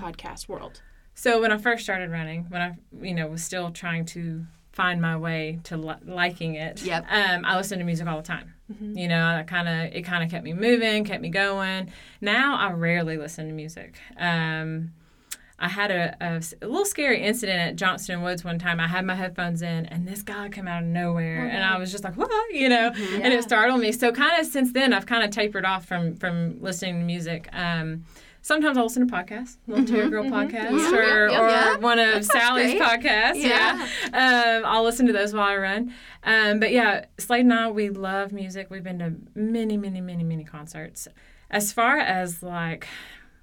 podcast 0.00 0.48
world? 0.48 0.82
So 1.14 1.40
when 1.40 1.50
I 1.52 1.56
first 1.56 1.82
started 1.82 2.10
running, 2.10 2.44
when 2.50 2.60
I 2.60 2.74
you 3.00 3.14
know 3.14 3.26
was 3.28 3.42
still 3.42 3.70
trying 3.70 4.04
to 4.06 4.44
find 4.72 5.00
my 5.00 5.16
way 5.16 5.58
to 5.64 5.78
li- 5.78 5.94
liking 6.04 6.56
it, 6.56 6.82
Yep. 6.82 7.06
um, 7.10 7.44
I 7.46 7.56
listened 7.56 7.78
to 7.78 7.84
music 7.86 8.06
all 8.06 8.18
the 8.18 8.22
time. 8.22 8.52
You 8.80 9.08
know, 9.08 9.24
I 9.24 9.42
kind 9.44 9.68
of 9.68 9.96
it 9.96 10.02
kind 10.02 10.22
of 10.24 10.30
kept 10.30 10.44
me 10.44 10.52
moving, 10.52 11.04
kept 11.04 11.22
me 11.22 11.30
going. 11.30 11.90
Now 12.20 12.56
I 12.58 12.72
rarely 12.72 13.16
listen 13.16 13.46
to 13.46 13.52
music. 13.54 13.96
Um, 14.18 14.92
I 15.58 15.68
had 15.68 15.90
a 15.90 16.16
a 16.20 16.66
little 16.66 16.84
scary 16.84 17.22
incident 17.22 17.58
at 17.60 17.76
Johnston 17.76 18.22
Woods 18.22 18.44
one 18.44 18.58
time. 18.58 18.78
I 18.78 18.86
had 18.88 19.04
my 19.06 19.14
headphones 19.14 19.62
in, 19.62 19.86
and 19.86 20.06
this 20.06 20.22
guy 20.22 20.48
came 20.50 20.68
out 20.68 20.82
of 20.82 20.88
nowhere, 20.88 21.46
and 21.48 21.64
I 21.64 21.78
was 21.78 21.90
just 21.90 22.04
like, 22.04 22.16
"What?" 22.16 22.30
You 22.52 22.68
know, 22.68 22.92
and 22.94 23.32
it 23.32 23.42
startled 23.42 23.80
me. 23.80 23.92
So, 23.92 24.12
kind 24.12 24.38
of 24.40 24.46
since 24.46 24.72
then, 24.72 24.92
I've 24.92 25.06
kind 25.06 25.24
of 25.24 25.30
tapered 25.30 25.64
off 25.64 25.86
from 25.86 26.16
from 26.16 26.60
listening 26.60 27.00
to 27.00 27.04
music. 27.06 27.48
Um, 27.54 28.04
sometimes 28.42 28.76
I'll 28.76 28.84
listen 28.84 29.08
to 29.08 29.12
podcasts, 29.12 29.56
little 29.66 29.86
Terra 29.86 30.08
Girl 30.10 30.24
podcast, 30.24 30.70
Yeah, 30.72 30.94
or, 30.94 31.28
yeah, 31.30 31.40
or 31.40 31.48
yeah. 31.48 31.76
one 31.78 31.98
of 31.98 32.24
Sally's 32.24 32.72
great. 32.74 32.82
podcasts. 32.82 33.36
Yeah. 33.42 33.88
Yeah, 34.12 34.56
um, 34.58 34.64
I'll 34.66 34.84
listen 34.84 35.06
to 35.06 35.12
those 35.14 35.32
while 35.32 35.48
I 35.48 35.56
run. 35.56 35.94
Um, 36.22 36.60
but 36.60 36.70
yeah, 36.70 37.06
Slade 37.18 37.40
and 37.46 37.52
I, 37.54 37.70
we 37.70 37.88
love 37.88 38.30
music. 38.30 38.68
We've 38.70 38.84
been 38.84 38.98
to 38.98 39.14
many, 39.34 39.76
many, 39.78 40.00
many, 40.02 40.22
many 40.22 40.44
concerts. 40.44 41.08
As 41.50 41.72
far 41.72 41.98
as 41.98 42.42
like 42.42 42.86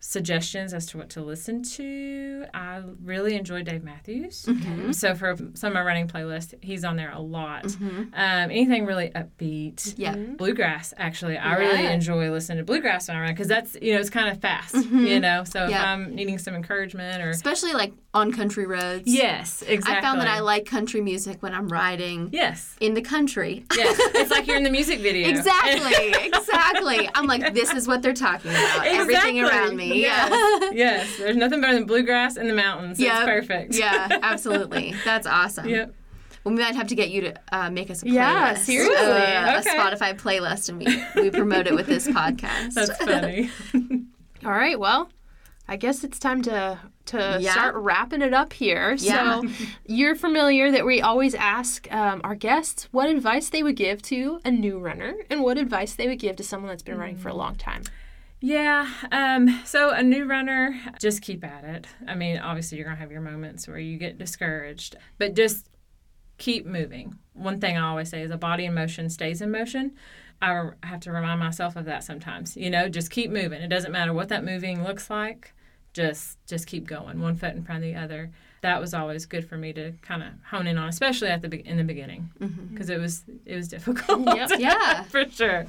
suggestions 0.06 0.74
as 0.74 0.86
to 0.86 0.98
what 0.98 1.10
to 1.10 1.22
listen 1.22 1.64
to, 1.64 2.46
I 2.54 2.82
really 3.02 3.36
enjoy 3.36 3.64
Dave 3.64 3.84
Matthews. 3.86 4.44
Mm-hmm. 4.44 4.92
So 4.92 5.16
for 5.16 5.38
some 5.54 5.70
of 5.70 5.74
my 5.74 5.82
running 5.82 6.10
playlists, 6.10 6.54
he's 6.62 6.84
on 6.84 6.98
there 6.98 7.12
a 7.12 7.22
lot. 7.22 7.64
Mm-hmm. 7.64 8.14
Um, 8.14 8.52
anything 8.52 8.86
really 8.86 9.12
upbeat. 9.16 9.94
Yeah. 9.98 10.14
Mm-hmm. 10.14 10.34
Bluegrass, 10.34 10.94
actually, 10.98 11.38
I 11.38 11.56
really 11.56 11.86
enjoy 11.86 12.30
listening 12.32 12.58
to 12.58 12.64
bluegrass 12.66 13.08
when 13.08 13.16
I 13.16 13.22
run 13.22 13.32
because 13.32 13.48
that's 13.48 13.78
you 13.82 13.94
know 13.94 14.00
it's 14.00 14.10
kind 14.10 14.28
of 14.28 14.42
fast, 14.42 14.76
you 14.76 15.22
know. 15.22 15.46
So 15.46 15.68
if 15.68 15.74
I'm 15.74 16.14
needing 16.14 16.38
some 16.38 16.54
encouragement 16.54 17.24
or 17.24 17.30
Especially 17.30 17.72
like 17.72 17.94
on 18.14 18.32
country 18.32 18.68
roads. 18.68 19.04
yes, 19.06 19.62
exactly. 19.62 19.98
I 19.98 20.02
found 20.02 20.20
that 20.20 20.28
I 20.28 20.42
like 20.42 20.66
country 20.66 21.00
music 21.02 21.42
when 21.42 21.54
I'm 21.54 21.70
riding 21.70 22.30
yes, 22.34 22.76
in 22.82 22.94
the 22.94 23.02
country. 23.02 23.66
yes. 23.76 23.98
it's 24.16 24.32
like 24.32 24.48
you're 24.48 24.58
in 24.58 24.64
the 24.64 24.70
music 24.80 25.00
video. 25.00 25.30
Exactly, 25.30 26.14
exactly. 26.28 27.10
I'm 27.16 27.26
like, 27.26 27.54
this 27.54 27.74
is 27.74 27.88
what 27.88 28.02
they're 28.02 28.14
talking 28.14 28.52
about. 28.52 28.86
Everything 28.86 29.40
around 29.40 29.78
me. 29.78 29.93
Yes. 30.02 30.32
Yeah. 30.32 30.70
yes, 30.74 31.18
there's 31.18 31.36
nothing 31.36 31.62
better 31.62 31.74
than 31.74 31.86
bluegrass 31.86 32.38
in 32.38 32.48
the 32.48 32.54
mountains. 32.54 33.00
Yep. 33.00 33.14
It's 33.16 33.26
perfect. 33.26 33.76
yeah, 33.76 34.08
absolutely. 34.24 34.94
That's 35.06 35.28
awesome. 35.28 35.68
Yep. 35.70 35.94
Well, 36.44 36.54
we 36.56 36.62
might 36.62 36.76
have 36.76 36.88
to 36.88 36.96
get 36.96 37.10
you 37.10 37.22
to 37.22 37.34
uh, 37.54 37.70
make 37.70 37.90
us 37.90 38.02
a 38.02 38.06
playlist. 38.06 38.14
Yeah, 38.14 38.54
seriously. 38.56 38.96
Uh, 38.98 39.60
Okay. 39.60 39.70
A 39.78 39.80
Spotify 39.80 40.20
playlist, 40.20 40.68
and 40.70 40.78
we, 40.80 41.04
we 41.22 41.30
promote 41.32 41.68
it 41.68 41.74
with 41.76 41.88
this 41.88 42.08
podcast. 42.08 42.74
That's 42.74 42.98
funny. 42.98 43.50
All 44.46 44.52
right, 44.52 44.78
well, 44.78 45.10
I 45.70 45.78
guess 45.78 46.04
it's 46.04 46.20
time 46.20 46.42
to 46.44 46.80
to 47.06 47.38
Yeah. 47.42 47.52
start 47.52 47.76
wrapping 47.76 48.22
it 48.22 48.34
up 48.34 48.54
here. 48.54 48.94
Yeah. 48.98 49.42
So 49.42 49.48
you're 49.86 50.16
familiar 50.16 50.72
that 50.72 50.86
we 50.86 51.02
always 51.02 51.36
ask 51.36 51.92
um, 51.94 52.22
our 52.24 52.36
guests 52.36 52.88
what 52.92 53.10
advice 53.10 53.50
they 53.50 53.62
would 53.62 53.76
give 53.76 54.02
to 54.04 54.40
a 54.46 54.52
new 54.52 54.80
runner 54.80 55.14
and 55.30 55.42
what 55.44 55.58
advice 55.58 55.96
they 55.96 56.08
would 56.08 56.20
give 56.20 56.38
to 56.38 56.44
someone 56.44 56.70
that's 56.70 56.84
been 56.84 56.98
running 56.98 57.18
for 57.18 57.28
a 57.30 57.34
long 57.34 57.56
time. 57.56 57.84
Yeah. 58.46 58.90
Um, 59.10 59.62
so 59.64 59.92
a 59.92 60.04
new 60.04 60.26
runner, 60.26 60.78
just 61.00 61.22
keep 61.22 61.46
at 61.46 61.64
it. 61.64 61.88
I 62.06 62.14
mean, 62.14 62.40
obviously 62.40 62.78
you're 62.78 62.84
gonna 62.84 62.98
have 62.98 63.10
your 63.10 63.22
moments 63.22 63.70
where 63.70 63.78
you 63.78 63.98
get 63.98 64.18
discouraged, 64.18 64.98
but 65.18 65.34
just 65.34 65.70
keep 66.40 66.66
moving. 66.66 67.18
One 67.32 67.62
thing 67.62 67.78
I 67.78 67.88
always 67.88 68.10
say 68.10 68.22
is 68.22 68.32
a 68.32 68.38
body 68.38 68.66
in 68.66 68.74
motion 68.74 69.10
stays 69.10 69.42
in 69.42 69.50
motion. 69.50 69.94
I 70.42 70.72
have 70.84 71.00
to 71.02 71.14
remind 71.14 71.40
myself 71.40 71.78
of 71.78 71.86
that 71.86 72.04
sometimes. 72.04 72.58
You 72.58 72.70
know, 72.70 72.90
just 72.90 73.12
keep 73.12 73.32
moving. 73.32 73.62
It 73.62 73.70
doesn't 73.70 73.94
matter 73.94 74.12
what 74.12 74.28
that 74.28 74.44
moving 74.44 74.84
looks 74.84 75.10
like. 75.10 75.54
Just 75.94 76.38
just 76.46 76.68
keep 76.68 76.86
going, 76.86 77.22
one 77.22 77.38
foot 77.38 77.56
in 77.56 77.64
front 77.64 77.82
of 77.82 77.90
the 77.90 77.96
other. 77.96 78.30
That 78.64 78.82
was 78.82 78.94
always 78.94 79.26
good 79.26 79.48
for 79.48 79.56
me 79.58 79.72
to 79.74 79.92
kind 80.02 80.24
of 80.24 80.30
hone 80.50 80.68
in 80.68 80.78
on, 80.78 80.90
especially 80.90 81.28
at 81.28 81.42
the 81.42 81.50
be- 81.50 81.68
in 81.68 81.78
the 81.78 81.84
beginning, 81.84 82.30
because 82.74 82.90
it 82.90 83.00
was 83.00 83.24
it 83.46 83.56
was 83.56 83.68
difficult. 83.78 84.26
Yep. 84.36 84.52
Yeah. 84.58 85.04
for 85.14 85.30
sure. 85.30 85.68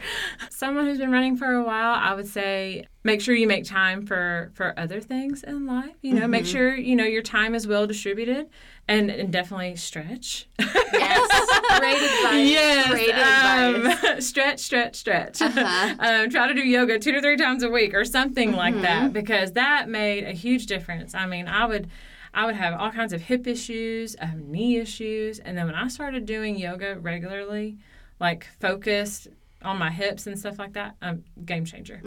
Someone 0.50 0.86
who's 0.86 0.98
been 0.98 1.10
running 1.12 1.36
for 1.36 1.52
a 1.52 1.62
while, 1.64 1.92
I 1.94 2.14
would 2.14 2.26
say 2.28 2.86
make 3.02 3.20
sure 3.20 3.34
you 3.34 3.46
make 3.46 3.64
time 3.64 4.06
for 4.06 4.50
for 4.54 4.78
other 4.78 5.00
things 5.00 5.42
in 5.42 5.66
life. 5.66 5.94
You 6.02 6.14
know, 6.14 6.26
make 6.26 6.46
sure 6.46 6.74
you 6.74 6.96
know 6.96 7.04
your 7.04 7.20
time 7.22 7.54
is 7.54 7.66
well 7.66 7.86
distributed, 7.86 8.48
and, 8.88 9.10
and 9.10 9.32
definitely 9.32 9.76
stretch. 9.76 10.46
Yes. 10.58 11.50
Great 11.80 11.96
advice. 11.96 12.48
yes, 12.48 12.88
Great 12.90 13.08
advice. 13.10 14.04
um, 14.04 14.20
stretch, 14.20 14.60
stretch, 14.60 14.94
stretch. 14.96 15.42
Uh-huh. 15.42 15.94
um, 15.98 16.30
try 16.30 16.46
to 16.46 16.54
do 16.54 16.60
yoga 16.60 16.98
two 16.98 17.12
to 17.12 17.20
three 17.20 17.36
times 17.36 17.62
a 17.64 17.68
week 17.68 17.92
or 17.94 18.04
something 18.04 18.52
like 18.52 18.74
Mm-hmm. 18.74 18.82
that 18.82 19.12
because 19.12 19.52
that 19.52 19.88
made 19.88 20.24
a 20.24 20.32
huge 20.32 20.66
difference. 20.66 21.14
I 21.14 21.26
mean, 21.26 21.48
I 21.48 21.66
would. 21.66 21.88
I 22.34 22.46
would 22.46 22.56
have 22.56 22.74
all 22.80 22.90
kinds 22.90 23.12
of 23.12 23.20
hip 23.22 23.46
issues, 23.46 24.16
um, 24.20 24.50
knee 24.50 24.76
issues, 24.78 25.38
and 25.38 25.56
then 25.56 25.66
when 25.66 25.74
I 25.74 25.88
started 25.88 26.26
doing 26.26 26.58
yoga 26.58 26.98
regularly, 26.98 27.78
like 28.20 28.46
focused 28.60 29.28
on 29.62 29.78
my 29.78 29.90
hips 29.90 30.26
and 30.26 30.38
stuff 30.38 30.58
like 30.58 30.74
that, 30.74 30.96
um, 31.00 31.24
game 31.44 31.64
changer, 31.64 32.00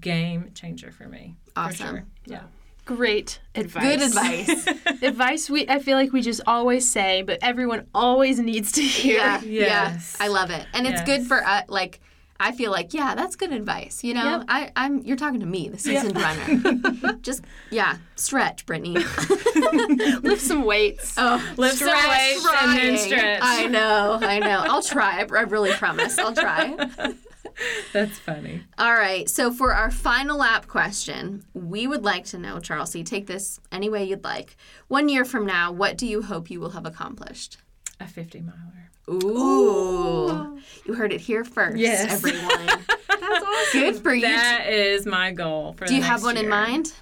game 0.00 0.50
changer 0.54 0.90
for 0.92 1.08
me. 1.08 1.36
For 1.54 1.60
Mm-hmm. 1.60 1.68
Awesome. 1.68 1.86
sure. 1.96 2.04
Yeah. 2.26 2.42
Great 2.84 3.40
advice. 3.54 3.82
Good 3.84 4.02
advice. 4.02 4.66
advice 5.02 5.50
we 5.50 5.68
I 5.68 5.78
feel 5.78 5.96
like 5.96 6.12
we 6.12 6.22
just 6.22 6.40
always 6.46 6.88
say, 6.90 7.22
but 7.22 7.38
everyone 7.42 7.86
always 7.94 8.40
needs 8.40 8.72
to 8.72 8.82
hear. 8.82 9.16
Yeah. 9.18 9.40
Yes. 9.42 10.16
Yeah. 10.18 10.24
I 10.24 10.28
love 10.28 10.50
it. 10.50 10.66
And 10.74 10.86
it's 10.86 11.00
Yes. 11.00 11.06
good 11.06 11.22
for 11.26 11.44
uh, 11.46 11.62
like 11.68 12.00
I 12.40 12.52
feel 12.52 12.70
like, 12.70 12.94
yeah, 12.94 13.14
that's 13.14 13.36
good 13.36 13.52
advice. 13.52 14.02
You 14.02 14.14
know, 14.14 14.38
Yep. 14.38 14.44
I, 14.48 14.72
I'm 14.74 15.02
you're 15.02 15.16
talking 15.16 15.40
to 15.40 15.46
me, 15.46 15.68
the 15.68 15.78
seasoned 15.78 16.16
runner. 16.16 17.16
Just 17.22 17.44
yeah, 17.70 17.98
stretch, 18.16 18.64
Brittany. 18.66 18.94
Lift 20.22 20.40
some 20.40 20.64
weights. 20.64 21.14
Oh, 21.18 21.36
Lift 21.56 21.76
some 21.78 21.88
weights 21.88 22.46
and 22.62 22.76
then 22.76 22.96
stretch. 22.98 23.40
I 23.42 23.66
know, 23.66 24.18
I 24.22 24.38
know. 24.38 24.64
I'll 24.66 24.82
try. 24.82 25.20
I 25.20 25.26
I 25.36 25.42
really 25.42 25.72
promise. 25.72 26.18
I'll 26.18 26.34
try. 26.34 26.76
That's 27.92 28.18
funny. 28.18 28.62
All 28.78 28.92
right. 28.94 29.28
So 29.28 29.52
for 29.52 29.74
our 29.74 29.90
final 29.90 30.38
lap 30.38 30.66
question, 30.66 31.44
we 31.52 31.86
would 31.86 32.04
like 32.04 32.24
to 32.26 32.38
know, 32.38 32.56
Charlcie, 32.56 32.98
you 32.98 33.04
take 33.04 33.26
this 33.26 33.60
any 33.70 33.90
way 33.90 34.04
you'd 34.04 34.24
like. 34.24 34.56
One 34.88 35.08
year 35.10 35.24
from 35.26 35.44
now, 35.44 35.70
what 35.72 35.98
do 35.98 36.06
you 36.06 36.22
hope 36.22 36.50
you 36.50 36.58
will 36.60 36.70
have 36.70 36.86
accomplished? 36.86 37.58
A 37.98 38.06
50 38.06 38.40
miler. 38.40 38.89
Ooh. 39.08 40.58
You 40.84 40.94
heard 40.94 41.12
it 41.12 41.20
here 41.20 41.44
first, 41.44 41.76
Yes. 41.78 42.10
everyone. 42.12 42.66
That's 43.08 43.44
awesome. 43.44 43.80
Good 43.80 43.96
for 44.02 44.14
you. 44.14 44.22
That 44.22 44.66
is 44.68 45.06
my 45.06 45.32
goal 45.32 45.72
for 45.74 45.84
do 45.86 45.90
the 45.92 45.96
you 45.96 46.02
have 46.02 46.20
next 46.20 46.24
one 46.24 46.36
in 46.36 46.48
mind? 46.48 46.92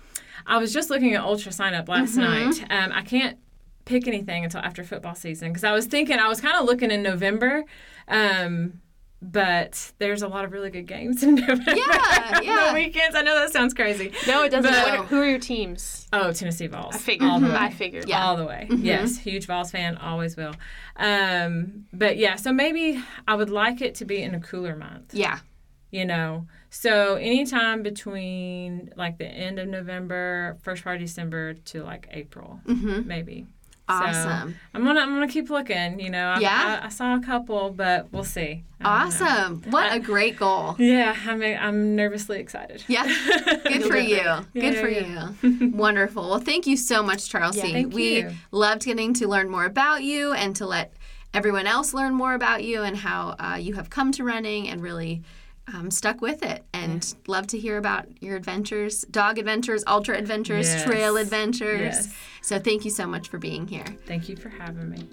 I 0.46 0.58
was 0.58 0.72
just 0.72 0.90
looking 0.90 1.14
at 1.14 1.22
UltraSignup 1.22 1.88
last 1.88 2.16
Mm-hmm. 2.16 2.20
night. 2.70 2.84
Um, 2.84 2.92
I 2.92 3.02
can't 3.02 3.38
pick 3.84 4.06
anything 4.08 4.44
until 4.44 4.60
after 4.60 4.84
football 4.84 5.14
season 5.14 5.48
because 5.50 5.64
I 5.64 5.72
was 5.72 5.86
thinking 5.86 6.18
I 6.18 6.28
was 6.28 6.40
kind 6.40 6.56
of 6.58 6.66
looking 6.66 6.90
in 6.90 7.02
November, 7.02 7.64
um, 8.08 8.80
but 9.20 9.92
there's 9.98 10.22
a 10.22 10.28
lot 10.28 10.44
of 10.44 10.52
really 10.52 10.70
good 10.70 10.86
games 10.86 11.22
in 11.24 11.34
November. 11.36 11.74
Yeah, 11.74 12.40
yeah. 12.42 12.68
the 12.68 12.74
weekends. 12.74 13.16
I 13.16 13.22
know 13.22 13.34
that 13.34 13.50
sounds 13.52 13.74
crazy. 13.74 14.12
No, 14.26 14.42
it 14.44 14.50
doesn't. 14.50 14.70
But- 14.70 14.98
What 14.98 15.06
who 15.08 15.20
are 15.20 15.26
your 15.26 15.38
teams? 15.38 16.06
Oh, 16.12 16.32
Tennessee 16.32 16.66
Vols. 16.68 16.94
I 16.94 16.98
figured. 16.98 17.28
All 17.30 17.40
the 17.40 17.48
way. 17.48 17.54
I 17.56 17.70
figured. 17.70 18.08
Yeah. 18.08 18.24
All 18.24 18.36
the 18.36 18.44
way. 18.46 18.68
Mm-hmm. 18.70 18.84
Yes. 18.84 19.18
Huge 19.18 19.46
Vols 19.46 19.70
fan. 19.70 19.96
Always 19.96 20.36
will. 20.36 20.54
Um, 20.96 21.86
but 21.92 22.16
yeah, 22.16 22.36
so 22.36 22.52
maybe 22.52 23.02
I 23.26 23.34
would 23.34 23.50
like 23.50 23.80
it 23.82 23.94
to 23.96 24.04
be 24.04 24.22
in 24.22 24.34
a 24.34 24.40
cooler 24.40 24.76
month. 24.76 25.14
Yeah. 25.14 25.38
you 25.90 26.04
know 26.04 26.46
so 26.70 27.14
anytime 27.14 27.82
between 27.82 28.90
like 28.94 29.16
the 29.16 29.24
end 29.26 29.58
of 29.58 29.66
november 29.66 30.58
first 30.60 30.84
part 30.84 30.96
of 30.96 31.00
december 31.00 31.54
to 31.54 31.82
like 31.82 32.06
april 32.10 32.60
maybe 32.66 33.46
So, 33.88 33.94
Awesome. 33.94 34.54
i'm 34.74 34.84
gonna 34.84 35.00
i'm 35.00 35.14
gonna 35.14 35.26
keep 35.28 35.48
looking 35.48 35.98
you 35.98 36.10
know 36.10 36.28
I, 36.28 36.40
Yeah? 36.40 36.80
I, 36.82 36.86
I 36.86 36.88
saw 36.90 37.16
a 37.16 37.20
couple 37.20 37.70
but 37.70 38.12
we'll 38.12 38.22
see 38.22 38.64
I 38.80 38.84
don't 39.08 39.18
know. 39.20 39.26
Awesome. 39.26 39.62
What 39.70 39.92
a 39.94 39.98
great 39.98 40.36
goal. 40.36 40.76
yeah 40.78 41.16
i'm 41.26 41.42
i'm 41.42 41.96
nervously 41.96 42.38
excited 42.38 42.84
Yeah. 42.86 43.04
Good 43.64 43.84
for 43.84 43.96
you. 43.96 44.22
Good 44.52 44.74
Yeah, 44.74 44.80
for 44.80 44.88
yeah, 44.88 45.30
you. 45.42 45.70
Wonderful. 45.74 46.28
Well, 46.28 46.38
thank 46.40 46.66
you 46.66 46.76
so 46.76 47.02
much, 47.02 47.30
Charlcie. 47.32 47.56
Yeah, 47.56 47.62
thank 47.72 47.94
we 47.94 48.18
you. 48.18 48.30
loved 48.50 48.84
getting 48.84 49.14
to 49.14 49.26
learn 49.28 49.48
more 49.50 49.64
about 49.64 50.02
you 50.02 50.32
and 50.32 50.54
to 50.56 50.66
let 50.66 50.92
everyone 51.34 51.66
else 51.66 51.92
learn 51.94 52.14
more 52.14 52.34
about 52.34 52.62
you 52.64 52.82
and 52.82 52.96
how 52.96 53.36
uh, 53.38 53.56
you 53.60 53.74
have 53.74 53.88
come 53.90 54.12
to 54.12 54.24
running 54.24 54.68
and 54.68 54.82
really 54.82 55.22
um, 55.74 55.90
stuck 55.90 56.20
with 56.20 56.42
it. 56.42 56.64
And 56.72 57.14
love 57.26 57.46
to 57.48 57.58
hear 57.58 57.76
about 57.78 58.06
your 58.22 58.36
adventures, 58.36 59.02
dog 59.10 59.38
adventures, 59.38 59.84
ultra 59.86 60.16
adventures, 60.16 60.66
Yes. 60.68 60.84
trail 60.84 61.16
adventures. 61.16 61.80
Yes. 61.80 62.14
So 62.42 62.58
thank 62.58 62.84
you 62.84 62.90
so 62.90 63.06
much 63.06 63.28
for 63.28 63.38
being 63.38 63.66
here. 63.66 63.84
thank 64.06 64.28
you 64.28 64.36
for 64.36 64.48
having 64.48 64.90
me 64.90 65.04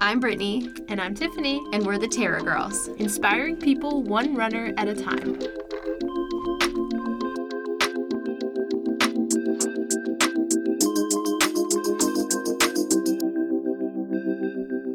I'm 0.00 0.20
Brittany, 0.20 0.68
And 0.88 1.00
I'm 1.00 1.14
Tiffany, 1.14 1.62
and 1.72 1.86
we're 1.86 1.98
the 1.98 2.08
Terra 2.08 2.42
Girls. 2.42 2.88
inspiring 2.98 3.56
people 3.56 4.02
one 4.02 4.34
runner 4.34 4.74
at 4.76 4.88
a 4.88 4.94
time. 4.94 5.38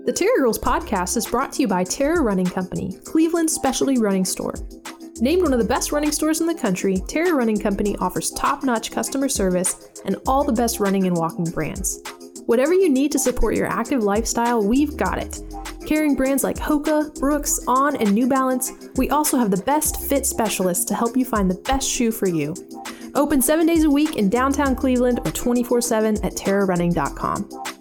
The 0.06 0.14
Terra 0.16 0.38
Girls 0.38 0.60
podcast 0.60 1.18
is 1.18 1.26
brought 1.26 1.52
to 1.54 1.62
you 1.62 1.68
by 1.68 1.84
Terra 1.84 2.22
Running 2.22 2.46
Company, 2.46 2.98
Cleveland's 3.04 3.54
specialty 3.54 3.98
running 3.98 4.24
store. 4.26 4.54
Named 5.20 5.42
one 5.42 5.52
of 5.52 5.58
the 5.58 5.66
best 5.66 5.92
running 5.92 6.12
stores 6.12 6.42
in 6.42 6.48
the 6.48 6.54
country, 6.54 7.02
Terra 7.08 7.34
Running 7.34 7.60
Company 7.60 7.96
offers 7.98 8.30
top 8.32 8.64
notch 8.64 8.92
customer 8.92 9.28
service 9.28 9.90
and 10.06 10.16
all 10.28 10.44
the 10.44 10.54
best 10.54 10.80
running 10.80 11.08
and 11.08 11.18
walking 11.18 11.46
brands. 11.46 12.04
Whatever 12.46 12.74
you 12.74 12.88
need 12.88 13.12
to 13.14 13.20
support 13.20 13.56
your 13.56 13.66
active 13.66 14.04
lifestyle, 14.04 14.64
we've 14.64 14.96
got 14.96 15.18
it. 15.18 15.42
Carrying 15.88 16.16
brands 16.16 16.44
like 16.44 16.58
Hoka, 16.58 17.18
Brooks, 17.20 17.60
On, 17.68 17.96
and 17.96 18.14
New 18.14 18.28
Balance, 18.28 18.90
we 18.96 19.10
also 19.10 19.38
have 19.38 19.50
the 19.50 19.64
best 19.64 20.02
fit 20.08 20.26
specialists 20.26 20.86
to 20.86 20.94
help 20.94 21.18
you 21.18 21.26
find 21.26 21.50
the 21.50 21.62
best 21.62 21.90
shoe 21.90 22.12
for 22.12 22.28
you. 22.28 22.54
Open 23.16 23.42
seven 23.42 23.66
days 23.66 23.86
a 23.86 23.90
week 23.90 24.18
in 24.18 24.30
downtown 24.30 24.76
Cleveland 24.76 25.20
or 25.26 25.32
24 25.32 25.82
7 25.82 26.24
at 26.24 26.34
terrarunning.com. 26.34 27.77